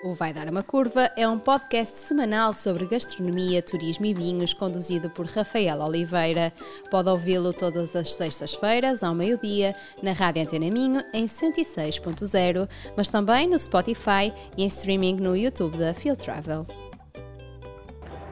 O 0.05 0.13
Vai 0.13 0.35
Dar 0.35 0.51
uma 0.51 0.63
Curva 0.63 1.11
é 1.17 1.27
um 1.27 1.39
podcast 1.39 1.97
semanal 1.97 2.53
sobre 2.53 2.85
gastronomia, 2.85 3.63
turismo 3.63 4.05
e 4.05 4.13
vinhos, 4.13 4.53
conduzido 4.53 5.09
por 5.09 5.25
Rafael 5.25 5.81
Oliveira. 5.81 6.53
Pode 6.91 7.09
ouvi-lo 7.09 7.55
todas 7.55 7.97
as 7.97 8.13
sextas-feiras, 8.13 9.03
ao 9.03 9.15
meio-dia, 9.15 9.73
na 10.03 10.13
Rádio 10.13 10.43
Antena 10.43 10.69
Minho, 10.71 11.01
em 11.15 11.25
106.0, 11.25 12.69
mas 12.95 13.09
também 13.09 13.49
no 13.49 13.59
Spotify 13.59 14.31
e 14.59 14.65
em 14.65 14.67
streaming 14.67 15.15
no 15.15 15.35
YouTube 15.35 15.79
da 15.79 15.95
Field 15.95 16.23
Travel. 16.23 16.67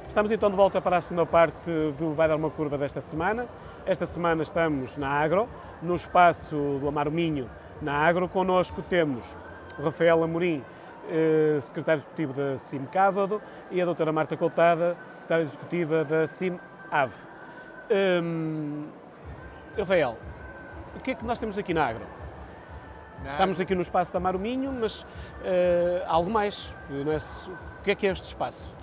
Estamos 0.07 0.31
então 0.31 0.51
de 0.51 0.57
volta 0.57 0.79
para 0.79 0.99
a 0.99 1.01
segunda 1.01 1.25
parte 1.25 1.71
do 1.99 2.13
Vai 2.13 2.29
Dar 2.29 2.37
uma 2.37 2.51
Curva 2.51 2.77
desta 2.77 3.01
semana. 3.01 3.49
Esta 3.87 4.05
semana 4.05 4.43
estamos 4.43 4.99
na 4.99 5.09
Agro, 5.09 5.49
no 5.81 5.95
espaço 5.95 6.55
do 6.79 6.87
Amaro 6.87 7.11
Minho, 7.11 7.49
na 7.81 7.95
Agro. 7.95 8.29
Connosco 8.29 8.83
temos 8.83 9.25
o 9.79 9.83
Rafael 9.83 10.23
Amorim, 10.23 10.63
secretário 11.61 12.01
executivo 12.01 12.33
da 12.33 12.59
CIM 12.59 12.85
Cávado, 12.87 13.41
e 13.71 13.81
a 13.81 13.85
doutora 13.85 14.13
Marta 14.13 14.37
Coutada, 14.37 14.97
secretária 15.15 15.45
executiva 15.45 16.05
da 16.05 16.27
CIM 16.27 16.59
Ave. 16.91 17.15
Um, 18.23 18.87
Rafael, 19.77 20.17
o 20.97 21.01
que 21.01 21.13
é 21.13 21.15
que 21.15 21.25
nós 21.25 21.39
temos 21.39 21.59
aqui 21.59 21.73
na 21.75 21.87
Agro? 21.87 22.07
Na 23.25 23.31
Estamos 23.33 23.61
aqui 23.61 23.75
no 23.75 23.83
espaço 23.83 24.13
da 24.13 24.21
Maruminho, 24.21 24.73
mas 24.73 25.03
uh, 25.03 25.07
algo 26.07 26.31
mais. 26.31 26.73
É? 26.91 27.17
O 27.81 27.83
que 27.85 27.91
é 27.91 27.95
que 27.95 28.07
é 28.07 28.11
este 28.11 28.27
espaço? 28.27 28.82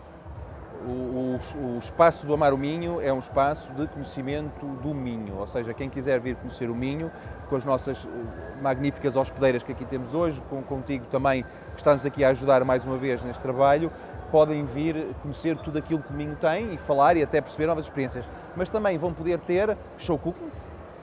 O, 0.85 0.91
o, 0.91 1.75
o, 1.75 1.77
espaço 1.77 2.25
do 2.25 2.33
Amar 2.33 2.53
o 2.53 2.57
Minho 2.57 3.01
é 3.01 3.11
um 3.11 3.19
espaço 3.19 3.69
de 3.73 3.85
conhecimento 3.87 4.65
do 4.81 4.93
Minho, 4.93 5.37
ou 5.37 5.47
seja, 5.47 5.73
quem 5.73 5.89
quiser 5.89 6.21
vir 6.21 6.37
conhecer 6.37 6.69
o 6.69 6.75
Minho, 6.75 7.11
com 7.49 7.57
as 7.57 7.65
nossas 7.65 7.97
eh, 8.05 8.61
magníficas 8.61 9.17
hospedeiras 9.17 9.61
que 9.61 9.73
aqui 9.73 9.83
temos 9.83 10.13
hoje, 10.13 10.41
com, 10.49 10.63
contigo 10.63 11.05
também, 11.07 11.43
que 11.43 11.77
está-nos 11.77 12.05
aqui 12.05 12.23
a 12.23 12.29
ajudar 12.29 12.63
mais 12.63 12.85
uma 12.85 12.95
vez 12.95 13.21
neste 13.21 13.41
trabalho, 13.41 13.91
podem 14.31 14.63
vir 14.65 15.13
conhecer 15.21 15.57
tudo 15.57 15.77
aquilo 15.79 16.01
que 16.01 16.13
o 16.13 16.15
Minho 16.15 16.37
tem 16.37 16.73
e 16.73 16.77
falar 16.77 17.17
e 17.17 17.23
até 17.23 17.41
perceber 17.41 17.65
novas 17.67 17.85
experiências. 17.85 18.23
Mas 18.55 18.69
também 18.69 18.97
vão 18.97 19.13
poder 19.13 19.39
ter 19.39 19.75
show 19.97 20.17
cookings, 20.17 20.55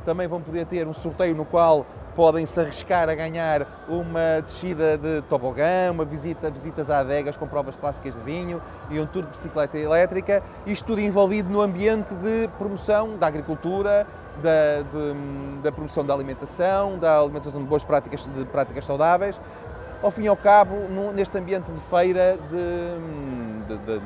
também 0.07 0.27
vão 0.27 0.41
poder 0.41 0.65
ter 0.65 0.87
um 0.87 0.95
sorteio 0.95 1.35
no 1.35 1.45
qual 1.45 1.85
podem 2.17 2.47
se 2.47 2.59
arriscar 2.59 3.11
a 3.11 3.15
ganhar 3.15 3.85
uma 3.87 4.41
descida 4.41 4.97
de 4.97 5.21
tobogã, 5.29 5.93
uma 5.93 6.07
visita, 6.07 6.51
visitas 6.51 6.89
a 6.89 7.01
adegas 7.01 7.37
com 7.37 7.47
provas 7.47 7.77
clássicas 7.77 8.15
de 8.15 8.21
vinho 8.21 8.61
e 8.91 8.99
um 8.99 9.07
tour 9.07 9.23
de 9.25 9.31
bicicleta 9.31 9.79
elétrica, 9.79 10.43
isto 10.67 10.87
tudo 10.87 11.01
envolvido 11.03 11.51
no 11.51 11.61
ambiente 11.61 12.15
de 12.15 12.49
promoção 12.57 13.19
da 13.19 13.27
agricultura, 13.27 14.07
da, 14.43 14.83
de, 14.83 15.63
da 15.63 15.71
promoção 15.71 16.05
da 16.05 16.15
alimentação, 16.15 16.99
da 16.99 17.19
alimentação 17.19 17.61
de 17.61 17.67
boas 17.67 17.85
práticas, 17.85 18.27
de 18.27 18.45
práticas 18.47 18.87
saudáveis, 18.87 19.39
ao 20.03 20.11
fim 20.11 20.25
e 20.25 20.29
ao 20.29 20.37
cabo, 20.37 20.75
neste 21.15 21.37
ambiente 21.39 21.71
de 21.71 21.81
feira 21.89 22.39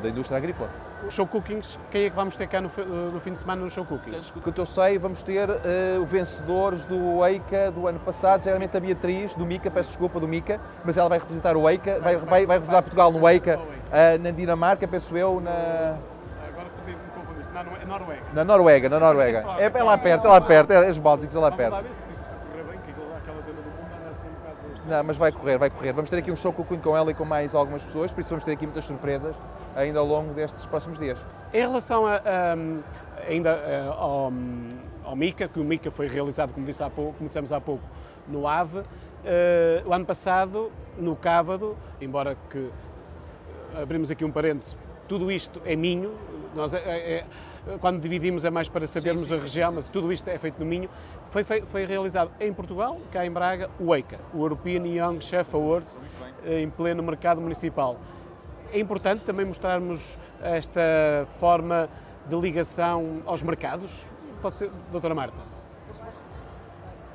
da 0.02 0.08
indústria 0.08 0.38
agrícola 0.38 0.70
show 1.08 1.26
cookings, 1.26 1.78
quem 1.90 2.04
é 2.04 2.10
que 2.10 2.16
vamos 2.16 2.36
ter 2.36 2.46
cá 2.46 2.60
no, 2.60 2.70
no 3.12 3.20
fim 3.20 3.32
de 3.32 3.38
semana 3.38 3.62
no 3.62 3.70
show 3.70 3.84
cookings? 3.84 4.30
O 4.36 4.40
que 4.40 4.58
eu 4.58 4.66
sei, 4.66 4.98
vamos 4.98 5.22
ter 5.22 5.48
uh, 5.48 6.04
vencedores 6.04 6.84
do 6.84 7.24
EICA 7.24 7.70
do 7.70 7.86
ano 7.86 7.98
passado, 8.00 8.42
geralmente 8.42 8.76
a 8.76 8.80
Beatriz, 8.80 9.34
do 9.34 9.46
Mica, 9.46 9.70
peço 9.70 9.88
desculpa, 9.88 10.20
do 10.20 10.28
Mica, 10.28 10.60
mas 10.84 10.96
ela 10.96 11.08
vai 11.08 11.18
representar 11.18 11.56
o 11.56 11.68
EICA, 11.68 12.00
vai, 12.00 12.16
vai, 12.16 12.46
vai 12.46 12.58
representar 12.58 12.82
Portugal 12.82 13.10
no 13.10 13.26
EICA, 13.28 13.58
uh, 13.58 14.22
na 14.22 14.30
Dinamarca, 14.30 14.86
penso 14.86 15.16
eu, 15.16 15.40
na... 15.40 15.96
Confundir, 17.14 17.46
na 17.52 17.64
Noruega. 17.86 18.22
Na 18.32 18.44
Noruega, 18.44 18.88
na 18.88 19.00
Noruega. 19.00 19.44
É, 19.58 19.64
é 19.66 19.82
lá 19.82 19.98
perto, 19.98 20.26
é 20.26 20.30
lá 20.30 20.40
perto, 20.40 20.72
é 20.72 20.90
os 20.90 20.98
Bálticos, 20.98 21.34
é 21.34 21.38
lá 21.38 21.50
perto. 21.50 21.84
Não, 24.90 25.04
mas 25.04 25.16
vai 25.16 25.30
correr, 25.30 25.56
vai 25.56 25.70
correr. 25.70 25.92
Vamos 25.92 26.10
ter 26.10 26.16
aqui 26.16 26.32
um 26.32 26.36
show 26.36 26.52
cooking 26.52 26.80
com 26.80 26.96
ela 26.96 27.12
e 27.12 27.14
com 27.14 27.24
mais 27.24 27.54
algumas 27.54 27.84
pessoas, 27.84 28.10
por 28.10 28.22
isso 28.22 28.30
vamos 28.30 28.42
ter 28.42 28.50
aqui 28.50 28.66
muitas 28.66 28.84
surpresas 28.84 29.36
ainda 29.76 30.00
ao 30.00 30.04
longo 30.04 30.34
destes 30.34 30.66
próximos 30.66 30.98
dias. 30.98 31.16
Em 31.54 31.60
relação 31.60 32.04
a, 32.04 32.16
a, 32.16 33.22
ainda 33.28 33.52
a, 33.52 33.94
ao, 33.94 34.32
ao, 35.04 35.14
MICA, 35.14 35.46
que 35.46 35.60
o 35.60 35.64
MICA 35.64 35.92
foi 35.92 36.08
realizado, 36.08 36.52
como, 36.52 36.66
disse 36.66 36.82
há 36.82 36.90
pouco, 36.90 37.12
como 37.12 37.28
dissemos 37.28 37.52
há 37.52 37.60
pouco, 37.60 37.84
no 38.26 38.48
AVE, 38.48 38.78
uh, 38.78 38.84
o 39.86 39.92
ano 39.92 40.04
passado, 40.04 40.72
no 40.98 41.14
Cávado, 41.14 41.76
embora 42.00 42.36
que 42.50 42.68
abrimos 43.80 44.10
aqui 44.10 44.24
um 44.24 44.32
parênteses, 44.32 44.76
tudo 45.06 45.30
isto 45.30 45.62
é 45.64 45.76
Minho, 45.76 46.16
nós, 46.52 46.74
é, 46.74 46.78
é 46.78 47.24
quando 47.80 48.00
dividimos 48.00 48.44
é 48.44 48.50
mais 48.50 48.68
para 48.68 48.86
sabermos 48.86 49.22
sim, 49.22 49.28
sim, 49.28 49.34
a 49.34 49.38
região, 49.38 49.70
sim, 49.70 49.76
mas 49.76 49.88
tudo 49.88 50.12
isto 50.12 50.28
é 50.28 50.38
feito 50.38 50.58
no 50.58 50.66
Minho. 50.66 50.88
Foi, 51.30 51.44
foi, 51.44 51.62
foi, 51.62 51.84
realizado 51.84 52.30
em 52.40 52.52
Portugal, 52.52 52.98
cá 53.12 53.24
em 53.24 53.30
Braga, 53.30 53.70
o 53.78 53.94
EICA, 53.94 54.18
o 54.34 54.38
European 54.38 54.86
Young 54.86 55.20
Chef 55.20 55.54
Awards, 55.54 55.98
em 56.46 56.68
pleno 56.70 57.02
mercado 57.02 57.40
municipal 57.40 57.98
é 58.72 58.78
importante 58.78 59.24
também 59.24 59.44
mostrarmos 59.44 60.00
esta 60.40 61.26
forma 61.38 61.88
de 62.26 62.36
ligação 62.36 63.22
aos 63.26 63.42
mercados. 63.42 63.90
Pode 64.40 64.56
ser, 64.56 64.70
doutora 64.90 65.14
Marta? 65.14 65.59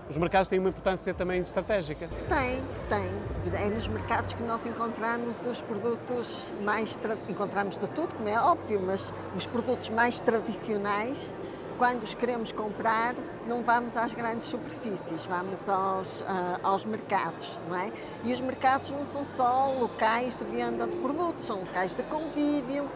Os 0.10 0.18
mercados 0.18 0.48
têm 0.48 0.60
uma 0.60 0.70
importância 0.70 1.14
também 1.14 1.42
estratégica? 1.42 2.08
Tem, 2.30 2.64
tem. 2.90 3.60
É 3.60 3.68
nos 3.70 3.88
mercados 3.88 4.34
que 4.34 4.44
nós 4.44 4.64
encontramos 4.66 5.46
os 5.48 5.62
produtos 5.62 6.28
mais. 6.62 6.98
Encontramos 7.28 7.76
de 7.76 7.90
tudo, 7.90 8.14
como 8.16 8.30
é 8.30 8.40
óbvio, 8.40 8.82
mas 8.82 9.12
os 9.36 9.46
produtos 9.48 9.90
mais 9.90 10.20
tradicionais 10.22 11.34
quando 11.78 12.04
os 12.04 12.14
queremos 12.14 12.52
comprar, 12.52 13.16
não 13.48 13.62
vamos 13.62 13.98
às 13.98 14.14
grandes 14.14 14.46
superfícies, 14.46 15.26
vamos 15.26 15.68
aos, 15.68 16.22
uh, 16.22 16.60
aos 16.64 16.86
mercados, 16.86 17.58
não 17.68 17.76
é? 17.76 17.92
E 18.24 18.32
os 18.32 18.40
mercados 18.40 18.90
não 18.92 19.06
são 19.06 19.26
só 19.26 19.74
locais 19.78 20.36
de 20.38 20.46
venda 20.46 20.88
de 20.88 20.96
produtos, 20.98 21.46
são 21.46 21.60
locais 21.60 21.96
de 21.96 22.04
convívio, 22.04 22.90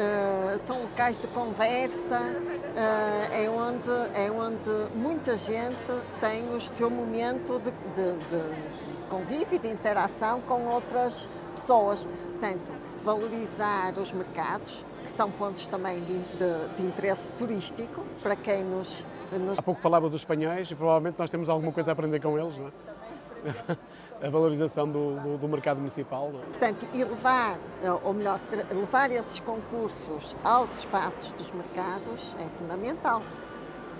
uh, 0.00 0.58
são 0.64 0.82
locais 0.82 1.18
de 1.18 1.26
conversa, 1.28 1.96
uh, 1.96 3.32
é, 3.32 3.48
onde, 3.48 3.90
é 4.14 4.30
onde 4.30 4.94
muita 4.94 5.36
gente 5.36 5.76
tem 6.20 6.48
o 6.54 6.60
seu 6.60 6.90
momento 6.90 7.60
de, 7.60 7.70
de, 7.70 8.12
de 8.18 9.04
convívio, 9.08 9.58
de 9.58 9.68
interação 9.68 10.40
com 10.42 10.66
outras 10.66 11.28
pessoas. 11.54 12.06
Portanto, 12.30 12.72
valorizar 13.04 13.98
os 13.98 14.12
mercados, 14.12 14.84
que 15.02 15.10
são 15.10 15.30
pontos 15.30 15.66
também 15.66 16.00
de, 16.00 16.18
de, 16.18 16.76
de 16.76 16.82
interesse 16.82 17.30
turístico 17.32 18.04
para 18.22 18.36
quem 18.36 18.64
nos, 18.64 19.04
nos... 19.32 19.58
Há 19.58 19.62
pouco 19.62 19.80
falava 19.80 20.08
dos 20.08 20.20
espanhóis 20.20 20.70
e 20.70 20.74
provavelmente 20.74 21.18
nós 21.18 21.30
temos 21.30 21.48
alguma 21.48 21.72
coisa 21.72 21.90
a 21.90 21.92
aprender 21.92 22.20
com 22.20 22.38
eles, 22.38 22.56
não 22.56 22.66
é? 22.66 23.76
A 24.22 24.28
valorização 24.28 24.86
do, 24.86 25.16
do, 25.20 25.38
do 25.38 25.48
mercado 25.48 25.78
municipal. 25.78 26.30
Não 26.32 26.40
é? 26.40 26.44
Portanto, 26.44 26.88
e 26.92 27.02
levar, 27.02 27.58
ou 28.02 28.12
melhor, 28.12 28.40
levar 28.70 29.10
esses 29.10 29.40
concursos 29.40 30.36
aos 30.44 30.78
espaços 30.78 31.30
dos 31.32 31.50
mercados 31.52 32.34
é 32.38 32.58
fundamental. 32.58 33.22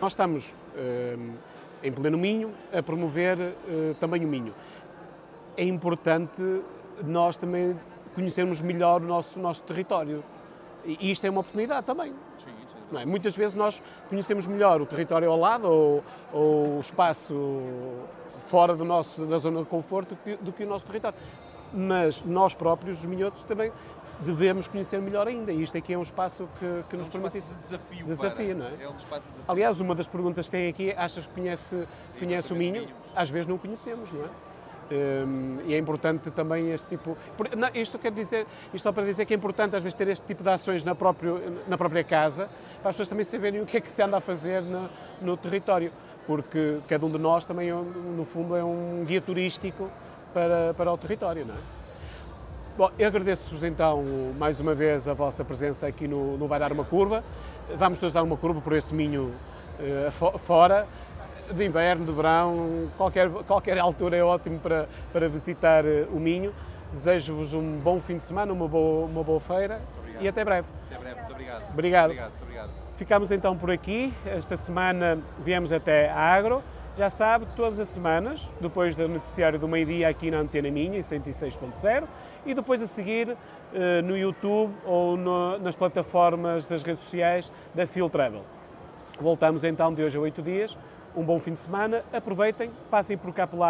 Nós 0.00 0.12
estamos 0.12 0.54
eh, 0.76 1.16
em 1.82 1.92
pleno 1.92 2.18
Minho 2.18 2.52
a 2.72 2.82
promover 2.82 3.38
eh, 3.38 3.94
também 3.98 4.24
o 4.24 4.28
Minho. 4.28 4.54
É 5.56 5.64
importante 5.64 6.62
nós 7.02 7.36
também 7.36 7.76
conhecermos 8.14 8.60
melhor 8.60 9.02
o 9.02 9.06
nosso, 9.06 9.38
nosso 9.38 9.62
território. 9.62 10.22
E 10.84 11.10
isto 11.10 11.26
é 11.26 11.30
uma 11.30 11.40
oportunidade 11.40 11.86
também. 11.86 12.12
Sim, 12.38 12.50
sim. 12.90 12.98
É? 12.98 13.06
Muitas 13.06 13.36
vezes 13.36 13.54
nós 13.54 13.80
conhecemos 14.08 14.46
melhor 14.46 14.80
o 14.80 14.86
território 14.86 15.30
ao 15.30 15.38
lado 15.38 15.68
ou, 15.68 16.04
ou 16.32 16.76
o 16.78 16.80
espaço 16.80 17.34
fora 18.50 18.74
do 18.74 18.84
nosso, 18.84 19.24
da 19.26 19.38
zona 19.38 19.60
de 19.60 19.66
conforto 19.66 20.14
do 20.14 20.16
que, 20.16 20.36
do 20.36 20.52
que 20.52 20.64
o 20.64 20.66
nosso 20.66 20.84
território. 20.84 21.16
Mas 21.72 22.24
nós 22.24 22.52
próprios, 22.52 22.98
os 22.98 23.06
minhotos, 23.06 23.44
também 23.44 23.70
devemos 24.18 24.66
conhecer 24.66 25.00
melhor 25.00 25.28
ainda. 25.28 25.52
E 25.52 25.62
isto 25.62 25.78
aqui 25.78 25.92
é 25.92 25.98
um 25.98 26.02
espaço 26.02 26.48
que, 26.58 26.84
que 26.90 26.96
nos 26.96 27.06
é 27.06 27.08
um 27.08 27.12
permite 27.12 27.38
isso. 27.38 27.54
De 27.54 27.60
desafio, 27.60 28.06
desafio 28.06 28.56
não 28.56 28.66
é? 28.66 28.82
é 28.82 28.88
um 28.88 28.96
espaço 28.96 29.22
de 29.22 29.28
desafio. 29.28 29.44
Aliás, 29.46 29.80
uma 29.80 29.94
das 29.94 30.08
perguntas 30.08 30.46
que 30.46 30.50
tem 30.50 30.68
aqui, 30.68 30.92
achas 30.92 31.24
que 31.24 31.32
conhece, 31.32 31.86
conhece 32.18 32.52
o 32.52 32.56
Minho? 32.56 32.82
Minho? 32.82 32.94
Às 33.14 33.30
vezes 33.30 33.46
não 33.46 33.54
o 33.54 33.58
conhecemos, 33.58 34.12
não 34.12 34.24
é? 34.24 34.28
Um, 34.90 35.60
e 35.66 35.74
é 35.74 35.78
importante 35.78 36.30
também 36.32 36.72
este 36.72 36.88
tipo. 36.88 37.16
Não, 37.56 37.68
isto 37.74 37.96
quer 37.96 38.10
dizer, 38.10 38.44
isto 38.74 38.82
só 38.82 38.90
para 38.90 39.04
dizer 39.04 39.24
que 39.24 39.32
é 39.32 39.36
importante 39.36 39.76
às 39.76 39.82
vezes 39.82 39.96
ter 39.96 40.08
este 40.08 40.26
tipo 40.26 40.42
de 40.42 40.50
ações 40.50 40.82
na, 40.82 40.96
próprio, 40.96 41.40
na 41.68 41.78
própria 41.78 42.02
casa, 42.02 42.48
para 42.80 42.90
as 42.90 42.96
pessoas 42.96 43.08
também 43.08 43.24
saberem 43.24 43.60
o 43.60 43.66
que 43.66 43.76
é 43.76 43.80
que 43.80 43.92
se 43.92 44.02
anda 44.02 44.16
a 44.16 44.20
fazer 44.20 44.62
no, 44.62 44.90
no 45.22 45.36
território, 45.36 45.92
porque 46.26 46.78
cada 46.88 47.06
um 47.06 47.10
de 47.10 47.18
nós 47.18 47.44
também, 47.44 47.70
é 47.70 47.74
no 47.74 48.24
fundo, 48.24 48.56
é 48.56 48.64
um 48.64 49.04
guia 49.06 49.20
turístico 49.20 49.88
para, 50.34 50.74
para 50.74 50.92
o 50.92 50.98
território, 50.98 51.46
não 51.46 51.54
é? 51.54 51.58
Bom, 52.76 52.90
eu 52.98 53.06
agradeço-vos 53.06 53.62
então 53.62 54.02
mais 54.38 54.58
uma 54.58 54.74
vez 54.74 55.06
a 55.06 55.12
vossa 55.12 55.44
presença 55.44 55.86
aqui 55.86 56.08
no, 56.08 56.36
no 56.36 56.48
Vai 56.48 56.58
Dar 56.58 56.72
Uma 56.72 56.84
Curva. 56.84 57.22
Vamos 57.76 57.98
todos 57.98 58.12
dar 58.12 58.22
uma 58.22 58.36
curva 58.36 58.60
por 58.60 58.72
esse 58.72 58.94
minho 58.94 59.32
uh, 59.78 60.38
fora 60.38 60.86
de 61.52 61.64
inverno, 61.64 62.04
de 62.04 62.12
verão, 62.12 62.88
qualquer, 62.96 63.28
qualquer 63.30 63.78
altura 63.78 64.16
é 64.16 64.24
ótimo 64.24 64.58
para, 64.58 64.88
para 65.12 65.28
visitar 65.28 65.84
eh, 65.84 66.06
o 66.12 66.18
Minho. 66.18 66.54
Desejo-vos 66.92 67.54
um 67.54 67.78
bom 67.78 68.00
fim 68.00 68.16
de 68.16 68.22
semana, 68.22 68.52
uma 68.52 68.66
boa, 68.66 69.06
uma 69.06 69.22
boa 69.22 69.40
feira 69.40 69.80
e 70.20 70.28
até 70.28 70.44
breve. 70.44 70.66
Até 70.90 70.98
breve, 70.98 71.20
muito 71.20 71.32
obrigado. 71.32 71.70
Obrigado. 71.72 72.04
obrigado, 72.06 72.32
obrigado. 72.42 72.70
Ficamos 72.96 73.30
então 73.30 73.56
por 73.56 73.70
aqui. 73.70 74.12
Esta 74.26 74.56
semana 74.56 75.18
viemos 75.38 75.72
até 75.72 76.10
a 76.10 76.18
Agro. 76.18 76.62
Já 76.98 77.08
sabe, 77.08 77.46
todas 77.56 77.78
as 77.78 77.88
semanas, 77.88 78.46
depois 78.60 78.94
do 78.94 79.08
noticiário 79.08 79.58
do 79.58 79.68
meio-dia 79.68 80.08
aqui 80.08 80.30
na 80.30 80.38
Antena 80.38 80.70
Minha, 80.70 80.98
em 80.98 81.02
106.0, 81.02 82.04
e 82.44 82.52
depois 82.52 82.82
a 82.82 82.86
seguir 82.86 83.36
eh, 83.72 84.02
no 84.02 84.18
YouTube 84.18 84.74
ou 84.84 85.16
no, 85.16 85.58
nas 85.60 85.76
plataformas 85.76 86.66
das 86.66 86.82
redes 86.82 87.04
sociais 87.04 87.50
da 87.74 87.86
Field 87.86 88.10
Travel. 88.10 88.42
Voltamos 89.20 89.64
então 89.64 89.94
de 89.94 90.02
hoje 90.02 90.18
a 90.18 90.20
oito 90.20 90.42
dias 90.42 90.76
um 91.16 91.22
bom 91.22 91.38
fim 91.38 91.52
de 91.52 91.58
semana, 91.58 92.04
aproveitem, 92.12 92.70
passem 92.90 93.16
por 93.16 93.32
cá 93.32 93.46
pela 93.46 93.68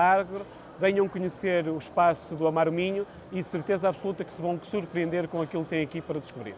venham 0.79 1.09
conhecer 1.09 1.69
o 1.69 1.77
espaço 1.77 2.35
do 2.35 2.47
Amar 2.47 2.71
Minho 2.71 3.07
e 3.31 3.43
de 3.43 3.49
certeza 3.49 3.89
absoluta 3.89 4.25
que 4.25 4.33
se 4.33 4.41
vão 4.41 4.59
surpreender 4.71 5.29
com 5.29 5.43
aquilo 5.43 5.65
que 5.65 5.71
têm 5.71 5.83
aqui 5.83 6.01
para 6.01 6.19
descobrir. 6.19 6.55